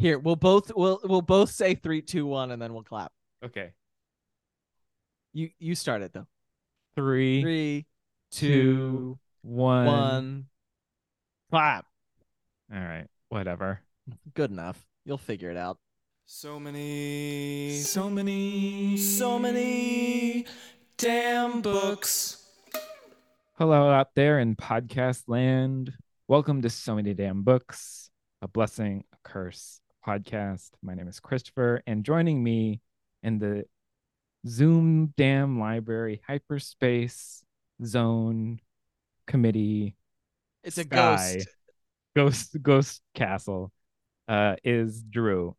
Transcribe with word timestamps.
Here, 0.00 0.16
we'll 0.16 0.36
both 0.36 0.70
we'll 0.76 1.00
we'll 1.02 1.22
both 1.22 1.50
say 1.50 1.74
three, 1.74 2.02
two, 2.02 2.24
one, 2.24 2.52
and 2.52 2.62
then 2.62 2.72
we'll 2.72 2.84
clap. 2.84 3.10
Okay. 3.44 3.72
You 5.32 5.50
you 5.58 5.74
start 5.74 6.02
it 6.02 6.12
though. 6.12 6.28
Three, 6.94 7.42
Three, 7.42 7.86
two, 8.30 8.48
two, 8.48 9.18
one. 9.42 9.86
one. 9.86 10.46
Clap. 11.50 11.84
All 12.72 12.80
right. 12.80 13.08
Whatever. 13.28 13.80
Good 14.34 14.52
enough. 14.52 14.86
You'll 15.04 15.18
figure 15.18 15.50
it 15.50 15.56
out. 15.56 15.78
So 16.26 16.60
many, 16.60 17.80
so 17.80 18.08
many, 18.08 18.96
so 18.98 19.36
many 19.38 20.46
damn 20.96 21.60
books. 21.60 22.44
Hello 23.54 23.90
out 23.90 24.14
there 24.14 24.38
in 24.38 24.54
podcast 24.54 25.24
land. 25.26 25.92
Welcome 26.28 26.62
to 26.62 26.70
So 26.70 26.94
Many 26.94 27.14
Damn 27.14 27.42
Books, 27.42 28.10
a 28.42 28.46
blessing, 28.46 29.02
a 29.12 29.16
curse 29.24 29.80
podcast. 30.08 30.70
My 30.82 30.94
name 30.94 31.06
is 31.06 31.20
Christopher, 31.20 31.82
and 31.86 32.02
joining 32.02 32.42
me 32.42 32.80
in 33.22 33.38
the 33.38 33.64
Zoom 34.46 35.12
Dam 35.18 35.60
Library 35.60 36.22
Hyperspace 36.26 37.44
Zone 37.84 38.58
Committee 39.26 39.96
It's 40.64 40.78
a 40.78 40.84
Sky. 40.84 41.34
ghost. 41.36 41.48
Ghost 42.16 42.56
Ghost 42.62 43.02
Castle 43.14 43.70
uh, 44.28 44.56
is 44.64 45.02
Drew, 45.02 45.54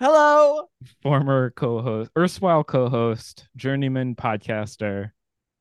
Hello. 0.00 0.68
former 1.04 1.50
co-host, 1.50 2.10
erstwhile 2.18 2.64
co-host, 2.64 3.46
journeyman 3.54 4.16
podcaster, 4.16 5.12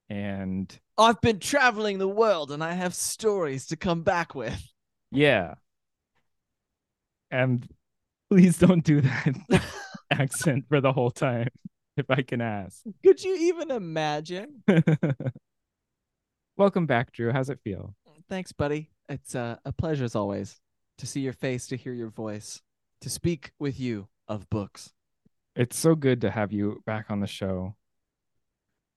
and 0.09 0.75
I've 0.97 1.21
been 1.21 1.37
traveling 1.37 1.99
the 1.99 2.07
world 2.07 2.49
and 2.51 2.63
I 2.63 2.73
have 2.73 2.95
stories 2.95 3.67
to 3.67 3.75
come 3.75 4.01
back 4.01 4.33
with. 4.33 4.59
Yeah. 5.11 5.53
And 7.29 7.67
please 8.35 8.57
don't 8.57 8.83
do 8.83 8.99
that 8.99 9.61
accent 10.11 10.65
for 10.67 10.81
the 10.81 10.91
whole 10.91 11.09
time, 11.09 11.47
if 11.95 12.05
I 12.09 12.21
can 12.21 12.41
ask. 12.41 12.81
Could 13.01 13.23
you 13.23 13.33
even 13.33 13.71
imagine? 13.71 14.61
Welcome 16.57 16.85
back, 16.85 17.13
Drew. 17.13 17.31
How's 17.31 17.49
it 17.49 17.59
feel? 17.63 17.95
Thanks, 18.27 18.51
buddy. 18.51 18.89
It's 19.07 19.35
uh, 19.35 19.55
a 19.63 19.71
pleasure 19.71 20.03
as 20.03 20.17
always 20.17 20.59
to 20.97 21.07
see 21.07 21.21
your 21.21 21.31
face, 21.31 21.67
to 21.67 21.77
hear 21.77 21.93
your 21.93 22.09
voice, 22.09 22.61
to 22.99 23.09
speak 23.09 23.51
with 23.57 23.79
you 23.79 24.09
of 24.27 24.49
books. 24.49 24.91
It's 25.55 25.77
so 25.77 25.95
good 25.95 26.19
to 26.19 26.31
have 26.31 26.51
you 26.51 26.83
back 26.85 27.05
on 27.09 27.21
the 27.21 27.27
show, 27.27 27.77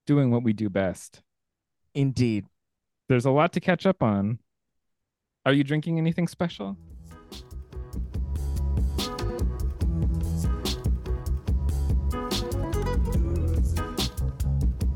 doing 0.04 0.32
what 0.32 0.42
we 0.42 0.52
do 0.52 0.68
best. 0.68 1.22
Indeed. 1.94 2.46
There's 3.08 3.24
a 3.24 3.30
lot 3.30 3.52
to 3.52 3.60
catch 3.60 3.86
up 3.86 4.02
on. 4.02 4.40
Are 5.46 5.52
you 5.52 5.62
drinking 5.62 5.96
anything 5.98 6.26
special? 6.26 6.76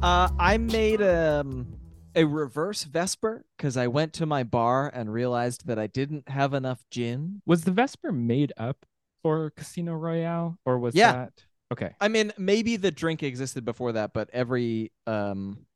Uh, 0.02 0.28
I 0.36 0.58
made 0.58 1.00
um, 1.00 1.76
a 2.16 2.24
reverse 2.24 2.82
Vesper 2.82 3.44
because 3.56 3.76
I 3.76 3.86
went 3.86 4.12
to 4.14 4.26
my 4.26 4.42
bar 4.42 4.90
and 4.92 5.12
realized 5.12 5.68
that 5.68 5.78
I 5.78 5.86
didn't 5.86 6.28
have 6.28 6.54
enough 6.54 6.84
gin. 6.90 7.40
Was 7.46 7.62
the 7.62 7.70
Vesper 7.70 8.10
made 8.10 8.52
up 8.56 8.84
for 9.22 9.50
Casino 9.50 9.94
Royale, 9.94 10.58
or 10.66 10.80
was 10.80 10.96
Yeah. 10.96 11.12
that 11.12 11.44
okay? 11.72 11.94
I 12.00 12.08
mean, 12.08 12.32
maybe 12.36 12.76
the 12.76 12.90
drink 12.90 13.22
existed 13.22 13.64
before 13.64 13.92
that, 13.92 14.12
but 14.12 14.28
every 14.32 14.90
um, 15.06 15.66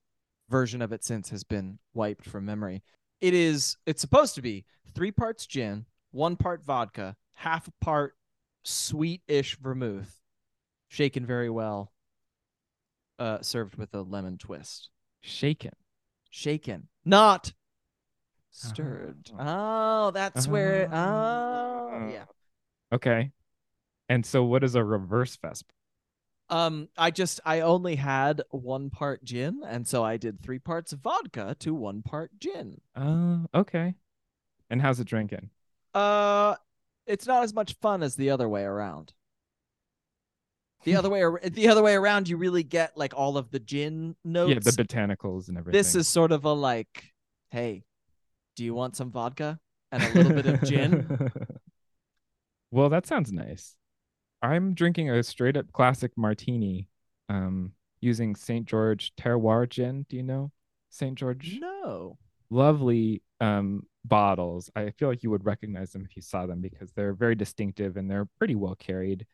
version 0.48 0.82
of 0.82 0.92
it 0.92 1.04
since 1.04 1.30
has 1.30 1.44
been 1.44 1.78
wiped 1.94 2.28
from 2.28 2.44
memory. 2.44 2.82
It 3.20 3.32
is. 3.32 3.76
It's 3.86 4.00
supposed 4.00 4.34
to 4.34 4.42
be 4.42 4.64
three 4.92 5.12
parts 5.12 5.46
gin, 5.46 5.86
one 6.10 6.34
part 6.34 6.64
vodka, 6.64 7.14
half 7.34 7.68
a 7.68 7.72
part 7.80 8.14
sweet-ish 8.64 9.56
vermouth, 9.58 10.20
shaken 10.88 11.24
very 11.24 11.48
well, 11.48 11.92
uh, 13.18 13.38
served 13.42 13.76
with 13.76 13.94
a 13.94 14.02
lemon 14.02 14.38
twist. 14.38 14.90
Shaken. 15.20 15.72
Shaken, 16.30 16.88
not 17.04 17.52
stirred. 18.50 19.30
Oh. 19.32 19.36
Oh, 19.38 20.10
that's 20.12 20.46
where. 20.46 20.82
It, 20.82 20.90
oh, 20.92 21.90
Oh. 21.92 22.08
yeah. 22.12 22.24
Okay. 22.92 23.30
And 24.08 24.24
so, 24.24 24.44
what 24.44 24.62
is 24.62 24.74
a 24.74 24.84
reverse 24.84 25.36
Vesper? 25.36 25.72
Um, 26.48 26.88
I 26.96 27.10
just 27.10 27.40
I 27.44 27.60
only 27.60 27.96
had 27.96 28.42
one 28.50 28.90
part 28.90 29.24
gin, 29.24 29.62
and 29.66 29.86
so 29.86 30.04
I 30.04 30.16
did 30.16 30.40
three 30.40 30.58
parts 30.60 30.92
vodka 30.92 31.56
to 31.60 31.74
one 31.74 32.02
part 32.02 32.30
gin. 32.38 32.80
Oh, 32.94 33.46
okay. 33.54 33.94
And 34.70 34.80
how's 34.80 35.00
it 35.00 35.08
drinking? 35.08 35.50
Uh, 35.94 36.54
it's 37.06 37.26
not 37.26 37.42
as 37.42 37.52
much 37.54 37.74
fun 37.80 38.02
as 38.02 38.14
the 38.16 38.30
other 38.30 38.48
way 38.48 38.62
around. 38.62 39.12
The 40.84 40.96
other 40.96 41.10
way, 41.10 41.24
the 41.44 41.68
other 41.68 41.82
way 41.82 41.94
around, 41.94 42.28
you 42.28 42.36
really 42.36 42.62
get 42.62 42.96
like 42.96 43.12
all 43.14 43.36
of 43.36 43.50
the 43.50 43.58
gin 43.58 44.14
notes. 44.24 44.50
Yeah, 44.50 44.58
the 44.60 44.70
botanicals 44.70 45.48
and 45.48 45.58
everything. 45.58 45.76
this 45.76 45.94
is 45.94 46.06
sort 46.06 46.32
of 46.32 46.44
a 46.44 46.52
like, 46.52 47.12
hey, 47.50 47.84
do 48.54 48.64
you 48.64 48.74
want 48.74 48.96
some 48.96 49.10
vodka 49.10 49.58
and 49.90 50.02
a 50.02 50.08
little 50.10 50.32
bit 50.32 50.46
of 50.46 50.62
gin? 50.62 51.30
well, 52.70 52.88
that 52.88 53.06
sounds 53.06 53.32
nice. 53.32 53.76
I'm 54.42 54.74
drinking 54.74 55.10
a 55.10 55.22
straight 55.22 55.56
up 55.56 55.72
classic 55.72 56.12
martini, 56.16 56.88
um, 57.28 57.72
using 58.00 58.36
St. 58.36 58.66
George 58.66 59.12
Terroir 59.16 59.68
gin. 59.68 60.06
Do 60.08 60.16
you 60.16 60.22
know 60.22 60.52
St. 60.90 61.16
George? 61.16 61.58
No. 61.60 62.18
Lovely 62.50 63.22
um 63.40 63.82
bottles. 64.04 64.70
I 64.76 64.90
feel 64.90 65.08
like 65.08 65.22
you 65.22 65.30
would 65.30 65.44
recognize 65.44 65.90
them 65.90 66.06
if 66.08 66.16
you 66.16 66.22
saw 66.22 66.46
them 66.46 66.60
because 66.60 66.92
they're 66.92 67.12
very 67.12 67.34
distinctive 67.34 67.96
and 67.96 68.10
they're 68.10 68.28
pretty 68.38 68.54
well 68.54 68.76
carried. 68.76 69.26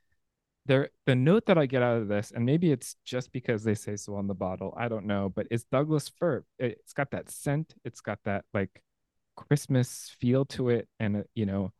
They're 0.67 0.91
the 1.06 1.17
note 1.17 1.47
that 1.47 1.59
I 1.59 1.67
get 1.67 1.83
out 1.83 1.97
of 1.97 2.09
this, 2.09 2.33
and 2.34 2.47
maybe 2.47 2.71
it's 2.71 2.97
just 3.05 3.33
because 3.33 3.65
they 3.65 3.75
say 3.75 3.97
so 3.97 4.15
on 4.15 4.28
the 4.28 4.34
bottle. 4.34 4.75
I 4.78 4.89
don't 4.89 5.06
know, 5.06 5.28
but 5.28 5.49
it's 5.50 5.65
Douglas 5.65 6.09
fir. 6.09 6.45
It's 6.59 6.93
got 6.93 7.11
that 7.11 7.31
scent. 7.31 7.75
It's 7.84 8.00
got 8.00 8.21
that 8.25 8.45
like 8.55 8.83
Christmas 9.37 10.15
feel 10.21 10.45
to 10.47 10.69
it, 10.69 10.89
and 11.00 11.17
uh, 11.17 11.23
you 11.34 11.47
know, 11.47 11.73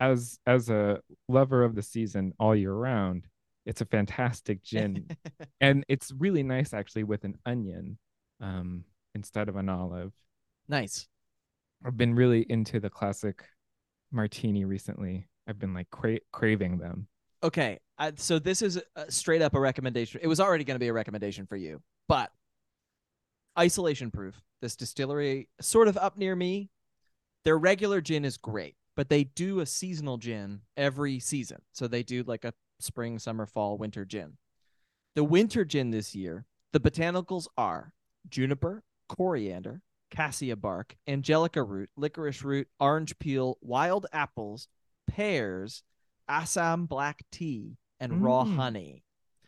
as 0.00 0.38
as 0.46 0.70
a 0.70 1.00
lover 1.28 1.62
of 1.62 1.74
the 1.74 1.82
season 1.82 2.32
all 2.38 2.56
year 2.56 2.72
round, 2.72 3.26
it's 3.66 3.82
a 3.82 3.86
fantastic 3.86 4.62
gin, 4.62 5.08
and 5.60 5.84
it's 5.88 6.10
really 6.16 6.42
nice 6.42 6.72
actually 6.72 7.04
with 7.04 7.24
an 7.24 7.36
onion, 7.44 7.98
um, 8.40 8.84
instead 9.14 9.48
of 9.48 9.56
an 9.56 9.68
olive. 9.68 10.12
nice. 10.68 11.06
I've 11.84 11.96
been 11.96 12.14
really 12.14 12.46
into 12.48 12.78
the 12.78 12.88
classic 12.88 13.42
martini 14.12 14.64
recently. 14.64 15.26
I've 15.48 15.58
been 15.58 15.74
like 15.74 15.90
cra- 15.90 16.20
craving 16.30 16.78
them. 16.78 17.08
Okay, 17.42 17.80
uh, 18.02 18.10
so 18.16 18.40
this 18.40 18.62
is 18.62 18.82
uh, 18.96 19.04
straight 19.08 19.42
up 19.42 19.54
a 19.54 19.60
recommendation. 19.60 20.20
It 20.22 20.26
was 20.26 20.40
already 20.40 20.64
going 20.64 20.74
to 20.74 20.80
be 20.80 20.88
a 20.88 20.92
recommendation 20.92 21.46
for 21.46 21.54
you, 21.54 21.80
but 22.08 22.32
isolation 23.56 24.10
proof. 24.10 24.40
This 24.60 24.74
distillery, 24.74 25.48
sort 25.60 25.86
of 25.86 25.96
up 25.96 26.18
near 26.18 26.34
me, 26.34 26.70
their 27.44 27.56
regular 27.56 28.00
gin 28.00 28.24
is 28.24 28.36
great, 28.36 28.74
but 28.96 29.08
they 29.08 29.24
do 29.24 29.60
a 29.60 29.66
seasonal 29.66 30.18
gin 30.18 30.62
every 30.76 31.20
season. 31.20 31.62
So 31.72 31.86
they 31.86 32.02
do 32.02 32.24
like 32.24 32.44
a 32.44 32.54
spring, 32.80 33.20
summer, 33.20 33.46
fall, 33.46 33.78
winter 33.78 34.04
gin. 34.04 34.36
The 35.14 35.24
winter 35.24 35.64
gin 35.64 35.90
this 35.90 36.12
year, 36.12 36.44
the 36.72 36.80
botanicals 36.80 37.46
are 37.56 37.92
juniper, 38.28 38.82
coriander, 39.08 39.80
cassia 40.10 40.56
bark, 40.56 40.96
angelica 41.06 41.62
root, 41.62 41.90
licorice 41.96 42.42
root, 42.42 42.66
orange 42.80 43.16
peel, 43.20 43.58
wild 43.60 44.06
apples, 44.12 44.66
pears, 45.06 45.84
Assam 46.28 46.86
black 46.86 47.24
tea, 47.30 47.76
and 48.02 48.22
raw 48.22 48.44
Mm. 48.44 48.56
honey. 48.56 49.04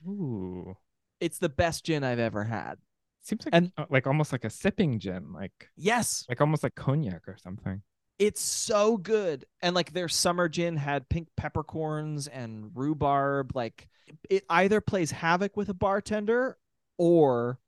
Ooh, 0.06 0.76
It's 1.20 1.38
the 1.38 1.48
best 1.48 1.84
gin 1.84 2.04
I've 2.04 2.18
ever 2.18 2.44
had. 2.44 2.78
seems 3.20 3.46
like 3.46 3.54
And- 3.54 3.72
uh, 3.78 3.86
like 3.88 4.06
almost 4.06 4.32
like 4.32 4.44
a 4.44 4.50
sipping 4.50 4.98
gin, 4.98 5.32
like 5.32 5.70
Yes, 5.76 6.26
like 6.28 6.40
almost 6.42 6.62
like 6.62 6.74
cognac 6.74 7.26
or 7.26 7.36
something. 7.38 7.82
it's 8.18 8.40
so 8.42 8.96
good. 8.98 9.46
And 9.62 9.74
like 9.74 9.92
their 9.92 10.08
summer 10.08 10.48
gin 10.48 10.76
had 10.76 11.08
pink 11.08 11.28
peppercorns 11.36 12.28
and 12.28 12.70
rhubarb. 12.76 13.52
Like 13.56 13.88
it 14.28 14.44
either 14.50 14.80
plays 14.82 15.10
havoc 15.12 15.56
with 15.56 15.68
a 15.70 15.74
bartender 15.74 16.58
or 16.98 17.58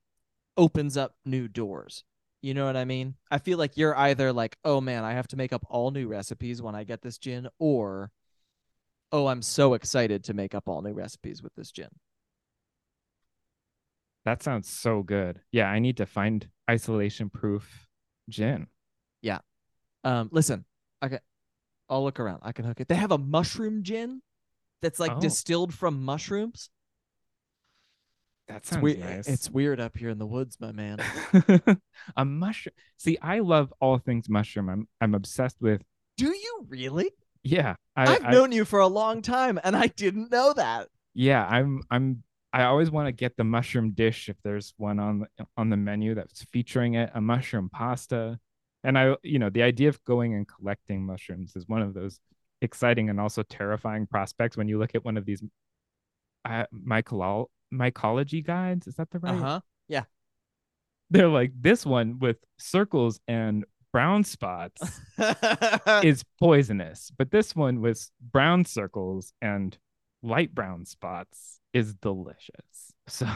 opens 0.58 0.96
up 0.98 1.16
new 1.24 1.48
doors. 1.48 2.04
You 2.42 2.52
know 2.54 2.66
what 2.66 2.76
I 2.76 2.84
mean? 2.84 3.14
I 3.30 3.38
feel 3.38 3.56
like 3.58 3.76
you're 3.78 3.96
either 3.96 4.32
like, 4.32 4.58
oh 4.64 4.80
man, 4.82 5.04
I 5.04 5.14
have 5.14 5.26
to 5.28 5.36
make 5.36 5.52
up 5.54 5.64
all 5.70 5.90
new 5.90 6.06
recipes 6.06 6.60
when 6.60 6.74
I 6.74 6.84
get 6.84 7.00
this 7.02 7.16
gin, 7.18 7.48
or 7.58 8.12
oh, 9.12 9.26
I'm 9.26 9.42
so 9.42 9.74
excited 9.74 10.24
to 10.24 10.34
make 10.34 10.54
up 10.54 10.68
all 10.68 10.82
new 10.82 10.92
recipes 10.92 11.42
with 11.42 11.54
this 11.54 11.70
gin. 11.70 11.88
That 14.24 14.42
sounds 14.42 14.68
so 14.68 15.02
good. 15.02 15.40
Yeah, 15.52 15.68
I 15.70 15.78
need 15.78 15.98
to 15.98 16.06
find 16.06 16.48
isolation 16.68 17.30
proof 17.30 17.86
gin. 18.28 18.66
Yeah. 19.22 19.38
Um, 20.02 20.28
listen, 20.32 20.64
okay, 21.04 21.20
I'll 21.88 22.02
look 22.02 22.18
around. 22.18 22.40
I 22.42 22.52
can 22.52 22.64
hook 22.64 22.80
it. 22.80 22.88
They 22.88 22.96
have 22.96 23.12
a 23.12 23.18
mushroom 23.18 23.82
gin 23.84 24.22
that's 24.82 24.98
like 24.98 25.12
Oh. 25.16 25.20
distilled 25.20 25.72
from 25.72 26.02
mushrooms. 26.02 26.70
That 28.48 28.58
It's 28.58 28.70
sounds 28.70 28.82
weird. 28.82 29.00
nice. 29.00 29.28
It's 29.28 29.50
weird 29.50 29.80
up 29.80 29.96
here 29.96 30.10
in 30.10 30.18
the 30.18 30.26
woods, 30.26 30.58
my 30.60 30.70
man. 30.72 30.98
a 32.16 32.24
mushroom. 32.24 32.74
See, 32.96 33.18
I 33.20 33.40
love 33.40 33.72
all 33.80 33.98
things 33.98 34.28
mushroom. 34.28 34.68
I'm 34.68 34.88
I'm 35.00 35.14
obsessed 35.14 35.56
with 35.60 35.82
Do 36.16 36.26
you 36.32 36.66
really? 36.68 37.10
Yeah, 37.46 37.76
I, 37.94 38.10
have 38.10 38.22
known 38.24 38.50
you 38.50 38.64
for 38.64 38.80
a 38.80 38.88
long 38.88 39.22
time, 39.22 39.60
and 39.62 39.76
I 39.76 39.86
didn't 39.86 40.32
know 40.32 40.52
that. 40.54 40.88
yeah, 41.14 41.46
I'm 41.46 41.82
I'm 41.90 42.24
I 42.52 42.64
always 42.64 42.90
want 42.90 43.06
to 43.06 43.12
get 43.12 43.36
the 43.36 43.44
mushroom 43.44 43.92
dish 43.92 44.28
if 44.28 44.36
there's 44.42 44.74
one 44.78 44.98
on 44.98 45.26
on 45.56 45.70
the 45.70 45.76
menu 45.76 46.14
that's 46.14 46.42
featuring 46.44 46.94
it, 46.94 47.10
a 47.14 47.20
mushroom 47.20 47.68
pasta. 47.72 48.40
And 48.82 48.98
I, 48.98 49.16
you 49.22 49.38
know, 49.38 49.50
the 49.50 49.62
idea 49.62 49.88
of 49.88 50.02
going 50.04 50.34
and 50.34 50.46
collecting 50.46 51.04
mushrooms 51.04 51.54
is 51.54 51.68
one 51.68 51.82
of 51.82 51.94
those 51.94 52.18
exciting 52.62 53.10
and 53.10 53.20
also 53.20 53.42
terrifying 53.42 54.06
prospects 54.06 54.56
when 54.56 54.68
you 54.68 54.78
look 54.78 54.94
at 54.94 55.04
one 55.04 55.16
of 55.16 55.24
these 55.24 55.42
uh, 56.44 56.64
mycolo- 56.74 57.46
mycology 57.72 58.44
guides. 58.44 58.86
Is 58.86 58.96
that 58.96 59.10
the 59.10 59.18
right? 59.20 59.34
Uh 59.34 59.38
huh. 59.38 59.60
Yeah. 59.88 60.04
They're 61.10 61.28
like 61.28 61.52
this 61.60 61.86
one 61.86 62.18
with 62.18 62.38
circles 62.58 63.20
and 63.28 63.64
brown 63.92 64.24
spots 64.24 65.00
is 66.02 66.24
poisonous, 66.38 67.10
but 67.16 67.30
this 67.30 67.54
one 67.56 67.80
with 67.80 68.10
brown 68.20 68.64
circles 68.64 69.32
and 69.40 69.76
light 70.22 70.54
brown 70.54 70.84
spots 70.84 71.60
is 71.72 71.94
delicious. 71.94 72.50
So, 73.08 73.26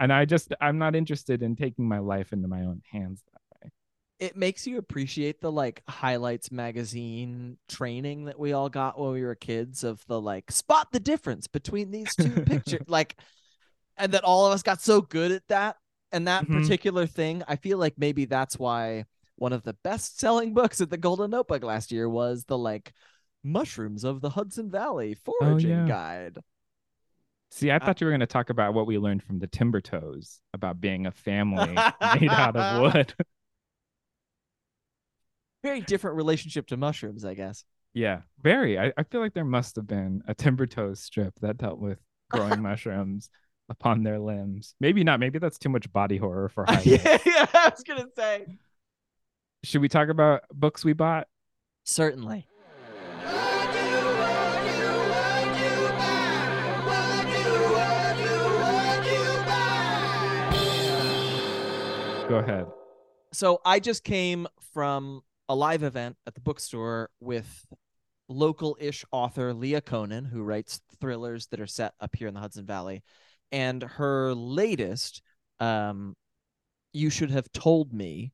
and 0.00 0.10
I 0.12 0.24
just, 0.24 0.54
I'm 0.60 0.78
not 0.78 0.96
interested 0.96 1.42
in 1.42 1.56
taking 1.56 1.86
my 1.86 1.98
life 1.98 2.32
into 2.32 2.48
my 2.48 2.62
own 2.62 2.80
hands 2.90 3.22
that 3.32 3.40
way. 3.66 3.70
it 4.18 4.34
makes 4.34 4.66
you 4.66 4.78
appreciate 4.78 5.42
the 5.42 5.52
like 5.52 5.82
highlights 5.88 6.50
magazine 6.50 7.58
training 7.68 8.24
that 8.24 8.38
we 8.38 8.54
all 8.54 8.70
got 8.70 8.98
when 8.98 9.12
we 9.12 9.22
were 9.22 9.34
kids 9.34 9.84
of 9.84 10.02
the 10.06 10.18
like 10.18 10.50
spot 10.50 10.88
the 10.92 11.00
difference 11.00 11.46
between 11.46 11.90
these 11.90 12.16
two 12.16 12.40
pictures 12.46 12.80
like 12.88 13.16
and 13.98 14.12
that 14.12 14.24
all 14.24 14.46
of 14.46 14.52
us 14.54 14.62
got 14.62 14.80
so 14.80 15.02
good 15.02 15.30
at 15.32 15.46
that 15.48 15.76
and 16.12 16.26
that 16.26 16.44
Mhm. 16.44 16.52
particular 16.52 17.06
thing 17.06 17.42
i 17.46 17.56
feel 17.56 17.76
like 17.78 17.94
maybe 17.98 18.24
that's 18.24 18.58
why 18.58 19.04
one 19.42 19.52
of 19.52 19.62
the 19.64 19.74
best 19.84 20.18
selling 20.20 20.54
books 20.54 20.80
at 20.80 20.88
the 20.90 20.96
golden 20.96 21.30
notebook 21.30 21.62
last 21.64 21.90
year 21.92 22.08
was 22.08 22.44
the 22.44 22.56
like 22.56 22.92
mushrooms 23.44 24.04
of 24.04 24.20
the 24.20 24.30
hudson 24.30 24.70
valley 24.70 25.14
foraging 25.14 25.70
yeah. 25.70 25.86
guide 25.86 26.38
See, 27.50 27.70
I 27.70 27.76
Uh, 27.76 27.80
thought 27.80 28.00
you 28.00 28.06
were 28.06 28.12
going 28.12 28.20
to 28.20 28.26
talk 28.26 28.48
about 28.48 28.72
what 28.72 28.86
we 28.86 28.96
learned 28.98 29.22
from 29.22 29.38
the 29.38 29.46
Timbertoes 29.46 30.40
about 30.54 30.80
being 30.80 31.04
a 31.06 31.10
family 31.10 31.74
made 32.20 32.30
out 32.30 32.56
of 32.56 32.94
wood. 32.94 33.14
very 35.62 35.80
different 35.80 36.16
relationship 36.16 36.66
to 36.68 36.76
mushrooms 36.76 37.24
i 37.24 37.34
guess 37.34 37.64
yeah, 37.94 38.22
very. 38.40 38.78
I, 38.78 38.90
I 38.96 39.02
feel 39.02 39.20
like 39.20 39.34
there 39.34 39.44
must 39.44 39.76
have 39.76 39.86
been 39.86 40.22
a 40.26 40.34
Timbertoes 40.34 41.00
strip 41.00 41.38
that 41.40 41.58
dealt 41.58 41.78
with 41.78 41.98
growing 42.30 42.62
mushrooms 42.62 43.28
upon 43.68 44.02
their 44.02 44.18
limbs. 44.18 44.74
Maybe 44.80 45.04
not. 45.04 45.20
Maybe 45.20 45.38
that's 45.38 45.58
too 45.58 45.68
much 45.68 45.92
body 45.92 46.16
horror 46.16 46.48
for 46.48 46.64
high. 46.64 46.80
yeah, 46.84 47.18
yeah 47.26 47.46
i 47.52 47.68
was 47.68 47.82
gonna 47.86 48.06
say 48.16 48.46
Should 49.64 49.80
we 49.80 49.88
talk 49.88 50.08
about 50.08 50.42
books 50.52 50.84
we 50.84 50.92
bought? 50.92 51.28
certainly 51.84 52.46
Go 62.28 62.38
ahead. 62.38 62.66
so 63.32 63.60
I 63.62 63.78
just 63.78 64.04
came 64.04 64.46
from 64.72 65.22
a 65.50 65.54
live 65.54 65.82
event 65.82 66.16
at 66.26 66.34
the 66.34 66.40
bookstore 66.40 67.10
with 67.20 67.66
local-ish 68.28 69.04
author 69.12 69.52
Leah 69.52 69.82
Konen, 69.82 70.30
who 70.30 70.42
writes 70.42 70.80
thrillers 70.98 71.48
that 71.48 71.60
are 71.60 71.66
set 71.66 71.92
up 72.00 72.16
here 72.16 72.28
in 72.28 72.32
the 72.34 72.40
Hudson 72.40 72.64
Valley, 72.64 73.02
and 73.50 73.82
her 73.82 74.32
latest, 74.32 75.20
um, 75.60 76.16
"You 76.94 77.10
Should 77.10 77.30
Have 77.32 77.52
Told 77.52 77.92
Me." 77.92 78.32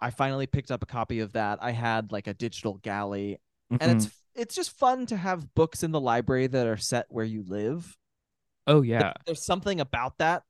I 0.00 0.10
finally 0.10 0.46
picked 0.46 0.70
up 0.70 0.82
a 0.82 0.86
copy 0.86 1.20
of 1.20 1.32
that. 1.32 1.58
I 1.62 1.72
had 1.72 2.10
like 2.12 2.26
a 2.26 2.34
digital 2.34 2.74
galley, 2.78 3.38
and 3.70 3.80
Mhm. 3.80 3.96
it's 3.96 4.10
it's 4.34 4.54
just 4.54 4.70
fun 4.70 5.06
to 5.06 5.16
have 5.16 5.54
books 5.54 5.82
in 5.82 5.90
the 5.92 6.00
library 6.00 6.46
that 6.46 6.66
are 6.66 6.76
set 6.76 7.06
where 7.10 7.24
you 7.24 7.42
live. 7.46 7.96
oh 8.66 8.82
yeah. 8.82 9.12
there's 9.26 9.42
something 9.44 9.80
about 9.80 10.18
that 10.18 10.44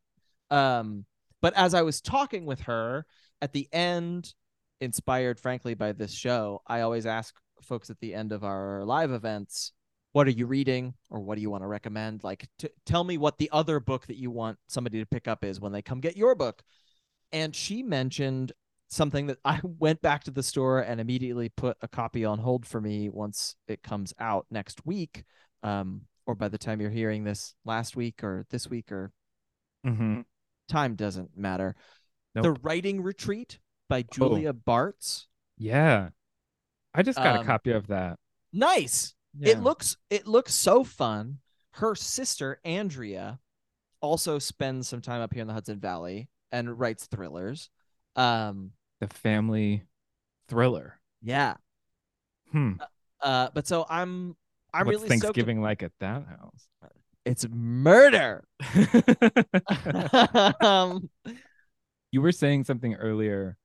um 0.50 1.06
but 1.40 1.54
as 1.56 1.74
i 1.74 1.80
was 1.82 2.00
talking 2.00 2.44
with 2.44 2.60
her 2.62 3.06
at 3.40 3.52
the 3.52 3.68
end 3.72 4.34
inspired 4.80 5.38
frankly 5.38 5.74
by 5.74 5.92
this 5.92 6.12
show 6.12 6.60
i 6.66 6.80
always 6.80 7.06
ask 7.06 7.34
folks 7.62 7.88
at 7.88 7.98
the 8.00 8.12
end 8.12 8.32
of 8.32 8.42
our 8.42 8.84
live 8.84 9.12
events 9.12 9.72
what 10.12 10.26
are 10.26 10.30
you 10.32 10.44
reading 10.46 10.92
or 11.08 11.20
what 11.20 11.36
do 11.36 11.40
you 11.40 11.48
want 11.50 11.62
to 11.62 11.68
recommend 11.68 12.24
like 12.24 12.48
t- 12.58 12.68
tell 12.84 13.04
me 13.04 13.16
what 13.16 13.38
the 13.38 13.48
other 13.52 13.78
book 13.78 14.06
that 14.08 14.16
you 14.16 14.30
want 14.30 14.58
somebody 14.68 14.98
to 14.98 15.06
pick 15.06 15.28
up 15.28 15.44
is 15.44 15.60
when 15.60 15.70
they 15.72 15.80
come 15.82 16.00
get 16.00 16.16
your 16.16 16.34
book 16.34 16.62
and 17.32 17.54
she 17.54 17.80
mentioned 17.82 18.50
something 18.90 19.26
that 19.28 19.38
i 19.44 19.60
went 19.78 20.02
back 20.02 20.24
to 20.24 20.30
the 20.30 20.42
store 20.42 20.80
and 20.80 21.00
immediately 21.00 21.48
put 21.48 21.76
a 21.82 21.88
copy 21.88 22.24
on 22.24 22.38
hold 22.38 22.66
for 22.66 22.80
me 22.80 23.08
once 23.08 23.56
it 23.68 23.82
comes 23.82 24.12
out 24.18 24.46
next 24.50 24.84
week 24.84 25.24
um 25.62 26.02
or 26.26 26.34
by 26.34 26.48
the 26.48 26.58
time 26.58 26.80
you're 26.80 26.90
hearing 26.90 27.24
this 27.24 27.54
last 27.64 27.96
week 27.96 28.22
or 28.22 28.46
this 28.50 28.68
week 28.68 28.92
or 28.92 29.10
hmm 29.84 30.20
time 30.68 30.94
doesn't 30.94 31.36
matter. 31.36 31.74
Nope. 32.34 32.44
The 32.44 32.52
Writing 32.52 33.02
Retreat 33.02 33.58
by 33.88 34.02
Julia 34.02 34.52
Bartz. 34.52 35.26
Yeah. 35.58 36.10
I 36.94 37.02
just 37.02 37.18
got 37.18 37.36
Um, 37.36 37.42
a 37.42 37.44
copy 37.44 37.72
of 37.72 37.88
that. 37.88 38.18
Nice. 38.52 39.14
Yeah. 39.38 39.52
It 39.52 39.60
looks 39.60 39.96
it 40.10 40.26
looks 40.26 40.54
so 40.54 40.84
fun. 40.84 41.38
Her 41.72 41.94
sister 41.94 42.60
Andrea 42.64 43.40
also 44.00 44.38
spends 44.38 44.88
some 44.88 45.00
time 45.00 45.20
up 45.20 45.32
here 45.32 45.42
in 45.42 45.48
the 45.48 45.54
Hudson 45.54 45.80
Valley 45.80 46.28
and 46.52 46.78
writes 46.78 47.06
thrillers. 47.06 47.70
Um 48.16 48.72
the 49.00 49.08
family 49.08 49.84
thriller. 50.48 51.00
yeah. 51.22 51.54
Hmm. 52.52 52.72
Uh 53.20 53.48
but 53.54 53.66
so 53.66 53.86
I'm 53.88 54.36
I'm 54.72 54.86
What's 54.86 54.98
really 54.98 55.08
stoked. 55.08 55.22
Thanksgiving 55.22 55.60
like 55.60 55.82
at 55.82 55.92
that 56.00 56.24
house? 56.26 56.68
It's 57.24 57.46
murder. 57.48 58.44
um 60.60 61.08
you 62.12 62.20
were 62.20 62.32
saying 62.32 62.64
something 62.64 62.94
earlier 62.94 63.56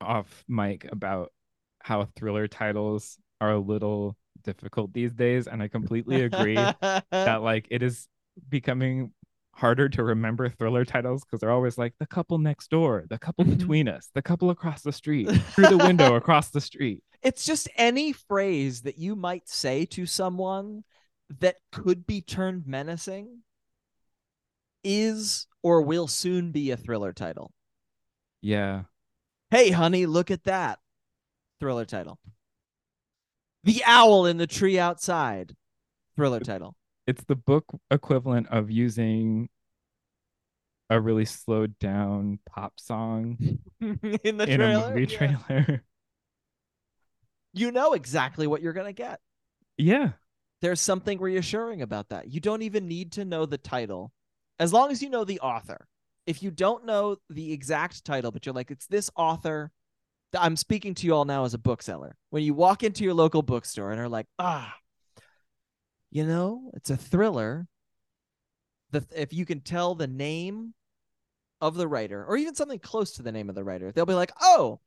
off 0.00 0.44
mic 0.48 0.86
about 0.90 1.32
how 1.80 2.06
thriller 2.16 2.46
titles 2.48 3.18
are 3.40 3.52
a 3.52 3.58
little 3.58 4.16
difficult 4.44 4.92
these 4.92 5.12
days 5.12 5.46
and 5.46 5.62
i 5.62 5.68
completely 5.68 6.22
agree 6.22 6.54
that 7.10 7.42
like 7.42 7.66
it 7.70 7.82
is 7.82 8.08
becoming 8.48 9.12
harder 9.54 9.88
to 9.88 10.02
remember 10.02 10.48
thriller 10.48 10.84
titles 10.84 11.24
because 11.24 11.40
they're 11.40 11.50
always 11.50 11.76
like 11.78 11.94
the 11.98 12.06
couple 12.06 12.38
next 12.38 12.70
door 12.70 13.04
the 13.10 13.18
couple 13.18 13.44
Mhm. 13.44 13.58
between 13.58 13.88
us 13.88 14.08
the 14.14 14.22
couple 14.22 14.50
across 14.50 14.82
the 14.82 14.92
street 14.92 15.28
through 15.54 15.68
the 15.68 15.78
window 15.78 16.14
across 16.14 16.50
the 16.50 16.60
street 16.60 17.02
it's 17.22 17.44
just 17.44 17.68
any 17.76 18.12
phrase 18.12 18.82
that 18.82 18.98
you 18.98 19.14
might 19.14 19.48
say 19.48 19.84
to 19.86 20.06
someone 20.06 20.82
that 21.40 21.56
could 21.70 22.06
be 22.06 22.20
turned 22.20 22.66
menacing 22.66 23.40
is 24.84 25.46
or 25.62 25.82
will 25.82 26.08
soon 26.08 26.50
be 26.50 26.70
a 26.70 26.76
thriller 26.76 27.12
title. 27.12 27.52
yeah 28.40 28.82
Hey, 29.50 29.70
honey, 29.70 30.06
look 30.06 30.30
at 30.30 30.44
that. 30.44 30.78
Thriller 31.60 31.84
title. 31.84 32.18
The 33.64 33.82
owl 33.84 34.24
in 34.24 34.38
the 34.38 34.46
tree 34.46 34.78
outside. 34.78 35.54
Thriller 36.16 36.40
title. 36.40 36.74
It's 37.06 37.24
the 37.24 37.36
book 37.36 37.64
equivalent 37.90 38.48
of 38.48 38.70
using 38.70 39.48
a 40.90 41.00
really 41.00 41.24
slowed 41.24 41.78
down 41.78 42.38
pop 42.46 42.78
song 42.78 43.38
in 43.80 44.36
the 44.36 44.46
in 44.46 44.58
trailer. 44.58 44.86
a 44.86 44.88
movie 44.90 45.06
yeah. 45.06 45.16
trailer 45.16 45.84
You 47.54 47.70
know 47.70 47.92
exactly 47.92 48.46
what 48.46 48.62
you're 48.62 48.72
going 48.72 48.86
to 48.86 48.92
get. 48.92 49.20
yeah 49.76 50.10
there's 50.60 50.80
something 50.80 51.20
reassuring 51.20 51.82
about 51.82 52.10
that. 52.10 52.28
You 52.28 52.38
don't 52.38 52.62
even 52.62 52.86
need 52.86 53.10
to 53.12 53.24
know 53.24 53.46
the 53.46 53.58
title 53.58 54.12
as 54.60 54.72
long 54.72 54.92
as 54.92 55.02
you 55.02 55.10
know 55.10 55.24
the 55.24 55.40
author. 55.40 55.88
If 56.24 56.40
you 56.40 56.52
don't 56.52 56.86
know 56.86 57.16
the 57.28 57.52
exact 57.52 58.04
title, 58.04 58.30
but 58.30 58.46
you're 58.46 58.54
like, 58.54 58.70
it's 58.70 58.86
this 58.86 59.10
author, 59.16 59.72
th- 60.32 60.40
I'm 60.44 60.54
speaking 60.54 60.94
to 60.94 61.06
you 61.06 61.14
all 61.16 61.24
now 61.24 61.44
as 61.44 61.52
a 61.54 61.58
bookseller. 61.58 62.16
When 62.30 62.44
you 62.44 62.54
walk 62.54 62.84
into 62.84 63.02
your 63.02 63.12
local 63.12 63.42
bookstore 63.42 63.90
and 63.90 64.00
are 64.00 64.08
like, 64.08 64.26
ah, 64.38 64.72
you 66.12 66.26
know, 66.26 66.70
it's 66.74 66.90
a 66.90 66.96
thriller. 66.96 67.66
The 68.92 69.04
if 69.16 69.32
you 69.32 69.46
can 69.46 69.60
tell 69.62 69.94
the 69.94 70.06
name 70.06 70.74
of 71.60 71.74
the 71.74 71.88
writer 71.88 72.24
or 72.24 72.36
even 72.36 72.54
something 72.54 72.78
close 72.78 73.12
to 73.12 73.22
the 73.22 73.32
name 73.32 73.48
of 73.48 73.54
the 73.54 73.64
writer, 73.64 73.90
they'll 73.90 74.06
be 74.06 74.14
like, 74.14 74.32
oh, 74.40 74.80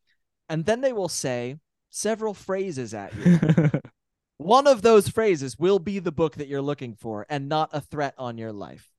and 0.50 0.66
then 0.66 0.82
they 0.82 0.94
will 0.94 1.10
say 1.10 1.58
several 1.90 2.34
phrases 2.34 2.94
at 2.94 3.14
you 3.16 3.40
one 4.38 4.68
of 4.68 4.82
those 4.82 5.08
phrases 5.08 5.58
will 5.58 5.80
be 5.80 6.00
the 6.00 6.12
book 6.12 6.36
that 6.36 6.48
you're 6.48 6.62
looking 6.62 6.96
for 6.96 7.26
and 7.30 7.50
not 7.50 7.70
a 7.74 7.82
threat 7.82 8.14
on 8.18 8.38
your 8.38 8.52
life. 8.52 8.92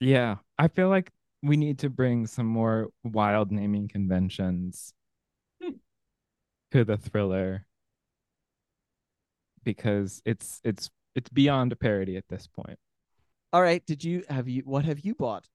Yeah, 0.00 0.36
I 0.58 0.68
feel 0.68 0.88
like 0.88 1.10
we 1.42 1.56
need 1.56 1.80
to 1.80 1.90
bring 1.90 2.26
some 2.26 2.46
more 2.46 2.88
wild 3.04 3.52
naming 3.52 3.88
conventions 3.88 4.94
Hmm. 5.62 5.76
to 6.72 6.84
the 6.84 6.96
thriller 6.96 7.66
because 9.64 10.22
it's 10.24 10.60
it's 10.64 10.90
it's 11.14 11.28
beyond 11.30 11.72
a 11.72 11.76
parody 11.76 12.16
at 12.16 12.28
this 12.28 12.46
point. 12.46 12.78
All 13.52 13.62
right, 13.62 13.84
did 13.86 14.04
you 14.04 14.24
have 14.28 14.48
you 14.48 14.62
what 14.64 14.84
have 14.84 15.00
you 15.00 15.14
bought? 15.14 15.46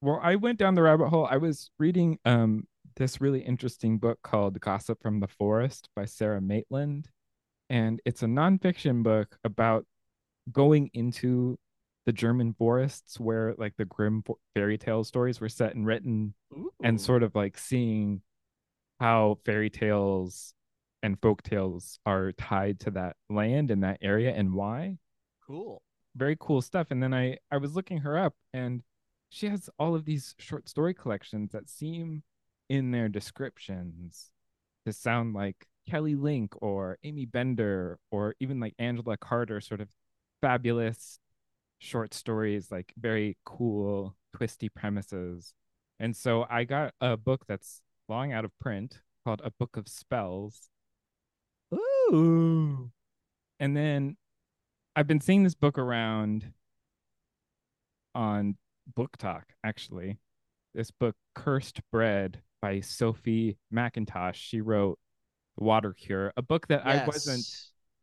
Well, 0.00 0.20
I 0.22 0.36
went 0.36 0.58
down 0.58 0.74
the 0.74 0.82
rabbit 0.82 1.08
hole. 1.08 1.26
I 1.30 1.36
was 1.38 1.70
reading 1.78 2.18
um 2.24 2.66
this 2.96 3.20
really 3.20 3.40
interesting 3.40 3.98
book 3.98 4.18
called 4.22 4.60
Gossip 4.60 5.02
from 5.02 5.20
the 5.20 5.28
Forest 5.28 5.88
by 5.94 6.06
Sara 6.06 6.40
Maitland. 6.40 7.08
and 7.68 8.00
it's 8.04 8.22
a 8.22 8.26
nonfiction 8.26 9.02
book 9.02 9.38
about 9.44 9.86
going 10.52 10.90
into 10.94 11.58
the 12.06 12.12
German 12.12 12.54
forests 12.54 13.18
where 13.20 13.54
like 13.58 13.74
the 13.76 13.84
Grimm 13.84 14.22
fairy 14.54 14.78
tale 14.78 15.04
stories 15.04 15.40
were 15.40 15.48
set 15.48 15.74
and 15.74 15.86
written, 15.86 16.34
and 16.82 17.00
sort 17.00 17.22
of 17.24 17.34
like 17.34 17.58
seeing 17.58 18.22
how 19.00 19.38
fairy 19.44 19.70
tales 19.70 20.54
and 21.06 21.20
folk 21.22 21.42
tales 21.42 22.00
are 22.04 22.32
tied 22.32 22.80
to 22.80 22.90
that 22.90 23.14
land 23.30 23.70
and 23.70 23.84
that 23.84 23.98
area 24.02 24.34
and 24.34 24.52
why. 24.52 24.98
cool. 25.46 25.80
Very 26.16 26.36
cool 26.40 26.60
stuff. 26.60 26.88
And 26.90 27.00
then 27.02 27.14
I 27.14 27.38
I 27.50 27.58
was 27.58 27.76
looking 27.76 27.98
her 27.98 28.18
up 28.18 28.34
and 28.52 28.82
she 29.30 29.48
has 29.48 29.70
all 29.78 29.94
of 29.94 30.04
these 30.04 30.34
short 30.38 30.68
story 30.68 30.94
collections 30.94 31.52
that 31.52 31.68
seem 31.68 32.24
in 32.68 32.90
their 32.90 33.08
descriptions 33.08 34.32
to 34.84 34.92
sound 34.92 35.34
like 35.34 35.66
Kelly 35.88 36.16
Link 36.16 36.54
or 36.60 36.98
Aimee 37.04 37.26
Bender 37.26 37.98
or 38.10 38.34
even 38.40 38.58
like 38.58 38.74
Angela 38.78 39.16
Carter, 39.16 39.60
sort 39.60 39.80
of 39.80 39.88
fabulous 40.40 41.20
short 41.78 42.14
stories, 42.14 42.72
like 42.72 42.92
very 42.98 43.36
cool, 43.44 44.16
twisty 44.34 44.68
premises. 44.68 45.54
And 46.00 46.16
so 46.16 46.46
I 46.50 46.64
got 46.64 46.94
a 47.00 47.16
book 47.16 47.46
that's 47.46 47.80
long 48.08 48.32
out 48.32 48.44
of 48.44 48.58
print 48.58 49.02
called 49.24 49.42
A 49.44 49.52
Book 49.52 49.76
of 49.76 49.86
Spells. 49.88 50.68
Ooh. 52.12 52.90
And 53.58 53.76
then 53.76 54.16
I've 54.94 55.06
been 55.06 55.20
seeing 55.20 55.42
this 55.42 55.54
book 55.54 55.78
around 55.78 56.52
on 58.14 58.56
BookTok, 58.96 59.42
actually. 59.64 60.18
This 60.74 60.90
book, 60.90 61.16
Cursed 61.34 61.80
Bread 61.90 62.42
by 62.60 62.80
Sophie 62.80 63.58
Mackintosh. 63.72 64.34
She 64.34 64.60
wrote 64.60 64.98
Water 65.56 65.92
Cure, 65.92 66.32
a 66.36 66.42
book 66.42 66.68
that 66.68 66.86
I 66.86 67.04
wasn't 67.06 67.44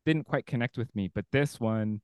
didn't 0.05 0.25
quite 0.25 0.45
connect 0.45 0.77
with 0.77 0.93
me, 0.95 1.09
but 1.13 1.25
this 1.31 1.59
one 1.59 2.01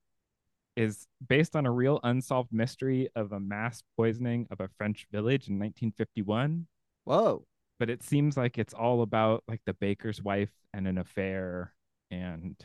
is 0.75 1.07
based 1.27 1.55
on 1.55 1.65
a 1.65 1.71
real 1.71 1.99
unsolved 2.03 2.53
mystery 2.53 3.09
of 3.15 3.31
a 3.31 3.39
mass 3.39 3.83
poisoning 3.97 4.47
of 4.51 4.61
a 4.61 4.69
French 4.77 5.07
village 5.11 5.47
in 5.47 5.59
1951. 5.59 6.67
Whoa. 7.03 7.45
But 7.79 7.89
it 7.89 8.03
seems 8.03 8.37
like 8.37 8.57
it's 8.57 8.73
all 8.73 9.01
about 9.01 9.43
like 9.47 9.61
the 9.65 9.73
baker's 9.73 10.21
wife 10.21 10.51
and 10.73 10.87
an 10.87 10.97
affair 10.97 11.73
and 12.11 12.55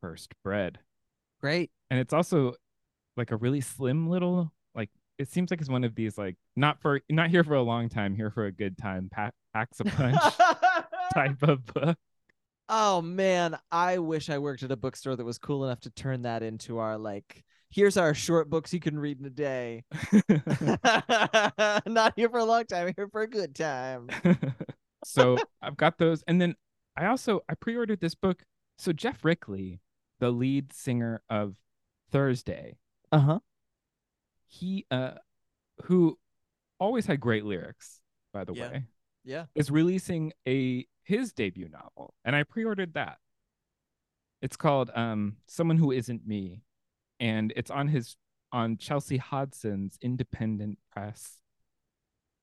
cursed 0.00 0.32
bread. 0.42 0.78
Great. 1.40 1.70
And 1.90 2.00
it's 2.00 2.12
also 2.12 2.54
like 3.16 3.30
a 3.30 3.36
really 3.36 3.60
slim 3.60 4.08
little 4.08 4.52
like 4.74 4.90
it 5.18 5.30
seems 5.30 5.50
like 5.50 5.60
it's 5.60 5.70
one 5.70 5.84
of 5.84 5.94
these 5.94 6.16
like 6.16 6.36
not 6.56 6.80
for 6.80 7.00
not 7.10 7.30
here 7.30 7.44
for 7.44 7.54
a 7.54 7.62
long 7.62 7.88
time, 7.88 8.14
here 8.14 8.30
for 8.30 8.46
a 8.46 8.52
good 8.52 8.78
time, 8.78 9.08
pack, 9.10 9.34
packs 9.52 9.80
a 9.80 9.84
punch 9.84 10.20
type 11.14 11.42
of 11.42 11.64
book. 11.66 11.96
oh 12.68 13.02
man, 13.02 13.58
I 13.70 13.98
wish 13.98 14.30
I 14.30 14.38
worked 14.38 14.62
at 14.62 14.70
a 14.70 14.76
bookstore 14.76 15.16
that 15.16 15.24
was 15.24 15.38
cool 15.38 15.64
enough 15.64 15.80
to 15.80 15.90
turn 15.90 16.22
that 16.22 16.42
into 16.42 16.78
our 16.78 16.96
like 16.98 17.44
here's 17.70 17.96
our 17.96 18.14
short 18.14 18.48
books 18.48 18.72
you 18.72 18.80
can 18.80 18.98
read 18.98 19.20
in 19.20 19.26
a 19.26 19.30
day. 19.30 19.84
Not 21.86 22.14
here 22.16 22.28
for 22.28 22.38
a 22.38 22.44
long 22.44 22.64
time, 22.64 22.92
here 22.96 23.08
for 23.10 23.22
a 23.22 23.28
good 23.28 23.54
time. 23.54 24.08
so 25.04 25.36
I've 25.60 25.76
got 25.76 25.98
those, 25.98 26.22
and 26.26 26.40
then 26.40 26.54
I 26.98 27.06
also 27.06 27.40
I 27.48 27.54
pre-ordered 27.54 28.00
this 28.00 28.14
book. 28.14 28.44
So 28.76 28.92
Geoff 28.92 29.24
Rickly, 29.24 29.80
the 30.18 30.30
lead 30.30 30.72
singer 30.72 31.22
of 31.30 31.56
Thursday, 32.10 32.78
Uh-huh. 33.12 33.38
he 34.46 34.84
uh, 34.90 35.14
who 35.84 36.18
always 36.80 37.06
had 37.06 37.20
great 37.20 37.44
lyrics, 37.44 38.00
by 38.32 38.44
the 38.44 38.52
Yeah. 38.52 38.62
way, 38.70 38.84
Yeah. 39.24 39.46
is 39.54 39.70
releasing 39.70 40.32
a 40.46 40.86
his 41.02 41.32
debut 41.32 41.68
novel, 41.68 42.14
and 42.24 42.36
I 42.36 42.42
pre-ordered 42.42 42.94
that. 42.94 43.18
It's 44.42 44.56
called 44.56 44.90
um 44.94 45.36
Someone 45.46 45.78
Who 45.78 45.92
Isn't 45.92 46.26
Me, 46.26 46.62
and 47.20 47.52
it's 47.56 47.70
on 47.70 47.88
his 47.88 48.16
on 48.52 48.76
Chelsea 48.76 49.18
Hodson's 49.18 49.98
independent 50.00 50.78
press 50.90 51.38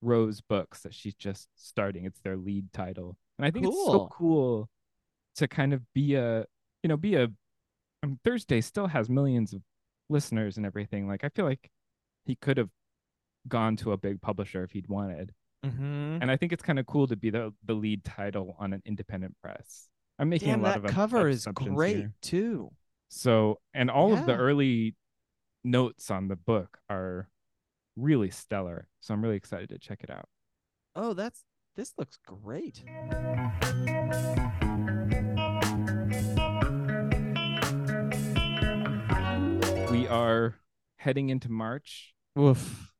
Rose 0.02 0.42
Books 0.42 0.82
that 0.82 0.94
she's 0.94 1.16
just 1.16 1.48
starting. 1.56 2.06
It's 2.06 2.20
their 2.20 2.38
lead 2.38 2.72
title. 2.74 3.18
And 3.38 3.46
I 3.46 3.52
think 3.52 3.66
it's 3.68 3.75
so 3.75 3.92
Cool. 3.92 4.10
cool 4.12 4.70
to 5.36 5.48
kind 5.48 5.74
of 5.74 5.82
be 5.94 6.16
a, 6.16 6.46
you 6.84 6.88
know, 6.88 6.98
be 6.98 7.16
a 7.16 7.28
um, 8.04 8.20
Thursday 8.24 8.62
still 8.62 8.88
has 8.88 9.10
millions 9.10 9.54
of 9.54 9.62
listeners 10.10 10.58
and 10.58 10.66
everything. 10.66 11.08
Like 11.08 11.24
I 11.24 11.30
feel 11.30 11.46
like 11.46 11.70
he 12.25 12.36
could 12.36 12.58
have 12.58 12.70
gone 13.48 13.75
to 13.78 13.92
a 13.92 13.98
big 13.98 14.22
publisher 14.22 14.64
if 14.64 14.72
he'd 14.72 14.88
wanted. 14.88 15.34
Mm-hmm. 15.66 16.20
And 16.22 16.30
I 16.32 16.38
think 16.38 16.54
it's 16.54 16.64
kind 16.64 16.80
of 16.80 16.86
cool 16.86 17.08
to 17.08 17.16
be 17.16 17.30
the 17.32 17.54
the 17.66 17.74
lead 17.74 18.04
title 18.04 18.56
on 18.60 18.72
an 18.74 18.82
independent 18.86 19.36
press. 19.42 19.90
I'm 20.20 20.30
making 20.30 20.50
Damn, 20.50 20.60
a 20.62 20.64
lot 20.64 20.82
that 20.82 20.90
of 20.90 20.96
cover 20.96 21.28
is 21.28 21.46
great 21.54 21.98
here. 21.98 22.14
too. 22.22 22.72
So, 23.10 23.60
and 23.74 23.90
all 23.90 24.14
of 24.14 24.25
the 24.25 24.36
early 24.36 24.96
notes 25.64 26.10
on 26.12 26.28
the 26.28 26.36
book 26.36 26.78
are 26.90 27.28
really 27.96 28.30
stellar. 28.30 28.90
So 29.02 29.14
I'm 29.14 29.24
really 29.24 29.38
excited 29.38 29.70
to 29.70 29.80
check 29.80 30.04
it 30.04 30.10
out. 30.10 30.28
Oh, 30.96 31.14
that's 31.14 31.44
this 31.75 31.94
looks 31.98 32.18
great. 32.25 32.84
We 39.92 40.08
are 40.08 40.56
heading 40.98 41.30
into 41.30 41.52
March. 41.52 42.14
Woof. 42.36 42.92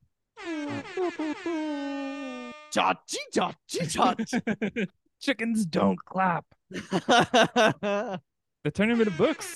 Chickens 5.20 5.66
don't 5.66 5.98
clap. 6.04 6.44
The 8.66 8.72
Tournament 8.72 9.06
of 9.06 9.16
Books 9.16 9.54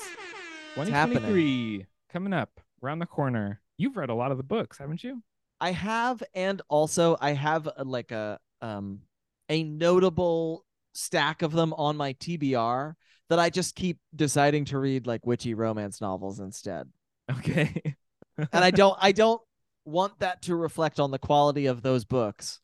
happening. 0.77 1.19
2023 1.19 1.87
coming 2.13 2.33
up 2.33 2.61
around 2.81 3.01
the 3.01 3.07
corner. 3.07 3.61
You've 3.81 3.97
read 3.97 4.11
a 4.11 4.15
lot 4.15 4.31
of 4.31 4.37
the 4.37 4.43
books, 4.45 4.77
haven't 4.77 5.03
you? 5.03 5.23
I 5.61 5.73
have, 5.73 6.23
and 6.35 6.63
also 6.69 7.17
I 7.21 7.33
have 7.33 7.69
a, 7.77 7.85
like 7.85 8.13
a 8.13 8.39
um 8.63 9.01
a 9.49 9.63
notable 9.65 10.65
stack 10.95 11.43
of 11.43 11.53
them 11.53 11.73
on 11.75 11.97
my 11.97 12.13
TBR 12.15 12.97
that 13.29 13.39
I 13.39 13.51
just 13.51 13.75
keep 13.75 13.99
deciding 14.15 14.67
to 14.67 14.79
read 14.79 15.07
like 15.07 15.27
witchy 15.27 15.55
romance 15.55 16.01
novels 16.01 16.41
instead. 16.41 16.89
Okay. 17.31 17.97
And 18.53 18.65
I 18.65 18.71
don't 18.71 18.97
I 19.01 19.13
don't 19.13 19.41
want 19.85 20.19
that 20.21 20.43
to 20.43 20.57
reflect 20.57 20.99
on 21.01 21.11
the 21.11 21.19
quality 21.19 21.67
of 21.67 21.83
those 21.83 22.05
books 22.05 22.61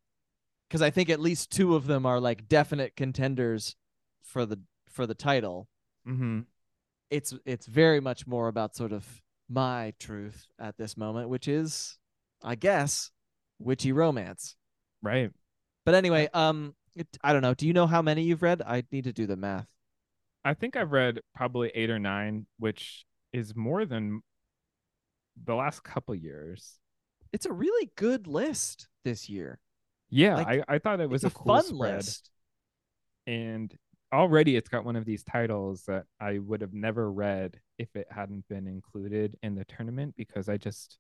because 0.69 0.83
I 0.83 0.91
think 0.91 1.11
at 1.11 1.21
least 1.21 1.51
two 1.53 1.77
of 1.77 1.87
them 1.87 2.07
are 2.07 2.21
like 2.21 2.49
definite 2.49 2.97
contenders 2.97 3.77
for 4.23 4.47
the 4.47 4.61
for 4.91 5.07
the 5.07 5.15
title. 5.15 5.69
hmm 6.05 6.41
It's 7.11 7.35
it's 7.45 7.67
very 7.67 8.01
much 8.01 8.27
more 8.27 8.49
about 8.49 8.75
sort 8.75 8.93
of 8.93 9.23
my 9.49 9.93
truth 9.99 10.47
at 10.59 10.77
this 10.77 10.97
moment, 10.97 11.29
which 11.29 11.49
is 11.49 11.99
I 12.43 12.55
guess 12.55 13.11
witchy 13.59 13.93
romance. 13.93 14.57
Right. 15.03 15.31
But 15.85 15.95
anyway, 15.95 16.29
um, 16.35 16.75
it, 16.95 17.07
I 17.23 17.33
don't 17.33 17.43
know. 17.43 17.55
Do 17.55 17.67
you 17.67 17.73
know 17.73 17.87
how 17.87 18.03
many 18.03 18.23
you've 18.23 18.43
read? 18.43 18.63
I 18.63 18.83
need 18.91 19.05
to 19.05 19.13
do 19.13 19.27
the 19.27 19.37
math. 19.37 19.69
I 20.45 20.55
think 20.55 20.77
I've 20.77 20.93
read 20.93 21.21
probably 21.35 21.71
eight 21.75 21.91
or 21.91 21.99
nine, 21.99 22.47
which 22.59 23.05
is 23.33 23.55
more 23.57 23.85
than 23.85 24.23
the 25.45 25.55
last 25.55 25.83
couple 25.83 26.15
years. 26.15 26.79
It's 27.33 27.47
a 27.47 27.53
really 27.53 27.91
good 27.97 28.27
list 28.27 28.89
this 29.05 29.29
year. 29.29 29.59
Yeah, 30.09 30.37
Like, 30.37 30.47
I, 30.47 30.75
I 30.77 30.79
thought 30.79 31.01
it 31.01 31.11
was 31.11 31.25
a, 31.25 31.29
a, 31.29 31.31
cool 31.31 31.47
fun 31.47 31.65
spread. 31.65 31.97
list. 31.97 32.31
And 33.27 33.75
already 34.13 34.57
it's 34.57 34.69
got 34.69 34.85
one 34.85 34.97
of 34.97 35.05
these 35.05 35.25
titles 35.25 35.83
that 35.87 36.05
I 36.21 36.39
would 36.39 36.61
have 36.61 36.73
never 36.73 37.11
read 37.11 37.61
if 37.79 37.95
it 37.97 38.07
hadn't 38.11 38.47
been 38.49 38.67
included 38.67 39.37
in 39.43 39.55
the 39.55 39.65
tournament 39.65 40.15
because 40.17 40.49
I 40.49 40.57
just 40.57 40.99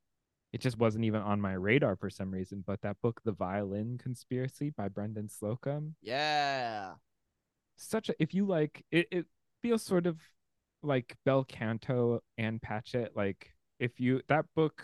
it 0.52 0.60
just 0.60 0.78
wasn't 0.78 1.04
even 1.04 1.20
on 1.20 1.40
my 1.40 1.52
radar 1.54 1.96
for 1.96 2.08
some 2.08 2.30
reason. 2.30 2.62
But 2.66 2.80
that 2.82 2.96
book, 3.02 3.20
The 3.24 3.32
Violin 3.32 3.98
Conspiracy 3.98 4.70
by 4.70 4.88
Brendan 4.88 5.28
Slocumb, 5.28 5.92
Yeah. 6.02 6.94
such 7.76 8.08
a 8.08 8.14
if 8.22 8.32
you 8.34 8.46
like 8.46 8.84
it, 8.90 9.06
it 9.10 9.26
feels 9.62 9.82
sort 9.82 10.06
of 10.06 10.18
like 10.82 11.16
Bel 11.24 11.44
Canto 11.44 12.20
and 12.38 12.60
Patchett. 12.62 13.16
Like 13.16 13.50
if 13.78 13.98
you 14.00 14.22
that 14.28 14.46
book 14.54 14.82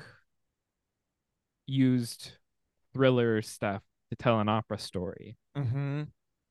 used 1.66 2.32
thriller 2.92 3.40
stuff 3.42 3.82
to 4.10 4.16
tell 4.16 4.40
an 4.40 4.48
opera 4.48 4.78
story. 4.78 5.36
Mm-hmm. 5.56 6.02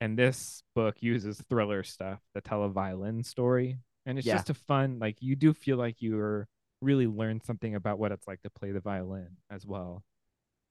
And 0.02 0.18
this 0.18 0.64
book 0.76 0.98
uses 1.02 1.40
thriller 1.50 1.84
stuff 1.84 2.20
to 2.36 2.42
tell 2.42 2.64
a 2.64 2.70
violin 2.70 3.24
story. 3.24 3.78
And 4.06 4.18
it's 4.18 4.26
Yeah. 4.28 4.34
just 4.36 4.50
a 4.50 4.54
fun, 4.56 4.98
like 5.00 5.22
you 5.22 5.36
do 5.38 5.54
feel 5.54 5.78
like 5.78 6.02
you're 6.02 6.48
really 6.82 7.06
learned 7.08 7.44
something 7.44 7.76
about 7.76 8.00
what 8.00 8.12
it's 8.12 8.28
like 8.28 8.42
to 8.42 8.50
play 8.50 8.72
the 8.72 8.80
violin 8.80 9.38
as 9.52 9.66
well 9.66 10.04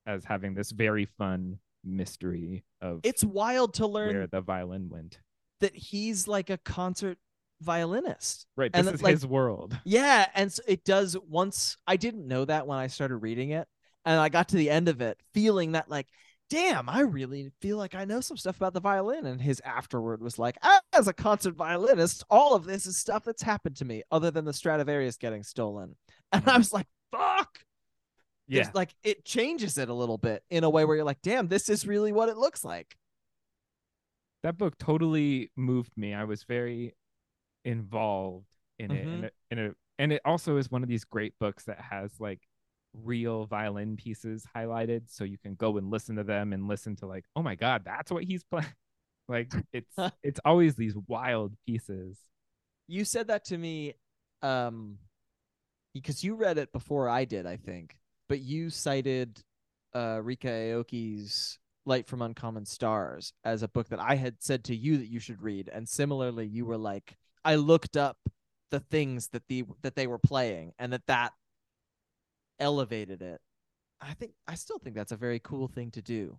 as 0.05 0.25
having 0.25 0.55
this 0.55 0.73
very 0.73 1.05
fun 1.07 1.61
mystery 1.85 2.65
of 2.81 3.01
It's 3.05 3.23
wild 3.25 3.75
to 3.75 3.87
learn 3.87 4.15
where 4.15 4.27
the 4.27 4.41
violin 4.41 4.89
went. 4.91 5.21
that 5.61 5.75
he's 5.77 6.27
like 6.27 6.51
a 6.51 6.59
concert 6.59 7.17
violinist. 7.61 8.47
Right. 8.57 8.71
And 8.75 8.87
This 8.87 8.93
that, 8.93 8.95
is 8.97 9.03
like- 9.03 9.13
his 9.13 9.27
world. 9.27 9.79
Yeah, 9.85 10.29
and 10.35 10.53
so 10.53 10.63
it 10.67 10.85
does 10.85 11.17
once 11.19 11.77
I 11.87 11.97
didn't 11.97 12.27
know 12.27 12.45
that 12.47 12.67
when 12.67 12.79
I 12.79 12.89
started 12.89 13.17
reading 13.19 13.51
it, 13.51 13.69
and 14.05 14.19
I 14.19 14.29
got 14.31 14.49
to 14.49 14.57
the 14.57 14.71
end 14.71 14.89
of 14.89 15.01
it 15.03 15.21
feeling 15.35 15.73
that 15.73 15.89
like 15.89 16.09
damn, 16.51 16.89
I 16.89 17.01
really 17.01 17.51
feel 17.63 17.79
like 17.79 17.95
I 17.95 18.05
know 18.05 18.21
some 18.21 18.37
stuff 18.37 18.57
about 18.57 18.75
the 18.75 18.81
violin. 18.81 19.25
And 19.25 19.41
his 19.41 19.61
afterward 19.65 20.21
was 20.21 20.39
like, 20.39 20.59
as 20.93 21.09
a 21.09 21.13
concert 21.15 21.55
violinist, 21.55 22.25
all 22.29 22.55
of 22.55 22.65
this 22.67 22.85
is 22.85 22.99
stuff 22.99 23.25
that's 23.25 23.41
happened 23.43 23.77
to 23.77 23.85
me, 23.87 24.03
other 24.11 24.31
than 24.31 24.45
the 24.45 24.53
Stradivarius 24.53 25.17
getting 25.17 25.43
stolen. 25.43 25.97
And 26.33 26.47
I 26.49 26.59
was 26.59 26.73
like, 26.73 26.87
fuck. 27.11 27.61
Yeah. 28.47 28.71
Like 28.75 28.95
it 29.03 29.25
changes 29.25 29.79
it 29.79 29.89
a 29.89 29.95
little 29.95 30.19
bit 30.19 30.43
in 30.51 30.63
a 30.65 30.71
way 30.71 30.85
where 30.85 30.97
you're 30.97 31.05
like, 31.05 31.23
damn, 31.23 31.49
this 31.49 31.69
is 31.69 31.87
really 31.87 32.13
what 32.13 32.29
it 32.29 32.37
looks 32.37 32.65
like. 32.65 32.97
that 34.43 34.57
book 34.59 34.77
totally 34.79 35.51
moved 35.57 35.93
me. 35.97 36.15
I 36.15 36.25
was 36.25 36.45
very 36.45 36.95
involved 37.65 38.47
in 38.79 38.91
it, 38.91 39.07
Mhm. 39.07 39.15
and 39.15 39.25
it, 39.25 39.35
and 39.51 39.61
it, 39.61 39.77
and 39.99 40.13
it 40.13 40.23
also 40.25 40.57
is 40.57 40.71
one 40.71 40.83
of 40.83 40.89
these 40.89 41.05
great 41.05 41.39
books 41.39 41.65
that 41.65 41.79
has 41.81 42.19
like 42.19 42.41
real 42.93 43.47
violin 43.47 43.97
pieces 43.97 44.45
highlighted, 44.55 45.03
so 45.07 45.25
you 45.25 45.39
can 45.39 45.55
go 45.55 45.77
and 45.77 45.91
listen 45.91 46.17
to 46.17 46.25
them 46.25 46.53
and 46.53 46.69
listen 46.69 46.97
to 46.97 47.07
like, 47.07 47.25
oh 47.37 47.43
my 47.43 47.55
god, 47.55 47.83
that's 47.85 48.11
what 48.11 48.25
he's 48.25 48.45
playing. 48.51 48.67
Like 49.29 49.53
it's 49.73 49.97
it's 50.23 50.41
always 50.45 50.75
these 50.75 50.97
wild 51.07 51.55
pieces. 51.67 52.19
You 52.89 53.05
said 53.05 53.29
that 53.29 53.45
to 53.47 53.59
me, 53.59 53.95
um, 54.43 54.99
because 55.95 56.25
you 56.25 56.35
read 56.35 56.59
it 56.59 56.73
before 56.73 57.09
I 57.09 57.25
did, 57.25 57.47
I 57.47 57.57
think. 57.57 57.97
But 58.29 58.41
you 58.41 58.71
cited 58.71 59.41
uh, 59.95 60.19
Ryka 60.19 60.45
Aoki's 60.45 61.59
Light 61.87 62.07
from 62.07 62.23
Uncommon 62.23 62.67
Stars 62.67 63.33
as 63.45 63.63
a 63.63 63.69
book 63.69 63.89
that 63.89 64.01
I 64.01 64.17
had 64.17 64.37
said 64.41 64.65
to 64.65 64.77
you 64.77 64.99
that 64.99 65.09
you 65.09 65.19
should 65.19 65.43
read, 65.43 65.71
and 65.73 65.89
similarly, 65.89 66.47
you 66.47 66.65
were 66.65 66.77
like, 66.77 67.17
I 67.45 67.55
looked 67.55 67.97
up 67.97 68.19
the 68.71 68.81
things 68.81 69.29
that 69.29 69.43
the 69.49 69.65
that 69.83 69.97
they 69.97 70.07
were 70.07 70.19
playing, 70.19 70.73
and 70.79 70.93
that 70.93 71.07
that 71.07 71.33
elevated 72.61 73.23
it. 73.23 73.41
I 74.01 74.15
think 74.15 74.35
I 74.49 74.55
still 74.57 74.79
think 74.79 74.97
that's 74.97 75.13
a 75.13 75.17
very 75.17 75.41
cool 75.41 75.69
thing 75.69 75.91
to 75.93 76.03
do. 76.03 76.39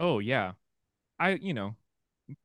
Oh 0.00 0.18
yeah, 0.18 0.52
I 1.18 1.32
you 1.34 1.54
know, 1.54 1.76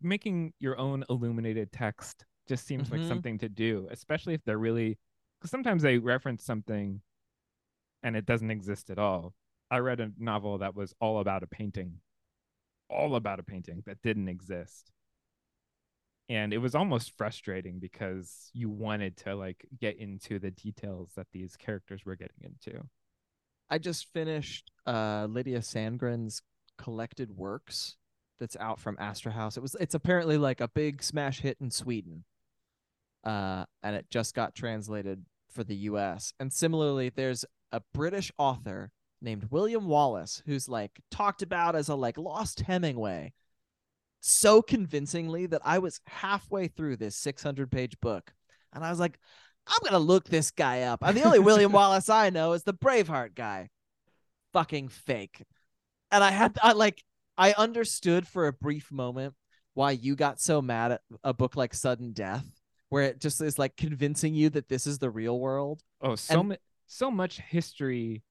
making 0.01 0.53
your 0.59 0.77
own 0.77 1.05
illuminated 1.09 1.71
text 1.71 2.25
just 2.47 2.65
seems 2.67 2.89
Mhm. 2.89 2.91
like 2.91 3.03
something 3.05 3.37
to 3.39 3.49
do, 3.49 3.87
especially 3.91 4.33
if 4.35 4.43
they're 4.45 4.57
really 4.59 4.97
because 5.39 5.51
sometimes 5.51 5.83
they 5.83 5.97
reference 5.99 6.43
something 6.45 7.01
and 8.03 8.15
it 8.15 8.25
doesn't 8.25 8.51
exist 8.51 8.89
at 8.89 8.99
all. 8.99 9.33
I 9.69 9.77
read 9.79 9.99
a 9.99 10.11
novel 10.17 10.57
that 10.59 10.75
was 10.75 10.93
all 10.99 11.19
about 11.19 11.43
a 11.43 11.47
painting, 11.47 12.01
all 12.89 13.15
about 13.15 13.39
a 13.39 13.43
painting 13.43 13.83
that 13.85 14.01
didn't 14.03 14.29
exist. 14.29 14.91
And 16.29 16.53
it 16.53 16.59
was 16.59 16.75
almost 16.75 17.17
frustrating 17.17 17.79
because 17.79 18.49
you 18.53 18.69
wanted 18.69 19.17
to 19.17 19.35
like 19.35 19.65
get 19.79 19.97
into 19.97 20.39
the 20.39 20.51
details 20.51 21.11
that 21.15 21.27
these 21.33 21.55
characters 21.57 22.05
were 22.05 22.15
getting 22.15 22.43
into. 22.43 22.87
I 23.69 23.77
just 23.77 24.11
finished 24.13 24.71
uh 24.85 25.27
Lydia 25.29 25.59
Sandgren's 25.59 26.41
collected 26.77 27.37
works 27.37 27.97
that's 28.39 28.57
out 28.57 28.79
from 28.79 28.97
Astra 28.99 29.31
House. 29.31 29.57
It 29.57 29.61
was 29.61 29.75
it's 29.79 29.95
apparently 29.95 30.37
like 30.37 30.61
a 30.61 30.67
big 30.67 31.03
smash 31.03 31.41
hit 31.41 31.57
in 31.59 31.69
Sweden. 31.69 32.23
Uh 33.23 33.65
and 33.83 33.95
it 33.95 34.07
just 34.09 34.33
got 34.33 34.55
translated 34.55 35.25
for 35.49 35.63
the 35.63 35.75
US. 35.75 36.33
And 36.39 36.51
similarly 36.51 37.09
there's 37.09 37.45
a 37.71 37.81
British 37.93 38.31
author 38.37 38.91
named 39.21 39.47
William 39.51 39.85
Wallace 39.87 40.41
who's 40.45 40.67
like 40.67 41.01
talked 41.11 41.41
about 41.41 41.75
as 41.75 41.89
a 41.89 41.95
like 41.95 42.17
lost 42.17 42.61
Hemingway 42.61 43.33
so 44.21 44.61
convincingly 44.61 45.45
that 45.47 45.61
I 45.65 45.79
was 45.79 45.99
halfway 46.07 46.67
through 46.67 46.97
this 46.97 47.15
600 47.17 47.69
page 47.71 47.99
book 47.99 48.31
and 48.71 48.83
I 48.83 48.89
was 48.89 48.99
like 48.99 49.19
I'm 49.67 49.77
going 49.81 49.91
to 49.93 49.99
look 49.99 50.25
this 50.25 50.51
guy 50.51 50.81
up. 50.81 51.03
And 51.03 51.15
the 51.15 51.23
only 51.23 51.39
William 51.49 51.71
Wallace 51.71 52.09
I 52.09 52.29
know 52.31 52.53
is 52.53 52.63
the 52.63 52.73
Braveheart 52.73 53.35
guy. 53.35 53.69
Fucking 54.53 54.89
fake. 54.89 55.43
And 56.11 56.23
I 56.23 56.31
had, 56.31 56.57
I 56.61 56.73
like, 56.73 57.03
I 57.37 57.53
understood 57.53 58.27
for 58.27 58.47
a 58.47 58.53
brief 58.53 58.91
moment 58.91 59.35
why 59.73 59.91
you 59.91 60.15
got 60.15 60.41
so 60.41 60.61
mad 60.61 60.93
at 60.93 61.01
a 61.23 61.33
book 61.33 61.55
like 61.55 61.73
Sudden 61.73 62.11
Death, 62.11 62.45
where 62.89 63.03
it 63.03 63.21
just 63.21 63.39
is 63.39 63.57
like 63.57 63.77
convincing 63.77 64.33
you 64.33 64.49
that 64.49 64.67
this 64.67 64.85
is 64.87 64.99
the 64.99 65.09
real 65.09 65.39
world. 65.39 65.81
Oh, 66.01 66.15
so 66.15 66.39
And- 66.39 66.49
mu- 66.49 66.55
so 66.87 67.09
much 67.09 67.39
history 67.39 68.23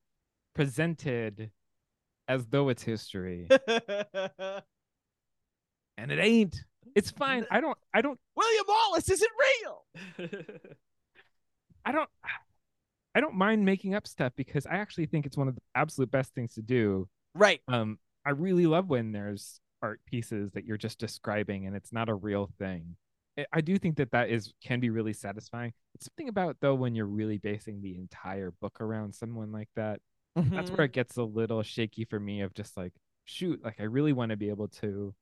presented 0.55 1.51
as 2.29 2.47
though 2.47 2.69
it's 2.69 2.83
history, 2.83 3.49
and 6.01 6.11
it 6.11 6.19
ain't. 6.19 6.57
It's 6.95 7.11
fine. 7.11 7.47
I 7.51 7.61
don't. 7.61 7.79
I 7.95 8.01
don't. 8.01 8.19
William 8.37 8.65
Wallace 8.67 9.09
isn't 9.11 9.31
real. 9.39 9.85
I 11.85 11.93
don't. 11.93 12.09
I 13.15 13.21
don't 13.21 13.35
mind 13.35 13.65
making 13.65 13.95
up 13.95 14.07
stuff 14.07 14.33
because 14.37 14.67
I 14.67 14.77
actually 14.77 15.07
think 15.07 15.27
it's 15.27 15.37
one 15.37 15.49
of 15.49 15.55
the 15.57 15.63
absolute 15.75 16.11
best 16.11 16.33
things 16.35 16.55
to 16.55 16.63
do. 16.63 17.09
Right. 17.35 17.61
Um, 17.67 17.99
I 18.25 18.31
really 18.31 18.67
love 18.67 18.89
when 18.89 19.11
there's 19.13 19.61
art 19.83 20.01
pieces 20.07 20.53
that 20.53 20.65
you're 20.65 20.77
just 20.77 20.99
describing 20.99 21.67
and 21.67 21.75
it's 21.75 21.93
not 21.93 22.09
a 22.09 22.15
real 22.15 22.51
thing. 22.59 22.97
I- 23.39 23.47
I 23.53 23.61
do 23.63 23.79
think 23.79 23.97
that 23.97 24.13
that 24.13 24.31
is 24.31 24.53
can 24.63 24.79
be 24.79 24.91
really 24.91 25.13
satisfying. 25.13 25.73
It's 25.95 26.05
something 26.07 26.29
about 26.29 26.59
though 26.61 26.75
when 26.77 26.95
you're 26.95 27.07
really 27.07 27.39
basing 27.39 27.81
the 27.83 27.97
entire 27.97 28.53
book 28.61 28.81
around 28.81 29.15
someone 29.15 29.51
like 29.51 29.71
that. 29.75 30.01
That's 30.37 30.71
Mhm. 30.71 30.77
where 30.77 30.85
it 30.85 30.93
gets 30.93 31.17
a 31.17 31.25
little 31.25 31.63
shaky 31.65 32.05
for 32.05 32.21
me. 32.21 32.43
Of 32.43 32.55
just 32.55 32.77
like, 32.77 32.93
shoot, 33.25 33.65
like 33.65 33.81
I 33.81 33.85
really 33.85 34.13
want 34.13 34.31
to 34.31 34.37
be 34.37 34.51
able 34.51 34.69
to 34.69 35.15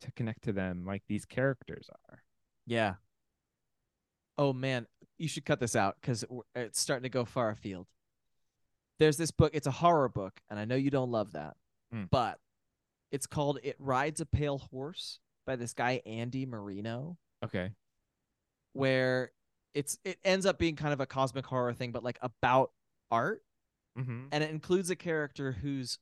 to 0.00 0.12
connect 0.12 0.42
to 0.44 0.52
them 0.52 0.84
like 0.86 1.02
these 1.08 1.24
characters 1.24 1.88
are. 2.08 2.22
Yeah. 2.66 2.94
Oh 4.36 4.52
man, 4.52 4.86
you 5.18 5.28
should 5.28 5.44
cut 5.44 5.58
this 5.60 5.74
out 5.74 5.96
because 6.00 6.24
it's 6.54 6.80
starting 6.80 7.02
to 7.04 7.08
go 7.08 7.24
far 7.24 7.50
afield. 7.50 7.86
There's 8.98 9.16
this 9.16 9.30
book. 9.30 9.50
It's 9.54 9.66
a 9.66 9.70
horror 9.72 10.08
book, 10.08 10.40
and 10.48 10.58
I 10.58 10.64
know 10.64 10.74
you 10.76 10.90
don't 10.90 11.10
love 11.10 11.32
that, 11.32 11.56
Hmm. 11.92 12.04
but 12.10 12.38
it's 13.10 13.26
called 13.26 13.58
"It 13.62 13.76
Rides 13.78 14.20
a 14.20 14.26
Pale 14.26 14.58
Horse" 14.58 15.20
by 15.46 15.56
this 15.56 15.72
guy 15.72 16.02
Andy 16.06 16.46
Marino, 16.46 17.16
Okay. 17.44 17.72
where 18.72 19.32
it's 19.74 19.98
it 20.04 20.18
ends 20.24 20.46
up 20.46 20.58
being 20.58 20.76
kind 20.76 20.92
of 20.92 21.00
a 21.00 21.06
cosmic 21.06 21.46
horror 21.46 21.72
thing, 21.74 21.90
but 21.92 22.04
like 22.04 22.18
about 22.22 22.72
art, 23.10 23.42
Mm-hmm. 23.98 24.26
and 24.30 24.44
it 24.44 24.50
includes 24.50 24.90
a 24.90 24.96
character 24.96 25.50
who's 25.52 25.98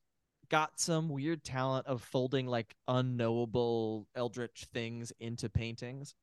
got 0.48 0.80
some 0.80 1.08
weird 1.08 1.44
talent 1.44 1.86
of 1.86 2.02
folding 2.02 2.46
like 2.46 2.74
unknowable 2.88 4.06
eldritch 4.14 4.66
things 4.72 5.12
into 5.20 5.48
paintings. 5.48 6.14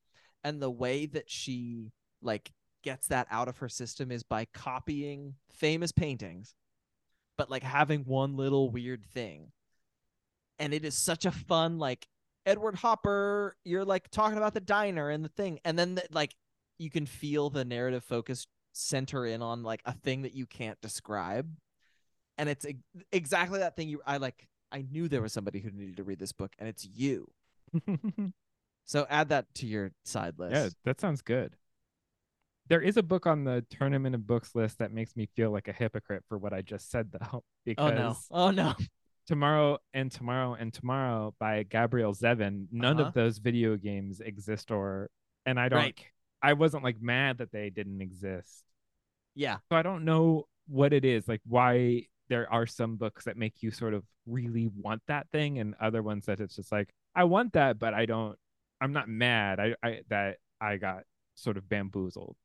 And 0.42 0.60
the 0.60 0.70
way 0.70 1.06
that 1.06 1.30
she 1.30 1.92
like 2.22 2.52
gets 2.82 3.08
that 3.08 3.26
out 3.30 3.48
of 3.48 3.58
her 3.58 3.68
system 3.68 4.10
is 4.10 4.22
by 4.22 4.46
copying 4.52 5.34
famous 5.50 5.92
paintings 5.92 6.54
but 7.36 7.50
like 7.50 7.62
having 7.62 8.04
one 8.04 8.36
little 8.36 8.70
weird 8.70 9.04
thing. 9.04 9.52
And 10.58 10.72
it 10.72 10.84
is 10.84 10.94
such 10.96 11.24
a 11.24 11.32
fun 11.32 11.78
like 11.78 12.06
edward 12.46 12.74
hopper 12.74 13.56
you're 13.64 13.84
like 13.84 14.10
talking 14.10 14.36
about 14.36 14.54
the 14.54 14.60
diner 14.60 15.10
and 15.10 15.24
the 15.24 15.30
thing. 15.30 15.58
And 15.64 15.78
then 15.78 15.96
the, 15.96 16.04
like 16.12 16.34
you 16.78 16.90
can 16.90 17.06
feel 17.06 17.50
the 17.50 17.64
narrative 17.64 18.04
focus 18.04 18.46
center 18.72 19.24
in 19.26 19.42
on 19.42 19.62
like 19.62 19.80
a 19.84 19.92
thing 19.92 20.22
that 20.22 20.34
you 20.34 20.46
can't 20.46 20.80
describe 20.80 21.48
and 22.38 22.48
it's 22.48 22.64
ex- 22.64 22.78
exactly 23.12 23.58
that 23.60 23.76
thing 23.76 23.88
you 23.88 24.00
i 24.06 24.16
like 24.16 24.48
i 24.72 24.82
knew 24.90 25.08
there 25.08 25.22
was 25.22 25.32
somebody 25.32 25.60
who 25.60 25.70
needed 25.70 25.96
to 25.96 26.02
read 26.04 26.18
this 26.18 26.32
book 26.32 26.52
and 26.58 26.68
it's 26.68 26.84
you 26.86 27.30
so 28.84 29.06
add 29.08 29.28
that 29.30 29.52
to 29.54 29.66
your 29.66 29.90
side 30.04 30.34
list 30.38 30.52
yeah, 30.54 30.68
that 30.84 31.00
sounds 31.00 31.22
good. 31.22 31.56
There 32.68 32.80
is 32.80 32.96
a 32.96 33.02
book 33.02 33.26
on 33.26 33.44
the 33.44 33.64
tournament 33.68 34.14
of 34.14 34.26
books 34.26 34.54
list 34.54 34.78
that 34.78 34.90
makes 34.90 35.16
me 35.16 35.28
feel 35.36 35.50
like 35.50 35.68
a 35.68 35.72
hypocrite 35.72 36.24
for 36.28 36.38
what 36.38 36.52
I 36.54 36.62
just 36.62 36.90
said 36.90 37.10
though, 37.12 37.44
because 37.64 37.90
oh 37.92 37.94
no 37.94 38.16
oh 38.30 38.50
no 38.50 38.74
tomorrow 39.26 39.78
and 39.92 40.10
tomorrow 40.10 40.54
and 40.54 40.72
tomorrow 40.72 41.34
by 41.38 41.62
Gabrielle 41.64 42.14
Zevin, 42.14 42.66
none 42.70 42.98
Uh-huh. 42.98 43.08
of 43.08 43.14
those 43.14 43.38
video 43.38 43.76
games 43.76 44.20
exist 44.20 44.70
or 44.70 45.10
and 45.46 45.58
I 45.60 45.68
don't 45.68 45.78
Right. 45.80 46.04
I 46.42 46.52
wasn't 46.54 46.84
like 46.84 47.00
mad 47.00 47.38
that 47.38 47.52
they 47.52 47.70
didn't 47.70 48.00
exist. 48.00 48.64
yeah 49.34 49.58
So 49.70 49.76
I 49.76 49.82
don't 49.82 50.04
know 50.04 50.44
what 50.66 50.92
it 50.94 51.04
is, 51.04 51.28
like 51.28 51.40
why 51.46 52.06
there 52.28 52.50
are 52.52 52.66
some 52.66 52.96
books 52.96 53.24
that 53.24 53.36
make 53.36 53.62
you 53.62 53.70
sort 53.70 53.94
of 53.94 54.02
really 54.26 54.68
want 54.76 55.02
that 55.08 55.28
thing 55.30 55.58
and 55.58 55.74
other 55.80 56.02
ones 56.02 56.26
that 56.26 56.40
it's 56.40 56.56
just 56.56 56.72
like 56.72 56.88
I 57.14 57.24
want 57.24 57.52
that 57.52 57.78
but 57.78 57.94
I 57.94 58.06
don't 58.06 58.36
I'm 58.80 58.92
not 58.92 59.08
mad 59.08 59.60
I, 59.60 59.74
I 59.82 60.00
that 60.08 60.38
I 60.60 60.76
got 60.78 61.04
sort 61.34 61.56
of 61.56 61.68
bamboozled. 61.68 62.36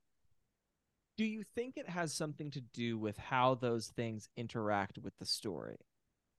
do 1.18 1.24
you 1.26 1.44
think 1.56 1.78
it 1.78 1.88
has 1.90 2.14
something 2.14 2.52
to 2.52 2.62
do 2.74 2.98
with 2.98 3.18
how 3.18 3.56
those 3.56 3.88
things 3.88 4.28
interact 4.36 4.98
with 4.98 5.14
the 5.20 5.26
story 5.26 5.78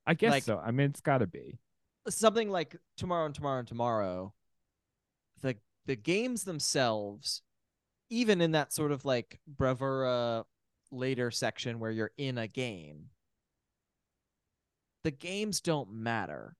I 0.06 0.14
guess 0.14 0.30
Like- 0.32 0.42
so. 0.44 0.58
I 0.58 0.70
mean 0.70 0.90
it's 0.90 1.00
gotta 1.00 1.26
be. 1.26 1.58
something 2.08 2.50
like 2.50 2.76
tomorrow 2.96 3.26
and 3.26 3.34
tomorrow 3.34 3.58
and 3.60 3.68
tomorrow 3.68 4.34
the 5.40 5.56
the 5.86 5.96
games 5.96 6.44
themselves 6.44 7.42
even 8.10 8.40
in 8.40 8.52
that 8.52 8.72
sort 8.72 8.92
of 8.92 9.04
like 9.04 9.38
bravura 9.46 10.44
later 10.90 11.30
section 11.30 11.78
where 11.78 11.90
you're 11.92 12.10
in 12.18 12.36
a 12.36 12.48
game 12.48 13.06
the 15.04 15.10
games 15.10 15.60
don't 15.60 15.92
matter 15.92 16.56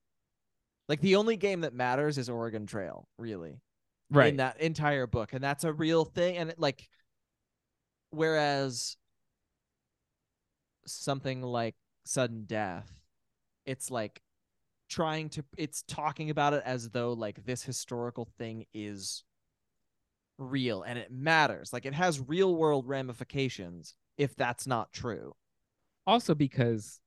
like 0.87 1.01
the 1.01 1.15
only 1.15 1.37
game 1.37 1.61
that 1.61 1.73
matters 1.73 2.17
is 2.17 2.29
oregon 2.29 2.65
trail 2.65 3.07
really 3.17 3.61
Right. 4.09 4.27
in 4.27 4.37
that 4.37 4.59
entire 4.59 5.07
book 5.07 5.31
and 5.31 5.41
that's 5.41 5.63
a 5.63 5.71
real 5.71 6.03
thing 6.03 6.35
and 6.35 6.49
it 6.49 6.59
like 6.59 6.89
whereas 8.09 8.97
something 10.85 11.41
like 11.41 11.75
sudden 12.03 12.43
death 12.45 12.91
it's 13.65 13.89
like 13.89 14.21
trying 14.89 15.29
to 15.29 15.45
it's 15.57 15.83
talking 15.87 16.29
about 16.29 16.53
it 16.53 16.61
as 16.65 16.89
though 16.89 17.13
like 17.13 17.45
this 17.45 17.63
historical 17.63 18.27
thing 18.37 18.65
is 18.73 19.23
real 20.37 20.81
and 20.81 20.97
it 20.99 21.11
matters. 21.11 21.71
Like 21.71 21.85
it 21.85 21.93
has 21.93 22.19
real 22.19 22.55
world 22.55 22.87
ramifications 22.87 23.95
if 24.17 24.35
that's 24.35 24.67
not 24.67 24.91
true. 24.91 25.33
Also 26.05 26.35
because 26.35 26.99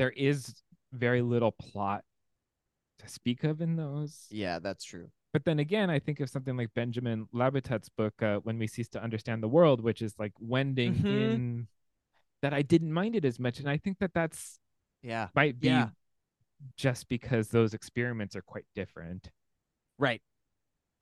there 0.00 0.10
is 0.10 0.54
very 0.94 1.20
little 1.20 1.52
plot 1.52 2.02
to 3.00 3.06
speak 3.06 3.44
of 3.44 3.60
in 3.60 3.76
those. 3.76 4.24
Yeah, 4.30 4.58
that's 4.58 4.82
true. 4.82 5.10
But 5.34 5.44
then 5.44 5.58
again, 5.58 5.90
I 5.90 5.98
think 5.98 6.20
of 6.20 6.30
something 6.30 6.56
like 6.56 6.72
Benjamin 6.74 7.26
Labatut's 7.34 7.90
book, 7.90 8.14
uh, 8.22 8.38
When 8.38 8.58
We 8.58 8.66
Cease 8.66 8.88
to 8.90 9.02
Understand 9.02 9.42
the 9.42 9.48
World, 9.48 9.82
which 9.82 10.00
is 10.00 10.14
like 10.18 10.32
wending 10.40 10.94
Mhm. 10.94 11.04
in 11.10 11.68
that 12.40 12.54
I 12.54 12.62
didn't 12.62 12.94
mind 12.94 13.14
it 13.14 13.26
as 13.26 13.38
much. 13.38 13.58
And 13.60 13.68
I 13.68 13.76
think 13.76 13.98
that 13.98 14.14
that's 14.14 14.58
Yeah. 15.02 15.28
might 15.34 15.60
be 15.60 15.68
Yeah. 15.68 15.90
just 16.76 17.06
because 17.08 17.50
those 17.50 17.74
experiments 17.74 18.34
are 18.34 18.42
quite 18.42 18.64
different. 18.74 19.30
Right. 19.98 20.22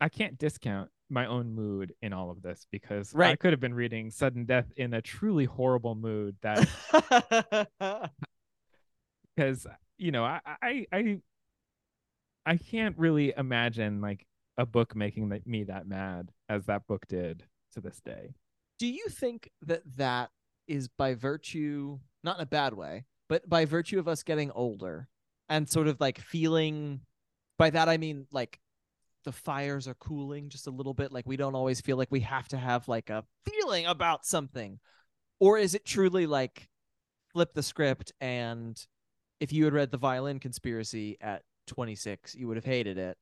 I 0.01 0.09
can't 0.09 0.37
discount 0.39 0.91
my 1.09 1.25
own 1.27 1.55
mood 1.55 1.95
in 2.03 2.13
all 2.13 2.31
of 2.31 2.43
this 2.43 2.67
because 2.73 3.15
I 3.15 3.37
could 3.37 3.53
have 3.53 3.61
been 3.61 3.75
reading 3.75 4.11
Sudden 4.11 4.45
Death 4.45 4.73
in 4.77 4.93
a 4.93 5.01
truly 5.01 5.45
horrible 5.45 5.95
mood 5.95 6.37
that 6.43 6.69
because 9.39 9.67
you 9.97 10.11
know 10.11 10.25
I 10.25 10.41
I 10.63 10.87
I 10.93 11.19
I 12.45 12.57
can't 12.57 12.97
really 12.99 13.33
imagine 13.37 14.01
like 14.01 14.27
a 14.57 14.67
book 14.67 14.97
making 14.97 15.41
me 15.47 15.65
that 15.65 15.87
mad 15.87 16.31
as 16.49 16.67
that 16.67 16.87
book 16.87 17.07
did 17.09 17.45
to 17.75 17.81
this 17.81 18.01
day. 18.05 18.35
Do 18.79 18.87
you 18.87 19.07
think 19.09 19.51
that 19.63 19.83
that 19.97 20.31
is 20.67 20.89
by 20.89 21.15
virtue, 21.15 21.99
not 22.25 22.37
in 22.37 22.43
a 22.43 22.47
bad 22.47 22.75
way, 22.75 23.05
but 23.29 23.49
by 23.49 23.65
virtue 23.65 23.99
of 23.99 24.09
us 24.09 24.23
getting 24.23 24.51
older 24.53 25.09
and 25.49 25.69
sort 25.69 25.87
of 25.87 26.01
like 26.01 26.19
feeling 26.19 27.01
by 27.59 27.71
that 27.71 27.89
I 27.89 27.97
mean 27.97 28.27
like 28.33 28.59
the 29.25 29.33
fires 29.33 29.87
are 29.87 29.95
cooling 29.95 30.49
just 30.49 30.67
a 30.67 30.71
little 30.71 30.95
bit 30.95 31.13
like 31.13 31.27
we 31.27 31.37
don't 31.37 31.55
always 31.55 31.81
feel 31.81 31.97
like 31.97 32.11
we 32.11 32.21
have 32.21 32.49
to 32.49 32.57
have 32.57 32.89
like 32.89 33.11
a 33.11 33.25
feeling 33.47 33.87
about 33.87 34.25
something 34.25 34.79
or 35.41 35.59
is 35.59 35.75
it 35.75 35.85
truly 35.85 36.27
like 36.27 36.69
flip 37.33 37.53
the 37.53 37.63
script 37.63 38.13
and 38.21 38.87
if 39.41 39.53
you 39.53 39.65
had 39.65 39.73
read 39.75 39.91
the 39.91 39.97
violin 39.99 40.41
conspiracy 40.41 41.17
at 41.21 41.43
26 41.67 42.35
you 42.35 42.49
would 42.49 42.57
have 42.57 42.65
hated 42.65 42.99
it. 42.99 43.17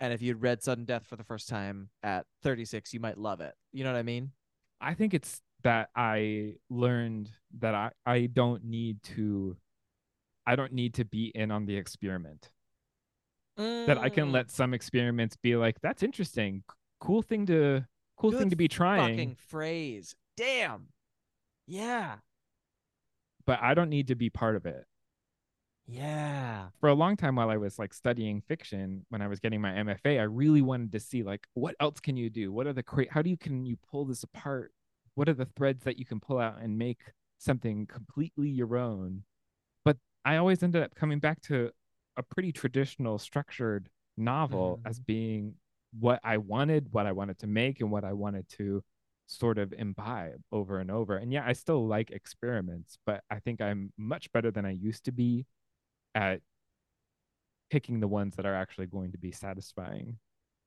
And 0.00 0.12
if 0.12 0.20
you'd 0.22 0.42
read 0.42 0.62
sudden 0.62 0.84
death 0.84 1.06
for 1.06 1.16
the 1.16 1.24
first 1.24 1.48
time 1.48 1.88
at 2.02 2.26
36 2.42 2.92
you 2.92 3.00
might 3.00 3.18
love 3.18 3.40
it. 3.40 3.54
You 3.72 3.84
know 3.84 3.92
what 3.92 3.98
i 3.98 4.02
mean? 4.02 4.32
I 4.80 4.94
think 4.94 5.14
it's 5.14 5.40
that 5.62 5.88
I 5.96 6.56
learned 6.68 7.30
that 7.58 7.74
I 7.74 7.90
I 8.04 8.26
don't 8.26 8.64
need 8.64 9.02
to 9.14 9.56
I 10.46 10.56
don't 10.56 10.72
need 10.72 10.94
to 10.94 11.04
be 11.04 11.32
in 11.34 11.50
on 11.50 11.64
the 11.66 11.76
experiment. 11.76 12.50
That 13.56 13.98
I 13.98 14.08
can 14.10 14.30
Mm, 14.30 14.32
let 14.32 14.50
some 14.50 14.74
experiments 14.74 15.36
be 15.36 15.54
like 15.56 15.80
that's 15.80 16.02
interesting. 16.02 16.64
Cool 17.00 17.22
thing 17.22 17.46
to 17.46 17.86
cool 18.16 18.32
thing 18.32 18.50
to 18.50 18.56
be 18.56 18.68
trying, 18.68 19.12
fucking 19.16 19.36
phrase. 19.48 20.14
Damn. 20.36 20.88
Yeah. 21.66 22.16
But 23.46 23.60
I 23.62 23.74
don't 23.74 23.90
need 23.90 24.08
to 24.08 24.14
be 24.16 24.28
part 24.30 24.56
of 24.56 24.66
it. 24.66 24.84
Yeah 25.86 26.68
for 26.80 26.88
a 26.88 26.94
long 26.94 27.16
time 27.16 27.36
while 27.36 27.50
I 27.50 27.56
was 27.56 27.78
like 27.78 27.92
studying 27.92 28.42
fiction 28.42 29.04
when 29.08 29.22
I 29.22 29.28
was 29.28 29.40
getting 29.40 29.60
my 29.60 29.70
MFA, 29.70 30.20
I 30.20 30.24
really 30.24 30.62
wanted 30.62 30.92
to 30.92 31.00
see 31.00 31.22
like 31.22 31.46
what 31.54 31.74
else 31.80 32.00
can 32.00 32.16
you 32.16 32.30
do? 32.30 32.52
What 32.52 32.66
are 32.66 32.72
the 32.72 32.82
cra- 32.82 33.10
how 33.10 33.22
do 33.22 33.30
you 33.30 33.36
can 33.36 33.64
you 33.66 33.76
pull 33.90 34.04
this 34.04 34.22
apart? 34.22 34.72
What 35.14 35.28
are 35.28 35.34
the 35.34 35.48
threads 35.56 35.84
that 35.84 35.98
you 35.98 36.04
can 36.04 36.20
pull 36.20 36.38
out 36.38 36.56
and 36.60 36.76
make 36.76 37.00
something 37.38 37.86
completely 37.86 38.48
your 38.48 38.76
own? 38.76 39.22
But 39.84 39.96
I 40.24 40.36
always 40.36 40.62
ended 40.62 40.82
up 40.82 40.94
coming 40.94 41.20
back 41.20 41.40
to 41.42 41.70
a 42.16 42.22
pretty 42.22 42.52
traditional 42.52 43.18
structured 43.18 43.88
novel 44.16 44.80
as 44.84 45.00
mm. 45.00 45.06
being 45.06 45.54
what 45.98 46.20
I 46.24 46.38
wanted, 46.38 46.88
what 46.92 47.06
I 47.06 47.12
wanted 47.12 47.38
to 47.40 47.46
make 47.46 47.80
and 47.80 47.90
what 47.90 48.04
I 48.04 48.12
wanted 48.12 48.48
to 48.50 48.82
sort 49.26 49.58
of 49.58 49.72
imbibe 49.72 50.42
over 50.52 50.80
and 50.80 50.90
over. 50.90 51.16
And 51.16 51.32
yeah, 51.32 51.44
I 51.46 51.52
still 51.52 51.86
like 51.86 52.10
experiments, 52.10 52.98
but 53.06 53.22
I 53.30 53.38
think 53.38 53.60
I'm 53.60 53.92
much 53.96 54.30
better 54.32 54.50
than 54.50 54.64
I 54.64 54.72
used 54.72 55.04
to 55.04 55.12
be 55.12 55.46
at 56.14 56.40
picking 57.70 58.00
the 58.00 58.08
ones 58.08 58.36
that 58.36 58.46
are 58.46 58.54
actually 58.54 58.86
going 58.86 59.12
to 59.12 59.18
be 59.18 59.32
satisfying. 59.32 60.18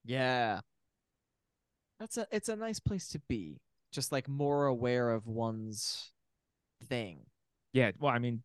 yeah 0.05 0.60
that's 1.99 2.17
a 2.17 2.27
it's 2.31 2.49
a 2.49 2.55
nice 2.55 2.79
place 2.79 3.07
to 3.10 3.19
be 3.27 3.60
just 3.91 4.12
like 4.12 4.27
more 4.27 4.65
aware 4.67 5.10
of 5.10 5.25
one's 5.27 6.12
thing 6.88 7.25
Yeah, 7.73 7.91
well, 7.99 8.12
I 8.12 8.19
mean, 8.19 8.43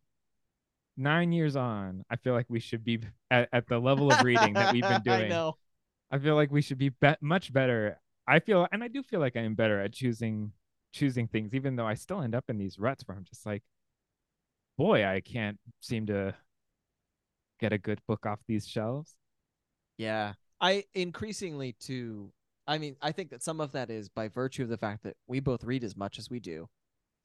nine 0.97 1.31
years 1.31 1.55
on, 1.55 2.03
I 2.09 2.15
feel 2.15 2.33
like 2.33 2.45
we 2.49 2.59
should 2.59 2.83
be 2.83 2.99
at, 3.31 3.49
at 3.51 3.67
the 3.67 3.79
level 3.79 4.11
of 4.11 4.23
reading 4.23 4.53
that 4.53 4.73
we've 4.73 4.81
been 4.81 5.01
doing. 5.05 5.25
i 5.25 5.27
know 5.29 5.57
I 6.11 6.19
feel 6.19 6.35
like 6.35 6.51
we 6.51 6.61
should 6.61 6.77
be, 6.77 6.89
be- 6.89 7.15
much 7.21 7.51
better. 7.51 7.99
I 8.27 8.39
feel, 8.39 8.67
and 8.71 8.83
I 8.83 8.87
do 8.87 9.01
feel 9.03 9.19
like 9.19 9.35
I 9.35 9.41
am 9.41 9.55
better 9.55 9.81
at 9.81 9.93
choosing 9.93 10.51
choosing 10.93 11.27
things, 11.27 11.55
even 11.55 11.75
though 11.75 11.87
I 11.87 11.95
still 11.95 12.21
end 12.21 12.35
up 12.35 12.45
in 12.49 12.57
these 12.59 12.77
ruts 12.77 13.03
where 13.07 13.17
I'm 13.17 13.23
just 13.25 13.45
like, 13.47 13.63
boy, 14.77 15.05
I 15.05 15.21
can't 15.21 15.59
seem 15.81 16.05
to 16.07 16.35
get 17.63 17.71
a 17.71 17.77
good 17.77 17.99
book 18.07 18.25
off 18.25 18.39
these 18.45 18.67
shelves. 18.67 19.15
Yeah. 19.97 20.33
I 20.59 20.83
increasingly 20.93 21.73
too 21.79 22.31
I 22.65 22.77
mean, 22.77 22.95
I 23.01 23.11
think 23.11 23.29
that 23.31 23.43
some 23.43 23.59
of 23.59 23.73
that 23.73 23.89
is 23.89 24.07
by 24.07 24.27
virtue 24.29 24.63
of 24.63 24.69
the 24.69 24.77
fact 24.77 25.03
that 25.03 25.17
we 25.27 25.39
both 25.41 25.63
read 25.65 25.83
as 25.83 25.97
much 25.97 26.17
as 26.17 26.29
we 26.29 26.39
do, 26.39 26.67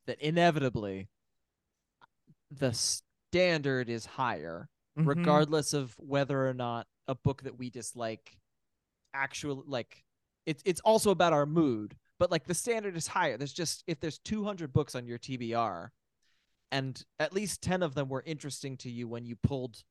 that 0.07 0.21
inevitably 0.21 1.09
the 2.51 2.73
standard 2.73 3.89
is 3.89 4.05
higher, 4.07 4.69
Mhm. 4.99 5.07
regardless 5.07 5.75
of 5.75 5.95
whether 5.99 6.49
or 6.49 6.55
not 6.55 6.87
a 7.07 7.15
book 7.15 7.43
that 7.43 7.57
we 7.57 7.71
dislike 7.71 8.39
actually 9.15 9.63
like 9.67 10.05
it's 10.47 10.63
it's 10.65 10.81
also 10.81 11.11
about 11.11 11.33
our 11.33 11.47
mood, 11.47 11.97
but 12.19 12.31
like 12.31 12.45
the 12.47 12.55
standard 12.55 12.97
is 12.97 13.07
higher. 13.09 13.37
There's 13.37 13.53
just 13.53 13.83
if 13.87 14.01
there's 14.01 14.19
200 14.19 14.73
books 14.73 14.95
on 14.95 15.07
your 15.07 15.19
TBR 15.19 15.91
and 16.73 17.05
at 17.19 17.33
least 17.33 17.63
10 17.63 17.83
of 17.83 17.95
them 17.95 18.09
were 18.09 18.23
interesting 18.27 18.77
to 18.79 18.91
you 18.91 19.07
when 19.09 19.25
you 19.25 19.37
pulled 19.37 19.85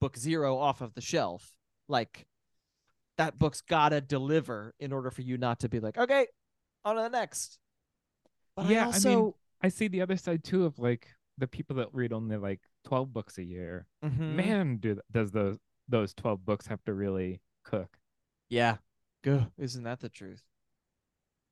book 0.00 0.16
0 0.16 0.56
off 0.56 0.80
of 0.80 0.94
the 0.94 1.00
shelf, 1.00 1.52
like 1.88 2.26
that 3.18 3.38
book's 3.38 3.60
got 3.60 3.90
to 3.90 4.00
deliver 4.00 4.74
in 4.80 4.92
order 4.92 5.10
for 5.10 5.22
you 5.22 5.36
not 5.36 5.60
to 5.60 5.68
be 5.68 5.80
like, 5.80 5.98
"Okay, 5.98 6.26
on 6.84 6.96
to 6.96 7.02
the 7.02 7.08
next." 7.10 7.58
But 8.56 8.66
yeah, 8.66 8.82
I 8.82 8.86
also 8.86 9.22
mean, 9.22 9.32
I 9.62 9.68
see 9.68 9.88
the 9.88 10.00
other 10.02 10.16
side 10.16 10.42
too 10.44 10.64
of 10.64 10.78
like 10.78 11.08
the 11.38 11.46
people 11.46 11.76
that 11.76 11.88
read 11.92 12.12
only 12.12 12.36
like 12.36 12.60
12 12.84 13.12
books 13.12 13.38
a 13.38 13.44
year. 13.44 13.86
Mhm. 14.04 14.34
Man, 14.34 14.76
do 14.78 15.00
does 15.10 15.30
those 15.30 15.58
those 15.88 16.14
12 16.14 16.44
books 16.44 16.66
have 16.66 16.82
to 16.84 16.94
really 16.94 17.40
cook? 17.64 17.98
yeah. 18.48 18.78
Good. 19.22 19.46
Isn't 19.58 19.82
that 19.84 20.00
the 20.00 20.08
truth? 20.08 20.42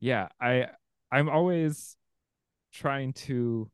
yeah 0.00 0.28
i 0.40 0.68
i'm 1.10 1.28
always 1.28 1.96
trying 2.72 3.12
to 3.12 3.68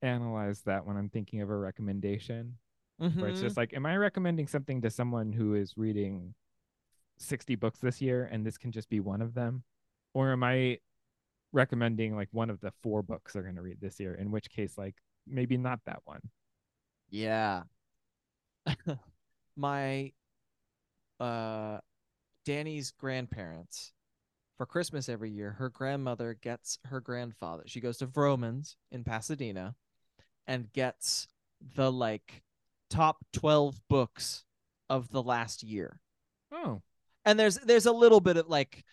analyze 0.00 0.62
that 0.62 0.86
when 0.86 0.96
i'm 0.96 1.10
thinking 1.10 1.42
of 1.42 1.50
a 1.50 1.56
recommendation 1.56 2.56
where 2.98 3.28
it's 3.28 3.40
just 3.40 3.56
like 3.56 3.74
am 3.74 3.86
i 3.86 3.96
recommending 3.96 4.46
something 4.46 4.80
to 4.80 4.90
someone 4.90 5.32
who 5.32 5.54
is 5.54 5.76
reading 5.76 6.34
60 7.18 7.54
books 7.56 7.78
this 7.80 8.00
year 8.00 8.28
and 8.30 8.44
this 8.44 8.58
can 8.58 8.72
just 8.72 8.88
be 8.88 9.00
one 9.00 9.22
of 9.22 9.34
them 9.34 9.62
or 10.14 10.32
am 10.32 10.42
i 10.42 10.78
recommending 11.52 12.14
like 12.16 12.28
one 12.32 12.50
of 12.50 12.60
the 12.60 12.72
four 12.82 13.02
books 13.02 13.32
they're 13.32 13.42
going 13.42 13.56
to 13.56 13.62
read 13.62 13.80
this 13.80 13.98
year 14.00 14.14
in 14.14 14.30
which 14.30 14.50
case 14.50 14.76
like 14.76 14.94
maybe 15.26 15.56
not 15.56 15.80
that 15.86 16.00
one 16.04 16.20
Yeah. 17.10 17.62
My 19.56 20.12
uh 21.20 21.78
Danny's 22.44 22.92
grandparents 22.92 23.92
for 24.56 24.66
Christmas 24.66 25.08
every 25.08 25.30
year, 25.30 25.52
her 25.52 25.68
grandmother 25.68 26.34
gets 26.34 26.78
her 26.86 27.00
grandfather. 27.00 27.64
She 27.66 27.80
goes 27.80 27.98
to 27.98 28.06
Vroman's 28.06 28.76
in 28.90 29.04
Pasadena 29.04 29.74
and 30.46 30.72
gets 30.72 31.28
the 31.74 31.92
like 31.92 32.42
top 32.90 33.18
12 33.32 33.80
books 33.88 34.44
of 34.88 35.10
the 35.10 35.22
last 35.22 35.62
year. 35.62 36.00
oh 36.52 36.82
And 37.24 37.38
there's 37.38 37.56
there's 37.56 37.86
a 37.86 37.92
little 37.92 38.20
bit 38.20 38.36
of 38.36 38.48
like 38.48 38.84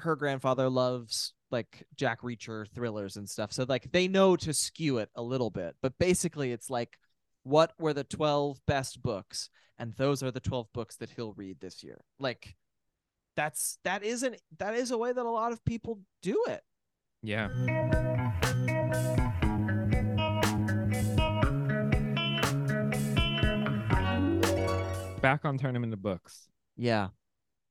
her 0.00 0.16
grandfather 0.16 0.68
loves 0.68 1.34
like 1.50 1.84
Jack 1.96 2.22
Reacher 2.22 2.66
thrillers 2.74 3.16
and 3.16 3.28
stuff. 3.28 3.52
So 3.52 3.64
like 3.68 3.90
they 3.92 4.08
know 4.08 4.36
to 4.36 4.52
skew 4.54 4.98
it 4.98 5.10
a 5.14 5.22
little 5.22 5.50
bit, 5.50 5.76
but 5.82 5.98
basically 5.98 6.52
it's 6.52 6.70
like 6.70 6.96
what 7.42 7.72
were 7.78 7.92
the 7.92 8.04
12 8.04 8.60
best 8.66 9.02
books 9.02 9.50
and 9.78 9.94
those 9.94 10.22
are 10.22 10.30
the 10.30 10.40
12 10.40 10.68
books 10.72 10.96
that 10.96 11.10
he'll 11.10 11.32
read 11.32 11.58
this 11.60 11.82
year. 11.82 12.00
Like 12.18 12.56
that's 13.36 13.78
that 13.84 14.02
isn't 14.02 14.36
that 14.58 14.74
is 14.74 14.90
a 14.90 14.98
way 14.98 15.12
that 15.12 15.24
a 15.24 15.30
lot 15.30 15.52
of 15.52 15.64
people 15.64 16.00
do 16.22 16.44
it. 16.48 16.62
yeah 17.22 17.48
back 25.20 25.44
on 25.44 25.58
tournament 25.58 25.92
of 25.92 26.02
books 26.02 26.48
Yeah. 26.76 27.08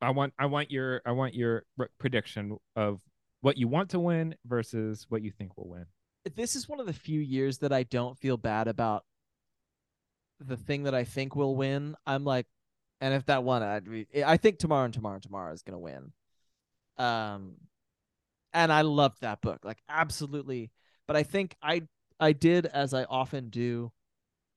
I 0.02 0.12
want 0.12 0.34
I 0.40 0.46
want 0.46 0.72
your 0.72 1.02
I 1.06 1.12
want 1.12 1.34
your 1.34 1.66
re- 1.78 1.88
prediction 1.98 2.58
of 2.76 3.02
what 3.42 3.58
you 3.58 3.68
want 3.68 3.90
to 3.90 4.00
win 4.00 4.36
versus 4.46 5.06
what 5.10 5.22
you 5.22 5.32
think 5.32 5.58
will 5.58 5.68
win. 5.68 5.86
This 6.36 6.56
is 6.56 6.70
one 6.70 6.80
of 6.80 6.86
the 6.86 6.94
few 6.94 7.20
years 7.20 7.58
that 7.60 7.74
I 7.74 7.84
don't 7.84 8.18
feel 8.18 8.38
bad 8.38 8.68
about 8.68 9.04
the 10.40 10.56
thing 10.56 10.84
that 10.84 10.96
I 10.96 11.04
think 11.04 11.36
will 11.36 11.56
win, 11.56 11.96
I'm 12.06 12.24
like, 12.24 12.46
and 13.02 13.14
if 13.14 13.26
that 13.26 13.44
won, 13.44 13.62
I'd 13.62 13.90
be, 13.90 14.08
I 14.24 14.38
think 14.38 14.58
tomorrow 14.60 14.86
and 14.86 14.94
tomorrow 14.94 15.16
and 15.16 15.24
tomorrow 15.24 15.52
is 15.54 15.64
gonna 15.64 15.80
win. 15.80 16.14
Um, 16.98 17.56
and 18.54 18.72
I 18.72 18.82
loved 18.82 19.22
that 19.22 19.42
book, 19.42 19.66
like 19.66 19.82
absolutely. 19.90 20.72
But 21.08 21.16
I 21.18 21.24
think 21.24 21.56
I 21.62 21.84
I 22.20 22.32
did 22.34 22.66
as 22.68 22.94
I 22.94 23.04
often 23.06 23.50
do. 23.50 23.92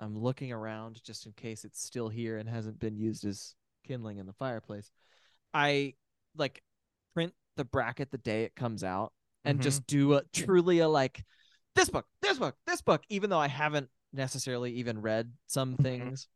I'm 0.02 0.18
looking 0.18 0.52
around 0.52 1.02
just 1.04 1.26
in 1.26 1.32
case 1.32 1.64
it's 1.64 1.82
still 1.82 2.08
here 2.08 2.38
and 2.38 2.48
hasn't 2.48 2.80
been 2.80 2.96
used 2.96 3.24
as 3.24 3.54
kindling 3.86 4.18
in 4.18 4.26
the 4.26 4.32
fireplace. 4.32 4.90
I 5.54 5.94
like 6.36 6.62
print 7.14 7.34
the 7.56 7.64
bracket 7.64 8.10
the 8.10 8.18
day 8.18 8.44
it 8.44 8.56
comes 8.56 8.82
out 8.82 9.12
and 9.44 9.58
Mhm. 9.58 9.62
just 9.62 9.86
do 9.86 10.14
a 10.14 10.22
truly 10.32 10.80
a 10.80 10.88
like 10.88 11.24
this 11.74 11.88
book, 11.88 12.06
this 12.20 12.38
book, 12.38 12.56
this 12.66 12.82
book, 12.82 13.02
even 13.10 13.30
though 13.30 13.38
I 13.38 13.48
haven't 13.48 13.90
necessarily 14.12 14.72
even 14.72 15.00
read 15.00 15.32
some 15.46 15.76
Mhm. 15.76 15.82
things. 15.82 16.28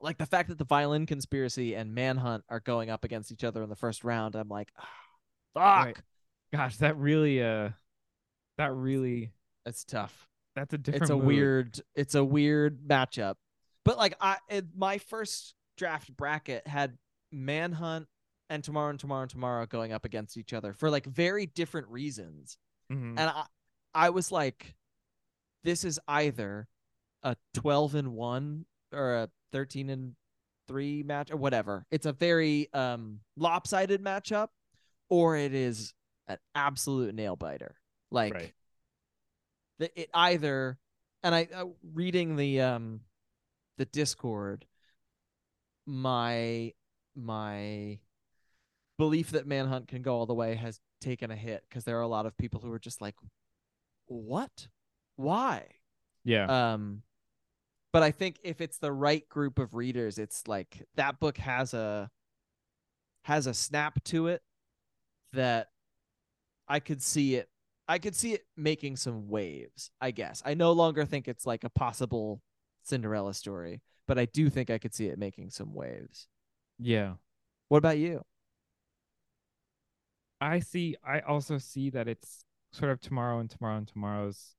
Like 0.00 0.16
the 0.16 0.26
fact 0.26 0.48
that 0.48 0.56
the 0.56 0.64
violin 0.64 1.04
conspiracy 1.04 1.74
and 1.74 1.94
manhunt 1.94 2.44
are 2.48 2.60
going 2.60 2.88
up 2.88 3.04
against 3.04 3.30
each 3.30 3.44
other 3.44 3.62
in 3.62 3.68
the 3.68 3.76
first 3.76 4.04
round, 4.04 4.34
I'm 4.34 4.48
like, 4.48 4.72
ah, 4.78 4.88
fuck. 5.52 5.84
Right. 5.84 5.96
Gosh, 6.52 6.78
that 6.78 6.96
really 6.96 7.42
uh 7.42 7.70
that 8.56 8.72
really 8.72 9.32
It's 9.66 9.84
tough. 9.84 10.29
That's 10.60 10.74
a 10.74 10.78
different 10.78 11.02
it's 11.02 11.10
a 11.10 11.16
mood. 11.16 11.24
weird 11.26 11.80
it's 11.94 12.14
a 12.14 12.24
weird 12.24 12.80
matchup 12.86 13.34
but 13.84 13.96
like 13.98 14.14
i 14.20 14.36
it, 14.48 14.66
my 14.76 14.98
first 14.98 15.54
draft 15.76 16.14
bracket 16.16 16.66
had 16.66 16.98
manhunt 17.32 18.06
and 18.50 18.62
tomorrow 18.64 18.90
and 18.90 18.98
tomorrow 19.00 19.22
and 19.22 19.30
tomorrow 19.30 19.64
going 19.66 19.92
up 19.92 20.04
against 20.04 20.36
each 20.36 20.52
other 20.52 20.72
for 20.72 20.90
like 20.90 21.06
very 21.06 21.46
different 21.46 21.88
reasons 21.88 22.58
Mhm. 22.92 23.18
and 23.18 23.20
i 23.20 23.44
i 23.94 24.10
was 24.10 24.30
like 24.32 24.74
this 25.64 25.84
is 25.84 25.98
either 26.08 26.68
a 27.22 27.36
12 27.54 27.94
and 27.94 28.12
1 28.14 28.64
or 28.92 29.14
a 29.14 29.28
13 29.52 29.90
and 29.90 30.14
3 30.68 31.02
match 31.04 31.30
or 31.30 31.36
whatever 31.36 31.86
it's 31.90 32.06
a 32.06 32.12
very 32.12 32.68
um 32.74 33.20
lopsided 33.36 34.02
matchup 34.02 34.48
or 35.08 35.36
it 35.36 35.54
is 35.54 35.92
an 36.28 36.38
absolute 36.54 37.14
nail 37.14 37.36
biter 37.36 37.76
like 38.10 38.34
Right. 38.34 38.52
That 39.80 39.90
it 39.96 40.08
either 40.14 40.78
and 41.22 41.34
i 41.34 41.48
uh, 41.54 41.64
reading 41.92 42.36
the 42.36 42.60
um 42.60 43.00
the 43.76 43.84
discord 43.86 44.64
my 45.86 46.72
my 47.16 47.98
belief 48.98 49.30
that 49.30 49.46
manhunt 49.46 49.88
can 49.88 50.02
go 50.02 50.14
all 50.14 50.26
the 50.26 50.34
way 50.34 50.54
has 50.54 50.80
taken 51.00 51.30
a 51.30 51.36
hit 51.36 51.64
because 51.68 51.84
there 51.84 51.98
are 51.98 52.02
a 52.02 52.08
lot 52.08 52.26
of 52.26 52.36
people 52.36 52.60
who 52.60 52.70
are 52.72 52.78
just 52.78 53.00
like 53.00 53.14
what 54.06 54.68
why 55.16 55.66
Yeah. 56.24 56.74
um 56.74 57.02
but 57.92 58.02
i 58.02 58.10
think 58.10 58.38
if 58.42 58.60
it's 58.60 58.78
the 58.78 58.92
right 58.92 59.28
group 59.28 59.58
of 59.58 59.74
readers 59.74 60.18
it's 60.18 60.46
like 60.46 60.86
that 60.96 61.18
book 61.20 61.38
has 61.38 61.74
a 61.74 62.10
has 63.24 63.46
a 63.46 63.54
snap 63.54 64.02
to 64.04 64.28
it 64.28 64.42
that 65.32 65.68
i 66.68 66.80
could 66.80 67.02
see 67.02 67.34
it 67.36 67.48
i 67.90 67.98
could 67.98 68.14
see 68.14 68.32
it 68.32 68.44
making 68.56 68.96
some 68.96 69.28
waves 69.28 69.90
i 70.00 70.10
guess 70.10 70.42
i 70.44 70.54
no 70.54 70.72
longer 70.72 71.04
think 71.04 71.28
it's 71.28 71.46
like 71.46 71.64
a 71.64 71.70
possible 71.70 72.40
cinderella 72.82 73.34
story 73.34 73.80
but 74.06 74.18
i 74.18 74.24
do 74.24 74.48
think 74.48 74.70
i 74.70 74.78
could 74.78 74.94
see 74.94 75.06
it 75.06 75.18
making 75.18 75.50
some 75.50 75.74
waves 75.74 76.28
yeah. 76.78 77.12
what 77.68 77.78
about 77.78 77.98
you 77.98 78.24
I 80.40 80.60
see 80.60 80.96
I 81.04 81.20
also 81.20 81.58
see 81.58 81.90
that 81.90 82.08
it's 82.08 82.44
sort 82.72 82.90
of 82.90 83.00
tomorrow 83.00 83.38
and 83.40 83.50
tomorrow 83.50 83.76
and 83.76 83.86
tomorrow's 83.86 84.56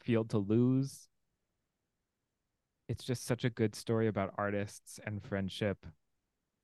field 0.00 0.30
to 0.30 0.38
lose. 0.38 1.08
It's 2.88 3.04
just 3.04 3.24
such 3.24 3.44
a 3.44 3.50
good 3.50 3.74
story 3.74 4.06
about 4.06 4.34
artists 4.36 5.00
and 5.04 5.22
friendship. 5.22 5.86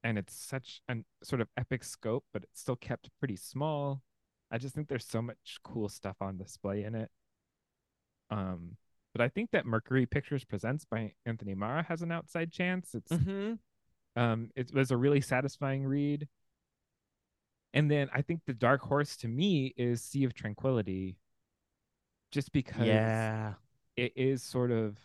And 0.05 0.19
it's 0.19 0.35
such 0.35 0.83
an 0.89 1.05
sort 1.23 1.41
of 1.41 1.49
epic 1.57 1.83
scope, 1.83 2.25
but 2.33 2.45
it's 2.45 2.61
still 2.61 2.77
kept 2.77 3.11
pretty 3.19 3.37
small. 3.37 4.03
I 4.51 4.59
just 4.59 4.75
think 4.75 4.89
there's 4.89 5.07
so 5.07 5.23
much 5.23 5.59
cool 5.65 5.89
stuff 5.89 6.17
on 6.21 6.39
display 6.39 6.85
in 6.85 6.95
it. 6.95 7.11
Um, 8.31 8.77
but 9.13 9.21
I 9.21 9.29
think 9.29 9.51
that 9.53 9.67
Mercury 9.67 10.07
Pictures 10.07 10.45
Presents 10.45 10.85
by 10.85 11.15
Anthony 11.25 11.55
Marra 11.55 11.85
has 11.87 12.03
an 12.03 12.13
outside 12.13 12.53
chance. 12.53 12.95
It's 12.95 13.13
mm-hmm. 13.13 13.55
um, 14.21 14.51
it 14.55 14.73
was 14.75 14.91
a 14.91 14.97
really 14.97 15.21
satisfying 15.21 15.85
read. 15.85 16.29
And 17.75 17.91
then 17.91 18.09
I 18.15 18.23
think 18.23 18.41
the 18.47 18.55
dark 18.55 18.83
horse 18.83 19.17
to 19.19 19.29
me 19.29 19.75
is 19.77 20.03
Sea 20.03 20.25
of 20.25 20.35
Tranquility, 20.35 21.19
just 22.31 22.53
because 22.53 22.87
yeah 22.87 23.55
it 23.97 24.13
is 24.15 24.43
sort 24.43 24.71
of, 24.71 24.99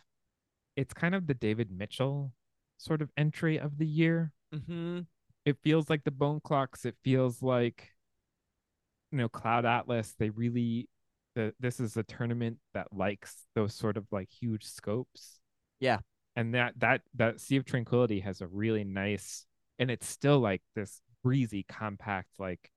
it's 0.75 0.93
kind 0.93 1.15
of 1.15 1.27
the 1.27 1.33
David 1.33 1.71
Mitchell 1.71 2.33
sort 2.77 3.01
of 3.01 3.09
entry 3.17 3.57
of 3.57 3.77
the 3.77 3.87
year. 3.87 4.33
mm-hmm. 4.53 4.99
It 5.45 5.57
feels 5.63 5.89
like 5.89 6.03
the 6.03 6.11
Bone 6.11 6.39
Clocks. 6.43 6.85
It 6.85 6.95
feels 7.03 7.41
like, 7.41 7.91
you 9.11 9.17
know, 9.17 9.29
Cloud 9.29 9.65
Atlas. 9.65 10.15
They 10.17 10.29
really, 10.29 10.89
the 11.35 11.53
this 11.59 11.79
is 11.79 11.97
a 11.97 12.03
tournament 12.03 12.57
that 12.73 12.87
likes 12.93 13.45
those 13.55 13.73
sort 13.73 13.97
of 13.97 14.05
like 14.11 14.29
huge 14.29 14.65
scopes. 14.65 15.39
Yeah. 15.79 15.99
and 16.35 16.53
that 16.55 16.73
that 16.79 17.01
that 17.15 17.39
Sea 17.41 17.57
of 17.57 17.65
Tranquility 17.65 18.21
has 18.21 18.41
a 18.41 18.47
really 18.47 18.83
nice, 18.83 19.45
and 19.79 19.91
it's 19.91 20.07
still 20.07 20.39
like 20.39 20.61
this 20.75 21.01
breezy, 21.23 21.63
compact, 21.67 22.29
like 22.39 22.71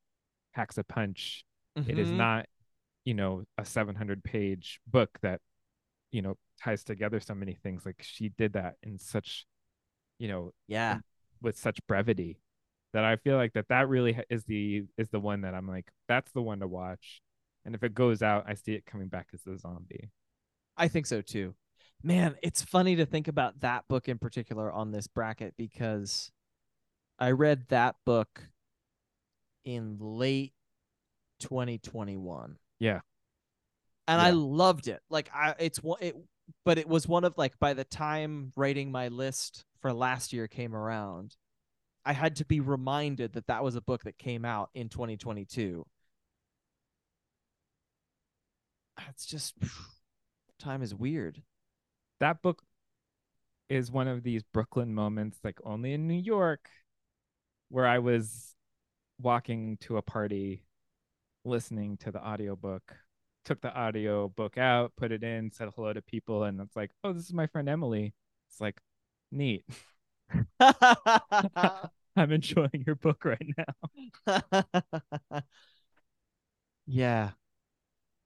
packs 0.54 0.78
a 0.78 0.84
punch. 0.84 1.44
It 1.76 1.98
is 1.98 2.10
Mhm. 2.10 2.16
not, 2.16 2.46
you 3.04 3.14
know, 3.14 3.44
a 3.58 3.64
700 3.64 4.24
page 4.24 4.80
book 4.86 5.18
that, 5.22 5.40
you 6.12 6.22
know, 6.22 6.36
ties 6.62 6.84
together 6.84 7.20
so 7.20 7.34
many 7.34 7.54
things. 7.54 7.84
Like 7.86 8.02
she 8.02 8.30
did 8.30 8.54
that 8.54 8.76
in 8.82 8.98
such, 8.98 9.46
you 10.18 10.28
know, 10.28 10.52
yeah 10.68 11.00
with 11.42 11.56
such 11.58 11.78
brevity 11.86 12.40
that 12.94 13.04
I 13.04 13.16
feel 13.16 13.36
like 13.36 13.52
that 13.52 13.68
that 13.68 13.88
really 13.88 14.18
is 14.30 14.44
the 14.44 14.84
is 14.96 15.08
the 15.10 15.20
one 15.20 15.42
that 15.42 15.52
I'm 15.52 15.68
like 15.68 15.90
that's 16.08 16.32
the 16.32 16.40
one 16.40 16.60
to 16.60 16.68
watch. 16.68 17.20
And 17.66 17.74
if 17.74 17.82
it 17.82 17.94
goes 17.94 18.22
out, 18.22 18.44
I 18.46 18.54
see 18.54 18.72
it 18.72 18.86
coming 18.86 19.08
back 19.08 19.28
as 19.34 19.46
a 19.46 19.58
zombie. 19.58 20.10
I 20.76 20.88
think 20.88 21.06
so 21.06 21.20
too. 21.20 21.54
Man, 22.02 22.36
it's 22.42 22.62
funny 22.62 22.96
to 22.96 23.06
think 23.06 23.28
about 23.28 23.60
that 23.60 23.84
book 23.88 24.08
in 24.08 24.18
particular 24.18 24.70
on 24.72 24.92
this 24.92 25.06
bracket 25.06 25.54
because 25.56 26.30
I 27.18 27.32
read 27.32 27.64
that 27.68 27.96
book 28.04 28.48
in 29.64 29.96
late 29.98 30.52
2021. 31.40 32.56
Yeah. 32.78 33.00
And 34.06 34.20
I 34.20 34.30
loved 34.30 34.86
it. 34.88 35.00
Like 35.10 35.30
I 35.34 35.54
it's 35.58 35.82
one 35.82 35.98
it 36.00 36.16
but 36.64 36.78
it 36.78 36.86
was 36.86 37.08
one 37.08 37.24
of 37.24 37.34
like 37.36 37.58
by 37.58 37.72
the 37.74 37.84
time 37.84 38.52
writing 38.54 38.92
my 38.92 39.08
list 39.08 39.64
for 39.80 39.92
last 39.92 40.32
year 40.32 40.46
came 40.46 40.76
around, 40.76 41.36
I 42.04 42.12
had 42.12 42.36
to 42.36 42.44
be 42.44 42.60
reminded 42.60 43.32
that 43.32 43.46
that 43.46 43.64
was 43.64 43.76
a 43.76 43.80
book 43.80 44.04
that 44.04 44.18
came 44.18 44.44
out 44.44 44.70
in 44.74 44.88
2022. 44.88 45.86
It's 49.08 49.26
just 49.26 49.54
time 50.58 50.82
is 50.82 50.94
weird. 50.94 51.42
That 52.20 52.42
book 52.42 52.62
is 53.68 53.90
one 53.90 54.08
of 54.08 54.22
these 54.22 54.42
Brooklyn 54.42 54.94
moments 54.94 55.38
like 55.42 55.58
only 55.64 55.92
in 55.92 56.06
New 56.06 56.20
York 56.20 56.68
where 57.70 57.86
I 57.86 57.98
was 57.98 58.54
walking 59.20 59.78
to 59.82 59.96
a 59.96 60.02
party 60.02 60.64
listening 61.44 61.96
to 61.98 62.10
the 62.10 62.24
audiobook 62.24 62.94
took 63.44 63.60
the 63.60 63.72
audio 63.74 64.28
book 64.28 64.56
out 64.56 64.92
put 64.96 65.12
it 65.12 65.22
in 65.22 65.50
said 65.50 65.68
hello 65.76 65.92
to 65.92 66.02
people 66.02 66.44
and 66.44 66.60
it's 66.60 66.74
like 66.74 66.90
oh 67.04 67.12
this 67.12 67.24
is 67.24 67.32
my 67.32 67.46
friend 67.46 67.68
Emily 67.68 68.14
it's 68.48 68.60
like 68.60 68.80
neat 69.30 69.64
I'm 72.16 72.30
enjoying 72.30 72.84
your 72.86 72.96
book 72.96 73.24
right 73.24 73.46
now 73.56 74.42
yeah. 76.86 77.30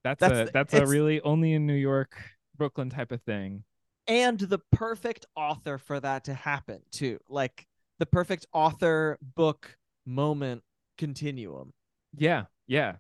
That's, 0.05 0.21
That's 0.21 0.49
a 0.49 0.53
that's 0.53 0.75
a 0.75 0.87
really 0.87 1.21
only 1.21 1.53
in 1.53 1.67
New 1.67 1.75
York, 1.75 2.17
Brooklyn 2.57 2.91
type 2.91 3.13
of 3.13 3.23
thing. 3.23 3.65
And 4.07 4.39
the 4.39 4.61
perfect 4.73 5.27
author 5.37 5.77
for 5.77 6.01
that 6.01 6.25
to 6.25 6.35
happen 6.35 6.81
too. 6.91 7.19
Like 7.29 7.67
the 7.99 8.07
perfect 8.07 8.47
author 8.53 9.19
book 9.35 9.77
moment 10.07 10.63
continuum. 10.97 11.73
Yeah, 12.17 12.45
yeah. 12.67 12.97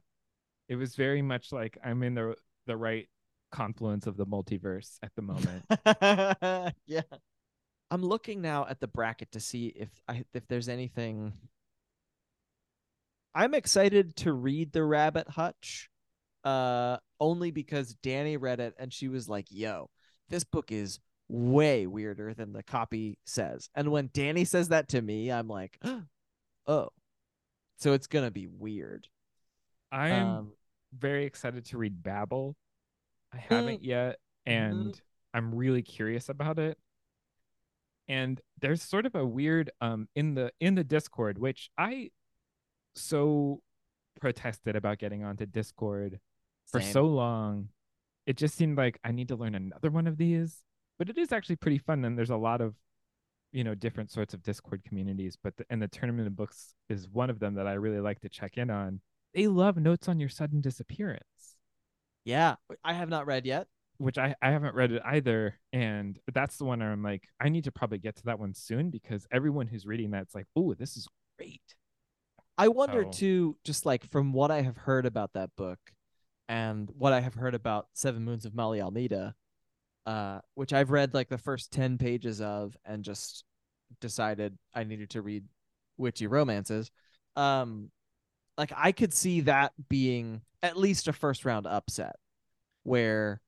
It 0.68 0.76
was 0.76 0.96
very 0.96 1.22
much 1.22 1.50
like 1.50 1.78
I'm 1.82 2.02
in 2.02 2.14
the 2.14 2.34
the 2.66 2.76
right 2.76 3.08
confluence 3.50 4.06
of 4.06 4.16
the 4.16 4.26
multiverse 4.26 4.98
at 5.02 5.12
the 5.16 5.22
moment. 5.22 5.64
yeah. 6.86 7.00
I'm 7.90 8.02
looking 8.02 8.40
now 8.42 8.66
at 8.66 8.80
the 8.80 8.88
bracket 8.88 9.32
to 9.32 9.40
see 9.40 9.68
if 9.68 9.88
I 10.08 10.24
if 10.34 10.46
there's 10.48 10.68
anything 10.68 11.32
I'm 13.34 13.54
excited 13.54 14.16
to 14.16 14.32
read 14.32 14.72
The 14.72 14.84
Rabbit 14.84 15.28
Hutch 15.28 15.90
uh 16.44 16.98
only 17.20 17.50
because 17.50 17.94
Danny 17.96 18.36
read 18.36 18.60
it 18.60 18.74
and 18.78 18.92
she 18.92 19.08
was 19.08 19.28
like, 19.28 19.46
"Yo, 19.50 19.90
this 20.28 20.44
book 20.44 20.70
is 20.72 21.00
way 21.28 21.86
weirder 21.86 22.34
than 22.34 22.52
the 22.52 22.62
copy 22.62 23.18
says." 23.26 23.70
And 23.74 23.90
when 23.90 24.10
Danny 24.12 24.44
says 24.44 24.68
that 24.68 24.88
to 24.90 25.02
me, 25.02 25.30
I'm 25.32 25.48
like, 25.48 25.78
"Oh. 26.66 26.90
So 27.78 27.92
it's 27.94 28.06
going 28.08 28.24
to 28.26 28.30
be 28.32 28.46
weird." 28.48 29.08
I 29.92 30.10
am 30.10 30.46
Um 30.46 30.52
very 30.92 31.24
excited 31.26 31.66
to 31.66 31.78
read 31.78 32.02
Babel. 32.02 32.56
I 33.32 33.38
Mm-hmm. 33.50 33.76
haven't 33.76 33.82
yet, 33.82 34.18
and 34.46 35.00
I'm 35.34 35.54
really 35.54 35.82
curious 35.82 36.28
about 36.28 36.58
it. 36.58 36.78
And 38.08 38.40
there's 38.60 38.82
sort 38.82 39.06
of 39.06 39.14
a 39.14 39.26
weird 39.26 39.70
um 39.80 40.08
in 40.14 40.34
the 40.34 40.52
in 40.60 40.74
the 40.74 40.84
Discord, 40.84 41.38
which 41.38 41.70
I 41.78 42.10
so 42.96 43.62
protested 44.20 44.76
about 44.76 44.98
getting 44.98 45.24
onto 45.24 45.46
Discord 45.46 46.20
for 46.66 46.80
so 46.92 47.04
long. 47.06 47.68
It 48.26 48.36
just 48.36 48.56
seemed 48.56 48.76
like 48.76 48.98
I 49.04 49.12
need 49.12 49.28
to 49.28 49.36
learn 49.36 49.54
another 49.54 49.90
one 49.90 50.06
of 50.06 50.16
these, 50.18 50.62
but 50.98 51.08
it 51.08 51.18
is 51.18 51.32
actually 51.32 51.56
pretty 51.56 51.78
fun. 51.78 52.04
And 52.04 52.18
there's 52.18 52.30
a 52.30 52.36
lot 52.36 52.60
of, 52.60 52.74
you 53.52 53.64
know, 53.64 53.74
different 53.74 54.10
sorts 54.10 54.34
of 54.34 54.42
Discord 54.42 54.84
communities. 54.84 55.36
But 55.42 55.56
the, 55.56 55.64
and 55.70 55.80
the 55.80 55.88
tournament 55.88 56.26
of 56.28 56.36
books 56.36 56.74
is 56.88 57.08
one 57.08 57.30
of 57.30 57.38
them 57.40 57.54
that 57.54 57.66
I 57.66 57.74
really 57.74 58.00
like 58.00 58.20
to 58.20 58.28
check 58.28 58.58
in 58.58 58.70
on. 58.70 59.00
They 59.34 59.46
love 59.46 59.76
notes 59.76 60.08
on 60.08 60.20
your 60.20 60.28
sudden 60.28 60.60
disappearance, 60.60 61.56
Yeah, 62.24 62.56
I 62.84 62.94
have 62.94 63.08
not 63.08 63.26
read 63.26 63.46
yet. 63.46 63.66
Which 63.98 64.16
I 64.18 64.34
I 64.40 64.50
haven't 64.50 64.74
read 64.74 64.92
it 64.92 65.02
either. 65.04 65.58
And 65.72 66.18
that's 66.32 66.56
the 66.56 66.64
one 66.64 66.80
where 66.80 66.90
I'm 66.92 67.02
like, 67.02 67.28
I 67.40 67.48
need 67.48 67.64
to 67.64 67.72
probably 67.72 67.98
get 67.98 68.16
to 68.16 68.24
that 68.26 68.38
one 68.38 68.54
soon 68.54 68.90
because 68.90 69.26
everyone 69.30 69.66
who's 69.66 69.86
reading 69.86 70.10
that's 70.10 70.34
like, 70.34 70.46
oh, 70.56 70.74
this 70.74 70.96
is 70.96 71.08
great. 71.36 71.62
I 72.56 72.68
wonder 72.68 73.04
So- 73.04 73.10
too, 73.10 73.56
just 73.64 73.86
like 73.86 74.04
from 74.10 74.32
what 74.32 74.50
I 74.50 74.62
have 74.62 74.76
heard 74.76 75.06
about 75.06 75.32
that 75.34 75.54
book 75.56 75.78
and 76.48 76.90
what 76.96 77.12
I 77.12 77.20
have 77.20 77.34
heard 77.34 77.54
about 77.54 77.88
Seven 77.92 78.24
Moons 78.24 78.44
of 78.46 78.52
Maali 78.52 78.80
Almeida, 78.80 79.34
uh, 80.06 80.40
which 80.54 80.72
I've 80.72 80.90
read 80.90 81.12
like 81.14 81.28
the 81.28 81.38
first 81.38 81.72
10 81.72 81.98
pages 81.98 82.40
of 82.40 82.76
and 82.84 83.04
just 83.04 83.44
decided 84.00 84.56
I 84.74 84.84
needed 84.84 85.10
to 85.10 85.22
read 85.22 85.44
witchy 85.96 86.26
romances. 86.26 86.90
Um, 87.36 87.90
like 88.56 88.72
I 88.76 88.92
could 88.92 89.12
see 89.12 89.42
that 89.42 89.72
being 89.88 90.40
at 90.62 90.76
least 90.76 91.06
a 91.08 91.12
first 91.12 91.44
round 91.44 91.66
upset 91.66 92.16
where 92.82 93.40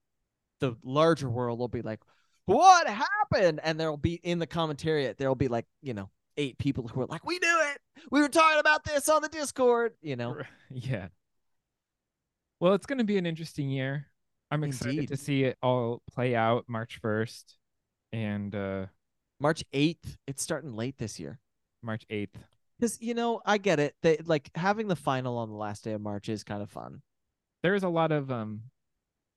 the 0.61 0.77
larger 0.85 1.29
world 1.29 1.59
will 1.59 1.69
be 1.69 1.83
like, 1.83 2.01
what 2.47 2.87
happened? 2.89 3.61
And 3.63 3.79
there'll 3.79 3.97
be 3.97 4.15
in 4.15 4.39
the 4.39 4.47
commentary, 4.47 5.13
there'll 5.19 5.35
be 5.35 5.49
like, 5.49 5.67
you 5.83 5.95
know, 5.95 6.11
eight 6.37 6.59
people 6.59 6.89
who 6.89 7.03
are 7.03 7.07
like, 7.07 7.25
we 7.25 7.39
knew 7.39 7.61
it. 7.73 7.79
We 8.11 8.21
were 8.21 8.29
talking 8.29 8.61
about 8.61 8.85
this 8.85 9.09
on 9.09 9.23
the 9.23 9.29
Discord, 9.29 9.93
you 10.03 10.17
know. 10.17 10.37
Yeah. 10.71 11.09
Well, 12.61 12.75
it's 12.75 12.87
going 12.87 12.99
to 12.99 13.05
be 13.05 13.17
an 13.19 13.27
interesting 13.27 13.71
year. 13.71 14.07
I'm 14.51 14.65
excited 14.65 14.95
Indeed. 14.95 15.09
to 15.09 15.17
see 15.17 15.45
it 15.45 15.57
all 15.63 16.03
play 16.13 16.37
out 16.37 16.65
March 16.69 17.01
1st 17.03 17.45
and 18.13 18.55
uh 18.55 18.87
March 19.41 19.65
8th, 19.73 20.17
it's 20.27 20.43
starting 20.43 20.75
late 20.75 20.99
this 20.99 21.19
year. 21.19 21.39
March 21.83 22.05
8th. 22.11 22.35
Because, 22.79 23.01
you 23.01 23.15
know, 23.15 23.41
I 23.47 23.59
get 23.59 23.81
it. 23.81 23.95
They 24.03 24.19
like 24.25 24.51
having 24.55 24.89
the 24.89 24.97
final 24.97 25.39
on 25.39 25.49
the 25.49 25.57
last 25.57 25.83
day 25.85 25.93
of 25.93 26.01
March 26.03 26.29
is 26.29 26.45
kind 26.45 26.63
of 26.63 26.71
fun. 26.71 27.01
There's 27.63 27.83
a 27.83 27.89
lot 27.89 28.13
of 28.13 28.31
um 28.31 28.63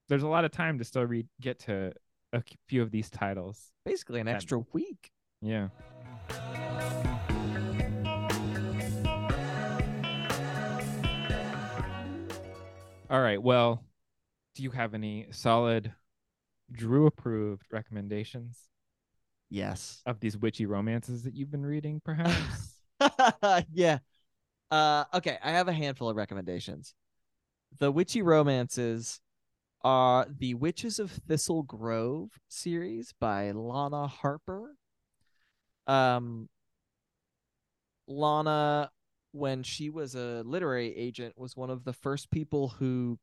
there's 0.09 0.23
a 0.23 0.27
lot 0.27 0.45
of 0.45 0.51
time 0.51 0.77
to 0.79 0.83
still 0.83 1.05
read 1.05 1.27
get 1.41 1.59
to 1.59 1.93
a 2.33 2.43
few 2.67 2.81
of 2.81 2.91
these 2.91 3.09
titles. 3.09 3.71
Basically 3.85 4.19
an 4.19 4.27
extra 4.27 4.59
week. 4.73 5.11
Yeah. 5.41 5.69
All 13.09 13.21
right. 13.21 13.41
Well, 13.41 13.83
do 14.55 14.63
you 14.63 14.71
have 14.71 14.93
any 14.93 15.27
solid 15.31 15.93
Drew 16.71 17.05
approved 17.05 17.67
recommendations 17.71 18.57
Yes. 19.49 20.01
of 20.05 20.19
these 20.19 20.35
witchy 20.37 20.65
romances 20.65 21.23
that 21.23 21.35
you've 21.35 21.51
been 21.51 21.65
reading, 21.65 22.01
perhaps? 22.03 22.73
yeah. 23.71 23.99
Uh, 24.71 25.03
okay, 25.13 25.37
I 25.43 25.51
have 25.51 25.67
a 25.67 25.73
handful 25.73 26.09
of 26.09 26.15
recommendations. 26.15 26.95
The 27.79 27.91
witchy 27.91 28.23
romances 28.23 29.19
are 29.83 30.25
the 30.29 30.53
Witches 30.53 30.99
of 30.99 31.11
Thistle 31.11 31.63
Grove 31.63 32.29
series 32.47 33.13
by 33.19 33.51
Lana 33.51 34.07
Harper. 34.07 34.75
Um, 35.87 36.49
Lana, 38.07 38.91
when 39.31 39.63
she 39.63 39.89
was 39.89 40.15
a 40.15 40.43
literary 40.45 40.95
agent, 40.95 41.37
was 41.37 41.55
one 41.55 41.69
of 41.69 41.83
the 41.83 41.93
first 41.93 42.31
people 42.31 42.69
who 42.69 43.19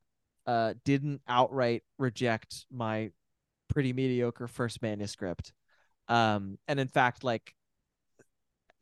uh, 0.47 0.75
didn't 0.85 1.23
outright 1.29 1.83
reject 1.99 2.67
my 2.71 3.11
pretty 3.69 3.93
mediocre 3.93 4.49
first 4.49 4.83
manuscript. 4.83 5.53
Um, 6.09 6.59
and 6.67 6.81
in 6.81 6.89
fact, 6.89 7.25
like 7.25 7.55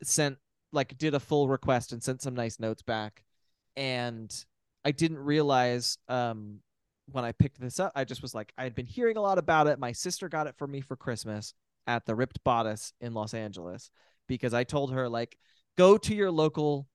sent 0.03 0.39
like 0.73 0.97
did 0.99 1.15
a 1.15 1.21
full 1.21 1.49
request 1.49 1.93
and 1.93 2.03
sent 2.03 2.23
some 2.23 2.35
nice 2.35 2.61
notes 2.61 2.83
back 2.83 3.25
and 3.77 4.45
i 4.85 4.91
didn't 4.91 5.19
realize 5.19 5.99
um 6.09 6.61
when 7.11 7.25
i 7.25 7.33
picked 7.33 7.61
this 7.61 7.81
up 7.81 7.93
i 7.95 8.05
just 8.05 8.23
was 8.23 8.35
like 8.35 8.53
i 8.59 8.63
had 8.65 8.75
been 8.75 8.87
hearing 8.87 9.17
a 9.17 9.21
lot 9.21 9.39
about 9.39 9.67
it 9.67 9.79
my 9.79 9.93
sister 9.93 10.29
got 10.29 10.47
it 10.47 10.55
for 10.57 10.67
me 10.67 10.81
for 10.81 10.97
christmas 10.97 11.55
at 11.87 12.05
the 12.07 12.15
ripped 12.15 12.43
bodice 12.45 12.93
in 13.01 13.15
los 13.15 13.35
angeles 13.35 13.91
because 14.27 14.53
i 14.55 14.65
told 14.65 14.93
her 14.93 15.09
like 15.09 15.39
go 15.77 15.97
to 15.97 16.15
your 16.15 16.31
local 16.31 16.87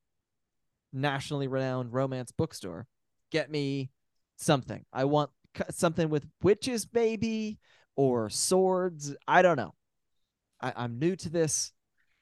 nationally 0.91 1.47
renowned 1.47 1.91
romance 1.93 2.31
bookstore 2.31 2.87
get 3.31 3.49
me 3.49 3.89
something 4.37 4.85
i 4.93 5.03
want 5.05 5.29
something 5.69 6.09
with 6.09 6.25
witches 6.41 6.87
maybe 6.93 7.57
or 7.95 8.29
swords 8.29 9.15
i 9.27 9.41
don't 9.41 9.57
know 9.57 9.73
I, 10.61 10.73
i'm 10.75 10.99
new 10.99 11.15
to 11.15 11.29
this 11.29 11.73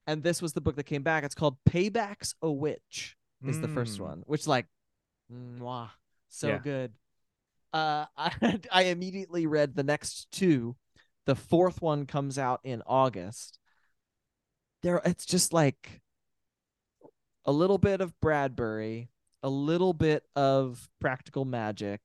and 0.07 0.23
this 0.23 0.41
was 0.41 0.53
the 0.53 0.61
book 0.61 0.75
that 0.77 0.85
came 0.85 1.03
back. 1.03 1.23
It's 1.23 1.35
called 1.35 1.57
Payback's 1.69 2.33
a 2.41 2.51
Witch. 2.51 3.15
Is 3.47 3.61
the 3.61 3.67
first 3.67 3.99
Mm. 3.99 4.03
one, 4.03 4.23
which 4.25 4.47
like, 4.47 4.65
mwah, 5.31 5.89
so 6.27 6.47
Yeah. 6.47 6.57
good. 6.57 6.93
Uh, 7.73 8.05
I 8.17 8.59
I 8.71 8.83
immediately 8.83 9.45
read 9.47 9.75
the 9.75 9.83
next 9.83 10.31
two. 10.31 10.75
The 11.25 11.35
fourth 11.35 11.81
one 11.81 12.05
comes 12.05 12.37
out 12.37 12.61
in 12.63 12.81
August. 12.85 13.59
There, 14.83 15.01
it's 15.05 15.25
just 15.25 15.53
like 15.53 16.01
a 17.45 17.51
little 17.51 17.77
bit 17.77 18.01
of 18.01 18.19
Bradbury, 18.19 19.09
a 19.43 19.49
little 19.49 19.93
bit 19.93 20.23
of 20.35 20.87
Practical 20.99 21.45
Magic, 21.45 22.01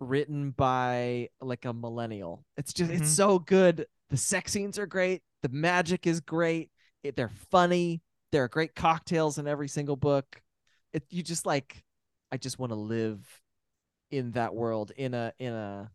written 0.00 0.50
by 0.52 1.28
like 1.40 1.64
a 1.64 1.72
millennial. 1.72 2.44
It's 2.56 2.72
just 2.72 2.90
Mhm. 2.90 3.00
it's 3.00 3.10
so 3.10 3.38
good. 3.38 3.86
The 4.08 4.16
sex 4.16 4.52
scenes 4.52 4.78
are 4.78 4.86
great. 4.86 5.22
The 5.42 5.48
magic 5.50 6.06
is 6.06 6.20
great. 6.20 6.70
It, 7.02 7.16
they're 7.16 7.28
funny. 7.50 8.02
There 8.32 8.44
are 8.44 8.48
great 8.48 8.74
cocktails 8.74 9.38
in 9.38 9.46
every 9.46 9.68
single 9.68 9.96
book. 9.96 10.42
It 10.92 11.04
you 11.10 11.22
just 11.22 11.46
like 11.46 11.84
I 12.32 12.36
just 12.36 12.58
want 12.58 12.70
to 12.70 12.76
live 12.76 13.39
in 14.10 14.32
that 14.32 14.54
world 14.54 14.92
in 14.96 15.14
a 15.14 15.32
in 15.38 15.52
a 15.52 15.90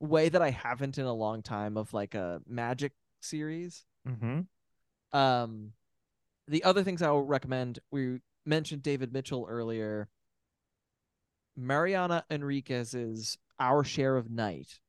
way 0.00 0.28
that 0.28 0.42
I 0.42 0.50
haven't 0.50 0.98
in 0.98 1.04
a 1.04 1.12
long 1.12 1.42
time 1.42 1.76
of 1.76 1.92
like 1.92 2.14
a 2.14 2.40
magic 2.46 2.92
series. 3.20 3.84
Mm-hmm. 4.08 5.18
Um, 5.18 5.72
the 6.48 6.64
other 6.64 6.82
things 6.82 7.02
I 7.02 7.10
will 7.10 7.24
recommend, 7.24 7.78
we 7.90 8.20
mentioned 8.44 8.82
David 8.82 9.12
Mitchell 9.12 9.46
earlier. 9.48 10.08
Mariana 11.56 12.24
Enriquez's 12.30 13.38
Our 13.60 13.84
Share 13.84 14.16
of 14.16 14.30
Night, 14.30 14.80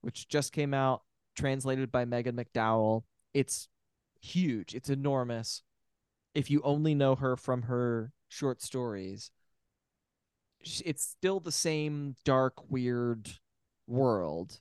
which 0.00 0.26
just 0.28 0.52
came 0.52 0.72
out, 0.72 1.02
translated 1.36 1.92
by 1.92 2.04
Megan 2.04 2.36
McDowell. 2.36 3.02
It's 3.34 3.68
huge. 4.20 4.74
It's 4.74 4.88
enormous. 4.88 5.62
If 6.34 6.50
you 6.50 6.62
only 6.64 6.94
know 6.94 7.14
her 7.14 7.36
from 7.36 7.62
her 7.62 8.12
short 8.28 8.62
stories, 8.62 9.30
it's 10.84 11.04
still 11.04 11.40
the 11.40 11.52
same 11.52 12.16
dark, 12.24 12.70
weird 12.70 13.30
world, 13.86 14.60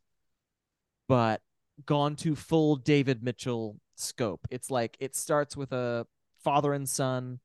but 1.08 1.42
gone 1.86 2.16
to 2.18 2.36
full 2.36 2.76
David 2.76 3.24
Mitchell 3.24 3.80
scope. 3.96 4.48
It's 4.50 4.70
like 4.70 4.98
it 5.00 5.16
starts 5.16 5.56
with 5.58 5.72
a 5.72 6.06
father 6.44 6.74
and 6.74 6.88
son. 6.88 7.40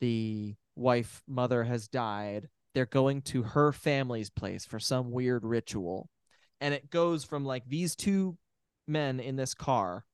The 0.00 0.54
wife, 0.74 1.22
mother 1.26 1.64
has 1.64 1.88
died. 1.88 2.48
They're 2.74 2.86
going 2.86 3.22
to 3.22 3.42
her 3.42 3.72
family's 3.72 4.30
place 4.30 4.66
for 4.66 4.78
some 4.78 5.10
weird 5.10 5.44
ritual. 5.44 6.10
And 6.60 6.74
it 6.74 6.90
goes 6.90 7.24
from 7.24 7.44
like 7.44 7.66
these 7.66 7.96
two 7.96 8.36
men 8.86 9.20
in 9.20 9.36
this 9.36 9.54
car 9.54 10.04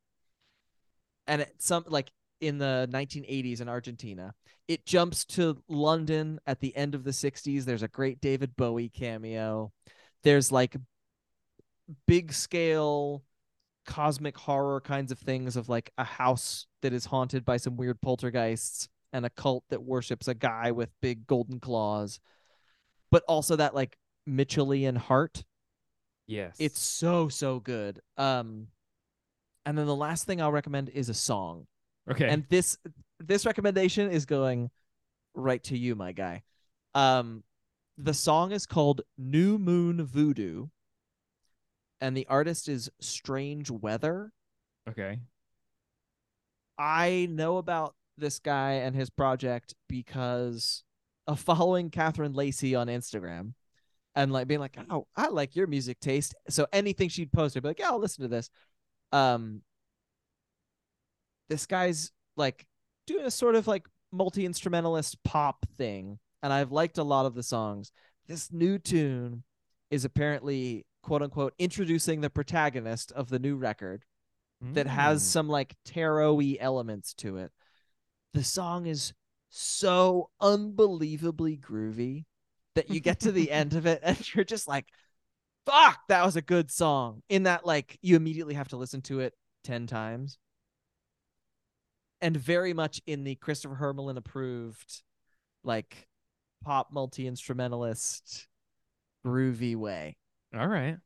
and 1.27 1.42
it 1.42 1.54
some 1.59 1.85
like 1.88 2.11
in 2.43 2.59
the 2.59 2.88
1980s 2.93 3.61
in 3.61 3.69
Argentina. 3.69 4.35
It 4.69 4.85
jumps 4.85 5.25
to 5.27 5.63
London 5.69 6.40
at 6.47 6.61
the 6.61 6.77
end 6.77 6.95
of 6.95 7.05
the 7.05 7.11
60s. 7.11 7.65
There's 7.65 7.83
a 7.83 7.88
great 7.88 8.21
David 8.21 8.57
Bowie 8.57 8.88
cameo. 8.88 9.73
There's 10.25 10.51
like 10.53 10.77
big 12.07 12.33
scale 12.33 13.23
cosmic 13.87 14.37
horror 14.37 14.81
kinds 14.81 15.11
of 15.11 15.19
things 15.19 15.57
of 15.57 15.69
like 15.69 15.93
a 15.99 16.05
house 16.05 16.67
that 16.83 16.93
is 16.93 17.05
haunted 17.05 17.45
by 17.45 17.57
some 17.57 17.77
weird 17.77 18.01
poltergeists 18.01 18.88
and 19.13 19.25
a 19.27 19.31
cult 19.31 19.65
that 19.71 19.83
worships 19.83 20.29
a 20.29 20.35
guy 20.35 20.71
with 20.71 20.90
big 21.01 21.27
golden 21.27 21.61
claws. 21.61 22.21
But 23.11 23.25
also 23.29 23.57
that 23.57 23.75
like 23.75 23.97
Mitchellian 24.29 24.97
heart 24.97 25.45
Yes. 26.27 26.57
it's 26.59 26.81
so 26.81 27.29
so 27.29 27.61
good. 27.61 28.01
Um, 28.17 28.69
and 29.67 29.77
then 29.77 29.87
the 29.87 29.95
last 29.95 30.25
thing 30.25 30.40
I'll 30.40 30.53
recommend 30.53 30.88
is 30.88 31.09
a 31.09 31.15
song, 31.15 31.67
okay. 32.11 32.29
and 32.29 32.44
this 32.48 32.79
this 33.21 33.46
recommendation 33.46 34.11
is 34.11 34.27
going 34.27 34.71
right 35.35 35.63
to 35.65 35.77
you, 35.77 35.94
my 35.94 36.13
guy. 36.13 36.42
Um, 36.94 37.42
the 37.98 38.15
song 38.15 38.53
is 38.53 38.67
called 38.67 39.03
"New 39.17 39.59
Moon 39.59 40.05
Voodoo," 40.05 40.67
and 42.00 42.17
the 42.17 42.27
artist 42.29 42.69
is 42.69 42.90
Strange 43.00 43.71
Weather. 43.71 44.33
Okay. 44.88 45.21
I 46.79 47.29
know 47.31 47.59
about 47.59 47.94
this 48.19 48.38
guy 48.38 48.73
and 48.73 48.94
his 48.96 49.11
project 49.11 49.75
because 49.88 50.85
of 51.27 51.38
following 51.38 51.90
Catherine 51.90 52.33
Lacey 52.33 52.75
on 52.75 52.88
Instagram 52.88 53.53
and 54.15 54.33
like 54.33 54.48
being 54.48 54.61
like, 54.61 54.77
oh, 54.90 55.07
I 55.17 55.29
like 55.29 55.57
your 55.57 55.67
music 55.67 56.00
taste. 56.00 56.35
So 56.48 56.67
anything 56.73 57.09
she'd 57.09 57.33
post, 57.33 57.57
I'd 57.57 57.63
be 57.63 57.69
like, 57.69 57.79
yeah, 57.79 57.90
I'll 57.90 58.00
listen 58.00 58.23
to 58.23 58.29
this. 58.29 58.50
Um, 59.13 59.63
this 61.49 61.67
guy's 61.67 62.13
like 62.37 62.67
doing 63.07 63.25
a 63.25 63.31
sort 63.31 63.55
of 63.55 63.67
like 63.67 63.87
multi 64.13 64.47
instrumentalist 64.47 65.23
pop 65.25 65.67
thing, 65.77 66.19
and 66.43 66.53
I've 66.53 66.73
liked 66.73 66.99
a 66.99 67.03
lot 67.05 67.27
of 67.27 67.35
the 67.35 67.43
songs. 67.43 67.93
This 68.27 68.53
new 68.53 68.79
tune 68.79 69.43
is 69.90 70.05
apparently 70.05 70.87
quote 71.03 71.23
unquote 71.23 71.55
introducing 71.59 72.21
the 72.21 72.31
protagonist 72.31 73.13
of 73.13 73.29
the 73.29 73.38
new 73.38 73.57
record 73.57 74.05
that 74.75 74.87
has 74.87 75.23
Mm. 75.23 75.27
some 75.27 75.49
like 75.49 75.75
tarot-y 75.85 76.57
elements 76.61 77.15
to 77.15 77.38
it. 77.38 77.51
The 78.33 78.45
song 78.45 78.87
is 78.87 79.13
so 79.51 80.31
unbelievably 80.40 81.59
groovy 81.59 82.25
that 82.77 82.88
you 82.88 83.01
get 83.01 83.21
to 83.21 83.33
the 83.33 83.51
end 83.51 83.75
of 83.75 83.87
it 83.87 84.01
and 84.05 84.35
you're 84.35 84.45
just 84.45 84.69
like, 84.69 84.87
fuck, 85.67 85.99
that 86.09 86.25
was 86.25 86.37
a 86.37 86.43
good 86.43 86.71
song. 86.71 87.23
In 87.29 87.43
that, 87.43 87.67
like, 87.67 87.99
you 88.03 88.15
immediately 88.15 88.55
have 88.55 88.69
to 88.69 88.77
listen 88.77 89.03
to 89.03 89.19
it 89.21 89.35
10 89.65 89.88
times. 89.88 90.38
And 92.23 92.37
very 92.37 92.73
much 92.73 93.02
in 93.06 93.25
the 93.25 93.35
Christopher 93.35 93.77
Hermelin 93.79 94.16
approved, 94.16 95.02
like, 95.64 96.06
pop 96.64 96.92
multi 96.92 97.27
instrumentalist, 97.27 98.46
groovy 99.27 99.77
way. 99.77 100.16
All 100.56 100.66
right. 100.66 100.96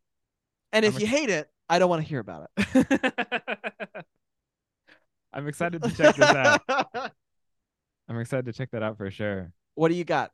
And 0.73 0.85
if 0.85 0.95
I'm 0.95 1.01
you 1.01 1.07
hate 1.07 1.31
it, 1.31 1.49
I 1.69 1.79
don't 1.79 1.89
want 1.89 2.03
to 2.03 2.09
hear 2.09 2.21
about 2.21 2.51
it. 2.57 3.57
I'm 5.33 5.49
excited 5.49 5.83
to 5.83 5.91
check 5.91 6.17
this 6.17 6.29
out. 6.29 6.61
I'm 8.09 8.19
excited 8.19 8.47
to 8.47 8.53
check 8.53 8.71
that 8.73 8.83
out 8.83 8.97
for 8.97 9.11
sure. 9.11 9.53
what 9.75 9.89
do 9.89 9.95
you 9.95 10.05
got? 10.05 10.31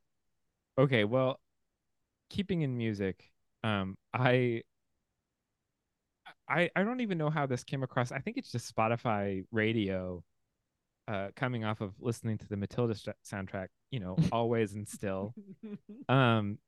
Okay, 0.78 1.04
well, 1.04 1.40
keeping 2.30 2.62
in 2.62 2.76
music, 2.76 3.30
um, 3.64 3.96
I 4.12 4.62
I 6.48 6.70
I 6.74 6.82
don't 6.82 7.00
even 7.00 7.18
know 7.18 7.30
how 7.30 7.46
this 7.46 7.64
came 7.64 7.82
across. 7.82 8.12
I 8.12 8.18
think 8.18 8.36
it's 8.36 8.50
just 8.50 8.74
Spotify 8.74 9.44
radio 9.52 10.22
uh 11.08 11.28
coming 11.36 11.64
off 11.64 11.80
of 11.80 11.92
listening 12.00 12.38
to 12.38 12.48
the 12.48 12.56
Matilda 12.56 12.94
st- 12.94 13.16
soundtrack, 13.24 13.68
you 13.90 14.00
know, 14.00 14.16
always 14.32 14.74
and 14.74 14.88
still. 14.88 15.34
Um 16.08 16.58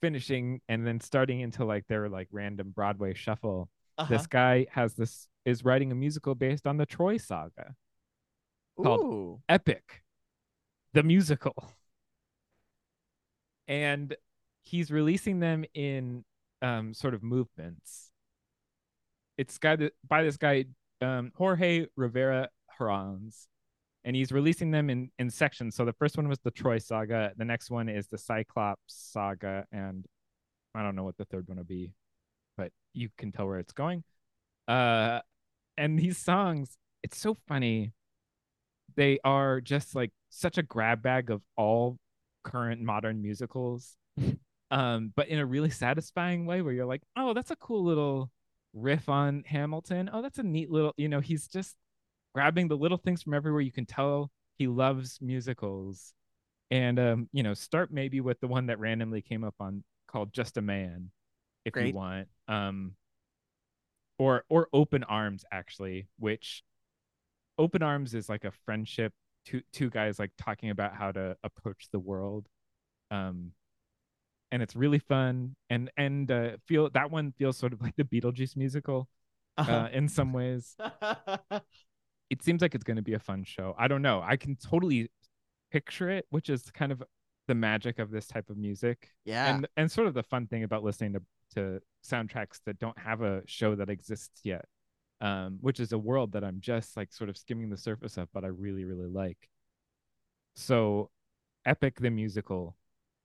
finishing 0.00 0.60
and 0.68 0.86
then 0.86 1.00
starting 1.00 1.40
into 1.40 1.64
like 1.64 1.86
their 1.86 2.10
like 2.10 2.28
random 2.30 2.72
Broadway 2.74 3.14
shuffle. 3.14 3.70
Uh-huh. 3.96 4.14
This 4.14 4.26
guy 4.26 4.66
has 4.70 4.94
this 4.94 5.28
is 5.44 5.64
writing 5.64 5.92
a 5.92 5.94
musical 5.94 6.34
based 6.34 6.66
on 6.66 6.76
the 6.76 6.86
Troy 6.86 7.16
saga. 7.16 7.74
called 8.76 9.00
Ooh. 9.00 9.40
Epic, 9.48 10.02
the 10.92 11.02
musical. 11.02 11.54
And 13.66 14.14
he's 14.62 14.90
releasing 14.90 15.40
them 15.40 15.64
in 15.74 16.24
um, 16.60 16.94
sort 16.94 17.14
of 17.14 17.22
movements. 17.22 18.10
It's 19.36 19.58
guy 19.58 19.76
that, 19.76 19.92
by 20.06 20.22
this 20.22 20.36
guy, 20.36 20.66
um, 21.00 21.32
Jorge 21.34 21.86
Rivera 21.96 22.48
Herrans, 22.78 23.48
and 24.04 24.14
he's 24.14 24.32
releasing 24.32 24.70
them 24.70 24.90
in, 24.90 25.10
in 25.18 25.30
sections. 25.30 25.74
So 25.76 25.84
the 25.84 25.92
first 25.92 26.16
one 26.16 26.28
was 26.28 26.38
the 26.40 26.50
Troy 26.50 26.78
saga. 26.78 27.32
The 27.36 27.44
next 27.44 27.70
one 27.70 27.88
is 27.88 28.08
the 28.08 28.18
Cyclops 28.18 28.80
saga. 28.88 29.66
And 29.72 30.04
I 30.74 30.82
don't 30.82 30.96
know 30.96 31.04
what 31.04 31.16
the 31.16 31.24
third 31.24 31.48
one 31.48 31.58
will 31.58 31.64
be, 31.64 31.92
but 32.56 32.70
you 32.92 33.08
can 33.16 33.32
tell 33.32 33.46
where 33.46 33.58
it's 33.58 33.72
going. 33.72 34.04
Uh, 34.68 35.20
and 35.76 35.98
these 35.98 36.18
songs, 36.18 36.76
it's 37.02 37.18
so 37.18 37.36
funny 37.48 37.92
they 38.96 39.18
are 39.24 39.60
just 39.60 39.94
like 39.94 40.10
such 40.30 40.58
a 40.58 40.62
grab 40.62 41.02
bag 41.02 41.30
of 41.30 41.42
all 41.56 41.98
current 42.44 42.80
modern 42.80 43.22
musicals 43.22 43.96
um 44.70 45.12
but 45.16 45.28
in 45.28 45.38
a 45.38 45.46
really 45.46 45.70
satisfying 45.70 46.46
way 46.46 46.62
where 46.62 46.72
you're 46.72 46.86
like 46.86 47.02
oh 47.16 47.32
that's 47.32 47.50
a 47.50 47.56
cool 47.56 47.84
little 47.84 48.30
riff 48.72 49.08
on 49.08 49.42
hamilton 49.46 50.10
oh 50.12 50.20
that's 50.20 50.38
a 50.38 50.42
neat 50.42 50.70
little 50.70 50.92
you 50.96 51.08
know 51.08 51.20
he's 51.20 51.46
just 51.48 51.76
grabbing 52.34 52.68
the 52.68 52.76
little 52.76 52.98
things 52.98 53.22
from 53.22 53.34
everywhere 53.34 53.60
you 53.62 53.72
can 53.72 53.86
tell 53.86 54.30
he 54.56 54.66
loves 54.66 55.18
musicals 55.20 56.12
and 56.70 56.98
um 56.98 57.28
you 57.32 57.42
know 57.42 57.54
start 57.54 57.92
maybe 57.92 58.20
with 58.20 58.40
the 58.40 58.48
one 58.48 58.66
that 58.66 58.78
randomly 58.78 59.22
came 59.22 59.44
up 59.44 59.54
on 59.60 59.84
called 60.08 60.32
just 60.32 60.56
a 60.56 60.62
man 60.62 61.10
if 61.64 61.72
Great. 61.74 61.88
you 61.88 61.94
want 61.94 62.28
um 62.48 62.92
or 64.18 64.44
or 64.48 64.68
open 64.72 65.02
arms 65.04 65.44
actually 65.52 66.06
which 66.18 66.62
open 67.58 67.82
arms 67.82 68.14
is 68.14 68.28
like 68.28 68.44
a 68.44 68.50
friendship 68.64 69.12
two 69.44 69.60
two 69.72 69.90
guys 69.90 70.18
like 70.18 70.30
talking 70.38 70.70
about 70.70 70.94
how 70.94 71.10
to 71.12 71.36
approach 71.44 71.88
the 71.92 71.98
world 71.98 72.46
um 73.10 73.52
and 74.52 74.62
it's 74.62 74.76
really 74.76 74.98
fun 74.98 75.54
and 75.70 75.90
and 75.96 76.30
uh 76.30 76.50
feel 76.66 76.88
that 76.90 77.10
one 77.10 77.32
feels 77.38 77.56
sort 77.56 77.72
of 77.72 77.80
like 77.82 77.96
the 77.96 78.04
beetlejuice 78.04 78.56
musical 78.56 79.08
uh, 79.58 79.62
Uh-huh. 79.62 79.88
in 79.92 80.08
some 80.08 80.32
ways 80.32 80.76
it 82.30 82.42
seems 82.42 82.62
like 82.62 82.74
it's 82.74 82.84
going 82.84 82.96
to 82.96 83.02
be 83.02 83.14
a 83.14 83.18
fun 83.18 83.44
show. 83.44 83.74
I 83.78 83.88
don't 83.88 84.02
know. 84.02 84.22
I 84.24 84.36
can 84.36 84.56
totally 84.56 85.10
picture 85.74 86.08
it 86.08 86.24
which 86.30 86.48
is 86.48 86.70
kind 86.70 86.92
of 86.92 87.02
the 87.48 87.54
magic 87.54 87.98
of 87.98 88.12
this 88.12 88.28
type 88.28 88.48
of 88.48 88.56
music. 88.56 89.08
Yeah. 89.24 89.52
and 89.56 89.68
and 89.76 89.90
sort 89.90 90.06
of 90.06 90.14
the 90.14 90.22
fun 90.22 90.46
thing 90.46 90.62
about 90.62 90.84
listening 90.84 91.14
to 91.14 91.22
to 91.54 91.80
soundtracks 92.08 92.60
that 92.64 92.78
don't 92.78 92.98
have 92.98 93.22
a 93.22 93.42
show 93.46 93.74
that 93.74 93.90
exists 93.90 94.40
yet 94.44 94.64
um 95.20 95.58
which 95.60 95.80
is 95.80 95.92
a 95.92 95.98
world 95.98 96.32
that 96.32 96.42
i'm 96.44 96.58
just 96.60 96.96
like 96.96 97.12
sort 97.12 97.30
of 97.30 97.36
skimming 97.36 97.70
the 97.70 97.76
surface 97.76 98.16
of 98.16 98.28
but 98.32 98.44
i 98.44 98.48
really 98.48 98.84
really 98.84 99.08
like. 99.08 99.48
So 100.54 101.10
epic 101.66 101.98
the 101.98 102.10
musical 102.10 102.76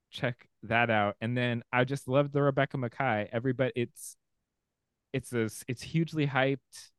check 0.10 0.48
that 0.64 0.90
out. 0.90 1.18
And 1.22 1.38
then 1.38 1.62
i 1.72 1.84
just 1.84 2.08
love 2.08 2.32
the 2.32 2.42
rebecca 2.42 2.78
makkai 2.78 3.30
everybody 3.32 3.74
it's 3.76 4.18
it's 5.14 5.30
this 5.30 5.64
it's 5.68 5.84
hugely 5.84 6.26
hyped. 6.26 6.90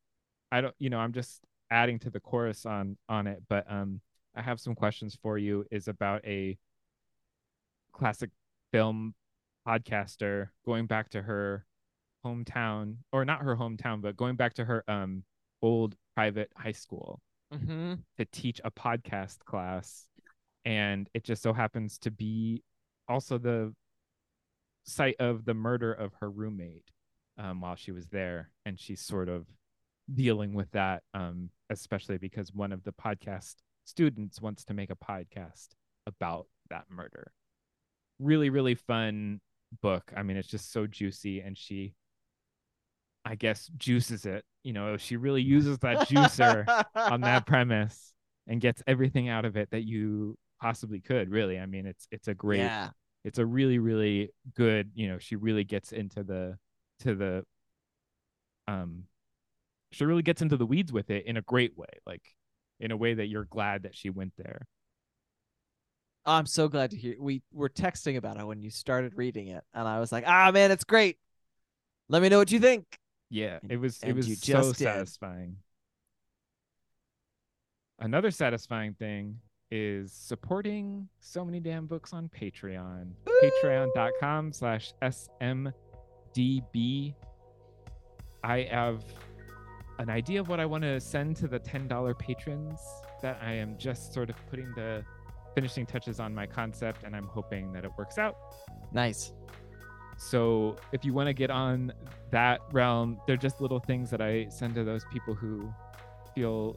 I 0.52 0.60
don't 0.60 0.74
you 0.78 0.90
know 0.90 0.98
i'm 0.98 1.12
just 1.12 1.40
adding 1.70 1.98
to 1.98 2.10
the 2.10 2.20
chorus 2.20 2.66
on 2.66 2.96
on 3.08 3.26
it 3.26 3.42
but 3.48 3.64
um 3.70 4.00
i 4.36 4.42
have 4.42 4.60
some 4.60 4.74
questions 4.74 5.16
for 5.22 5.38
you 5.38 5.64
is 5.70 5.88
about 5.88 6.24
a 6.24 6.56
classic 7.92 8.30
film 8.72 9.14
podcaster 9.66 10.48
going 10.64 10.86
back 10.86 11.08
to 11.10 11.22
her 11.22 11.64
hometown 12.24 12.96
or 13.12 13.24
not 13.24 13.42
her 13.42 13.56
hometown 13.56 14.00
but 14.00 14.16
going 14.16 14.36
back 14.36 14.54
to 14.54 14.64
her 14.64 14.84
um 14.88 15.22
old 15.62 15.94
private 16.14 16.50
high 16.56 16.72
school 16.72 17.20
mm-hmm. 17.52 17.94
to 18.18 18.24
teach 18.26 18.60
a 18.64 18.70
podcast 18.70 19.38
class 19.44 20.06
and 20.64 21.08
it 21.14 21.24
just 21.24 21.42
so 21.42 21.52
happens 21.52 21.98
to 21.98 22.10
be 22.10 22.62
also 23.08 23.38
the 23.38 23.72
site 24.84 25.16
of 25.18 25.44
the 25.44 25.54
murder 25.54 25.92
of 25.92 26.12
her 26.20 26.30
roommate 26.30 26.90
um, 27.38 27.60
while 27.60 27.76
she 27.76 27.92
was 27.92 28.08
there 28.08 28.50
and 28.66 28.78
she's 28.78 29.00
sort 29.00 29.28
of 29.28 29.46
dealing 30.12 30.54
with 30.54 30.70
that 30.72 31.02
um, 31.14 31.50
especially 31.70 32.18
because 32.18 32.52
one 32.52 32.72
of 32.72 32.82
the 32.84 32.92
podcast 32.92 33.54
students 33.84 34.40
wants 34.40 34.64
to 34.66 34.74
make 34.74 34.90
a 34.90 34.96
podcast 34.96 35.68
about 36.06 36.46
that 36.68 36.84
murder. 36.90 37.32
Really 38.18 38.50
really 38.50 38.74
fun 38.74 39.40
book. 39.82 40.12
I 40.16 40.22
mean 40.22 40.36
it's 40.36 40.48
just 40.48 40.72
so 40.72 40.86
juicy 40.86 41.40
and 41.40 41.56
she 41.56 41.94
i 43.24 43.34
guess 43.34 43.70
juices 43.78 44.26
it. 44.26 44.44
You 44.64 44.72
know 44.72 44.96
she 44.96 45.16
really 45.16 45.42
uses 45.42 45.78
that 45.78 46.08
juicer 46.08 46.64
on 46.94 47.22
that 47.22 47.46
premise 47.46 48.12
and 48.46 48.60
gets 48.60 48.82
everything 48.86 49.28
out 49.28 49.44
of 49.44 49.56
it 49.56 49.70
that 49.70 49.82
you 49.84 50.36
possibly 50.60 51.00
could 51.00 51.30
really. 51.30 51.58
I 51.58 51.66
mean 51.66 51.86
it's 51.86 52.06
it's 52.10 52.28
a 52.28 52.34
great 52.34 52.58
Yeah. 52.58 52.90
it's 53.24 53.38
a 53.38 53.46
really 53.46 53.78
really 53.78 54.30
good 54.54 54.90
you 54.94 55.08
know 55.08 55.18
she 55.18 55.36
really 55.36 55.64
gets 55.64 55.92
into 55.92 56.22
the 56.22 56.58
to 57.00 57.14
the 57.14 57.44
um 58.68 59.04
she 59.92 60.04
really 60.04 60.22
gets 60.22 60.42
into 60.42 60.56
the 60.56 60.66
weeds 60.66 60.92
with 60.92 61.10
it 61.10 61.26
in 61.26 61.36
a 61.36 61.42
great 61.42 61.76
way 61.76 61.88
like 62.06 62.22
in 62.78 62.90
a 62.90 62.96
way 62.96 63.14
that 63.14 63.26
you're 63.26 63.44
glad 63.44 63.82
that 63.82 63.94
she 63.94 64.10
went 64.10 64.32
there 64.36 64.66
I'm 66.26 66.44
so 66.44 66.68
glad 66.68 66.90
to 66.90 66.98
hear. 66.98 67.16
We 67.18 67.42
were 67.50 67.70
texting 67.70 68.18
about 68.18 68.38
it 68.38 68.46
when 68.46 68.60
you 68.60 68.70
started 68.70 69.14
reading 69.16 69.48
it, 69.48 69.64
and 69.72 69.88
I 69.88 70.00
was 70.00 70.12
like, 70.12 70.24
"Ah, 70.26 70.50
man, 70.52 70.70
it's 70.70 70.84
great. 70.84 71.16
Let 72.10 72.20
me 72.20 72.28
know 72.28 72.36
what 72.36 72.52
you 72.52 72.60
think." 72.60 72.84
yeah 73.30 73.58
it 73.68 73.78
was 73.78 74.02
it 74.02 74.12
was 74.12 74.26
so 74.40 74.72
did. 74.72 74.76
satisfying 74.76 75.56
another 78.00 78.30
satisfying 78.30 78.92
thing 78.94 79.38
is 79.70 80.12
supporting 80.12 81.08
so 81.20 81.44
many 81.44 81.60
damn 81.60 81.86
books 81.86 82.12
on 82.12 82.28
patreon 82.28 83.12
patreon.com 83.42 84.52
slash 84.52 84.92
smdb 85.02 87.14
i 88.42 88.62
have 88.62 89.04
an 90.00 90.10
idea 90.10 90.40
of 90.40 90.48
what 90.48 90.58
i 90.60 90.66
want 90.66 90.82
to 90.82 90.98
send 91.00 91.36
to 91.36 91.46
the 91.46 91.60
$10 91.60 92.18
patrons 92.18 92.80
that 93.22 93.38
i 93.42 93.52
am 93.52 93.76
just 93.78 94.12
sort 94.12 94.30
of 94.30 94.36
putting 94.48 94.70
the 94.74 95.04
finishing 95.54 95.84
touches 95.84 96.20
on 96.20 96.34
my 96.34 96.46
concept 96.46 97.04
and 97.04 97.14
i'm 97.14 97.26
hoping 97.26 97.72
that 97.72 97.84
it 97.84 97.90
works 97.98 98.18
out 98.18 98.36
Nice. 98.92 99.32
so 100.16 100.76
if 100.92 101.04
you 101.04 101.12
want 101.12 101.28
to 101.28 101.32
get 101.32 101.50
on 101.50 101.92
that 102.30 102.60
realm, 102.72 103.20
they're 103.26 103.36
just 103.36 103.60
little 103.60 103.80
things 103.80 104.10
that 104.10 104.20
I 104.20 104.46
send 104.48 104.74
to 104.76 104.84
those 104.84 105.04
people 105.12 105.34
who 105.34 105.72
feel 106.34 106.76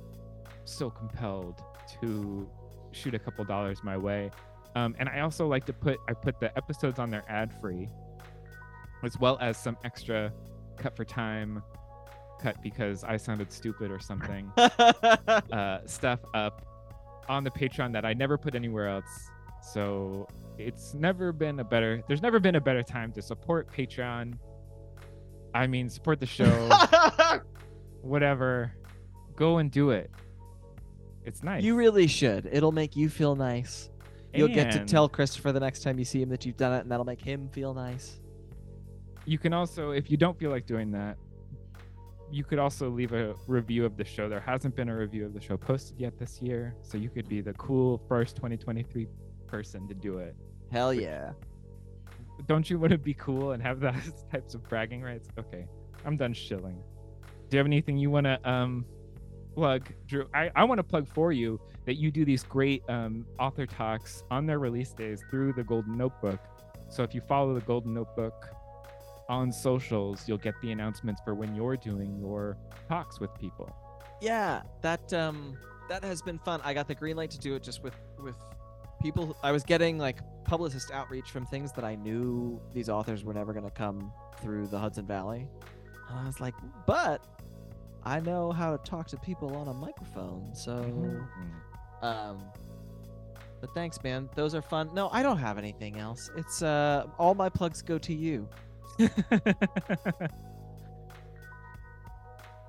so 0.65 0.89
compelled 0.89 1.61
to 2.01 2.49
shoot 2.91 3.13
a 3.13 3.19
couple 3.19 3.43
dollars 3.45 3.80
my 3.84 3.97
way. 3.97 4.32
Um, 4.76 4.95
and 4.99 5.07
I 5.09 5.19
also 5.19 5.47
like 5.47 5.65
to 5.65 5.74
put 5.74 5.99
I 6.09 6.13
put 6.13 6.39
the 6.39 6.55
episodes 6.57 6.97
on 6.99 7.09
there 7.11 7.24
ad 7.28 7.53
free, 7.61 7.89
as 9.03 9.19
well 9.19 9.38
as 9.41 9.57
some 9.57 9.78
extra 9.84 10.32
cut 10.78 10.95
for 10.95 11.05
time 11.05 11.61
cut 12.43 12.61
because 12.61 13.03
I 13.03 13.17
sounded 13.17 13.51
stupid 13.51 13.89
or 13.89 13.99
something 13.99 14.51
uh, 14.57 15.79
stuff 15.85 16.19
up 16.33 16.65
on 17.29 17.43
the 17.43 17.51
Patreon 17.51 17.93
that 17.93 18.05
I 18.05 18.13
never 18.13 18.37
put 18.37 18.53
anywhere 18.53 18.89
else. 18.89 19.29
So 19.61 20.27
it's 20.57 20.93
never 20.93 21.31
been 21.31 21.59
a 21.59 21.63
better 21.63 22.03
there's 22.07 22.21
never 22.21 22.39
been 22.39 22.55
a 22.55 22.61
better 22.61 22.83
time 22.83 23.11
to 23.13 23.21
support 23.21 23.71
Patreon. 23.71 24.37
I 25.55 25.67
mean 25.67 25.89
support 25.89 26.19
the 26.19 26.25
show, 26.25 26.51
whatever. 28.01 28.73
Go 29.35 29.59
and 29.59 29.71
do 29.71 29.91
it. 29.91 30.11
It's 31.25 31.43
nice. 31.43 31.63
You 31.63 31.75
really 31.75 32.07
should. 32.07 32.49
It'll 32.51 32.71
make 32.71 32.95
you 32.95 33.09
feel 33.09 33.35
nice. 33.35 33.89
You'll 34.33 34.47
get 34.49 34.71
to 34.71 34.83
tell 34.83 35.07
Christopher 35.07 35.51
the 35.51 35.59
next 35.59 35.83
time 35.83 35.99
you 35.99 36.05
see 36.05 36.21
him 36.21 36.29
that 36.29 36.45
you've 36.45 36.57
done 36.57 36.73
it, 36.73 36.81
and 36.81 36.91
that'll 36.91 37.05
make 37.05 37.21
him 37.21 37.49
feel 37.49 37.73
nice. 37.73 38.19
You 39.25 39.37
can 39.37 39.53
also, 39.53 39.91
if 39.91 40.09
you 40.09 40.17
don't 40.17 40.37
feel 40.37 40.49
like 40.49 40.65
doing 40.65 40.91
that, 40.91 41.17
you 42.34 42.43
could 42.43 42.59
also 42.59 42.89
leave 42.89 43.13
a 43.13 43.36
review 43.47 43.86
of 43.86 43.95
the 43.95 44.03
show. 44.03 44.27
There 44.27 44.39
hasn't 44.39 44.75
been 44.75 44.89
a 44.89 44.97
review 44.97 45.25
of 45.25 45.34
the 45.34 45.41
show 45.41 45.55
posted 45.55 45.99
yet 45.99 46.17
this 46.17 46.41
year, 46.41 46.75
so 46.81 46.97
you 46.97 47.09
could 47.09 47.29
be 47.29 47.41
the 47.41 47.53
cool 47.53 48.01
first 48.07 48.36
2023 48.38 49.07
person 49.47 49.88
to 49.88 49.93
do 49.93 50.17
it. 50.17 50.36
Hell 50.71 50.93
yeah. 50.93 51.34
Don't 52.47 52.67
you 52.69 52.79
want 52.79 52.91
to 52.91 52.97
be 52.97 53.13
cool 53.13 53.51
and 53.51 53.61
have 53.61 53.79
those 53.88 54.25
types 54.31 54.55
of 54.55 54.67
bragging 54.67 55.01
rights? 55.03 55.29
Okay, 55.38 55.67
I'm 56.05 56.17
done 56.17 56.34
shilling. 56.34 56.81
Do 57.49 57.57
you 57.57 57.59
have 57.59 57.67
anything 57.67 57.97
you 57.97 58.09
want 58.09 58.25
to 58.25 58.49
um 58.49 58.86
plug, 59.53 59.88
Drew? 60.07 60.27
I, 60.34 60.49
I 60.55 60.63
want 60.63 60.79
to 60.79 60.84
plug 60.84 61.07
for 61.07 61.31
you 61.31 61.59
that 61.86 61.95
you 61.95 62.09
do 62.09 62.25
these 62.25 62.43
great 62.43 62.81
um, 62.89 63.25
author 63.39 63.65
talks 63.65 64.23
on 64.31 64.45
their 64.45 64.57
release 64.57 64.93
days 64.93 65.21
through 65.29 65.53
the 65.53 65.63
Golden 65.63 65.97
Notebook. 65.97 66.39
So 66.89 67.03
if 67.03 67.13
you 67.13 67.21
follow 67.21 67.53
the 67.53 67.61
Golden 67.61 67.93
Notebook 67.93 68.47
on 69.30 69.51
socials, 69.51 70.28
you'll 70.28 70.38
get 70.38 70.55
the 70.61 70.71
announcements 70.71 71.21
for 71.24 71.34
when 71.34 71.55
you're 71.55 71.78
doing 71.78 72.17
your 72.19 72.57
talks 72.88 73.19
with 73.19 73.34
people. 73.39 73.69
Yeah, 74.21 74.61
that 74.82 75.11
um 75.13 75.57
that 75.89 76.03
has 76.03 76.21
been 76.21 76.39
fun. 76.39 76.61
I 76.63 76.74
got 76.74 76.88
the 76.88 76.95
green 76.95 77.15
light 77.15 77.32
to 77.32 77.39
do 77.39 77.55
it 77.55 77.63
just 77.63 77.84
with 77.84 77.95
with 78.21 78.36
people 79.01 79.36
I 79.43 79.51
was 79.51 79.63
getting 79.63 79.97
like 79.97 80.19
publicist 80.45 80.91
outreach 80.91 81.32
from 81.32 81.45
things 81.45 81.71
that 81.74 81.84
I 81.84 81.95
knew 81.95 82.59
these 82.74 82.89
authors 82.89 83.24
were 83.24 83.34
never 83.34 83.53
going 83.53 83.65
to 83.65 83.71
come 83.71 84.11
through 84.41 84.67
the 84.67 84.80
Hudson 84.80 85.05
Valley. 85.05 85.47
And 86.09 86.19
I 86.19 86.26
was 86.26 86.39
like, 86.39 86.53
"But 86.86 87.26
I 88.03 88.19
know 88.19 88.51
how 88.51 88.76
to 88.76 88.78
talk 88.89 89.07
to 89.07 89.17
people 89.17 89.55
on 89.55 89.67
a 89.67 89.74
microphone." 89.74 90.53
So 90.53 90.74
um 92.01 92.43
but 93.61 93.74
thanks, 93.74 94.03
man. 94.03 94.30
Those 94.36 94.55
are 94.55 94.61
fun. 94.61 94.89
No, 94.93 95.07
I 95.13 95.24
don't 95.24 95.38
have 95.38 95.57
anything 95.57 95.97
else. 95.97 96.30
It's 96.36 96.61
uh 96.61 97.07
all 97.17 97.34
my 97.36 97.49
plugs 97.49 97.82
go 97.82 97.97
to 97.97 98.13
you. 98.13 98.47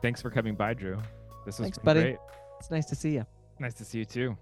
Thanks 0.02 0.20
for 0.20 0.30
coming 0.30 0.54
by, 0.54 0.74
Drew. 0.74 0.96
This 1.46 1.58
was 1.58 1.66
Thanks, 1.66 1.78
buddy. 1.78 2.00
great. 2.02 2.18
It's 2.60 2.70
nice 2.70 2.86
to 2.86 2.94
see 2.94 3.14
you. 3.14 3.26
Nice 3.58 3.74
to 3.74 3.84
see 3.84 3.98
you 3.98 4.04
too. 4.04 4.36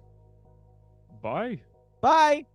Bye. 1.21 1.59
Bye. 2.01 2.45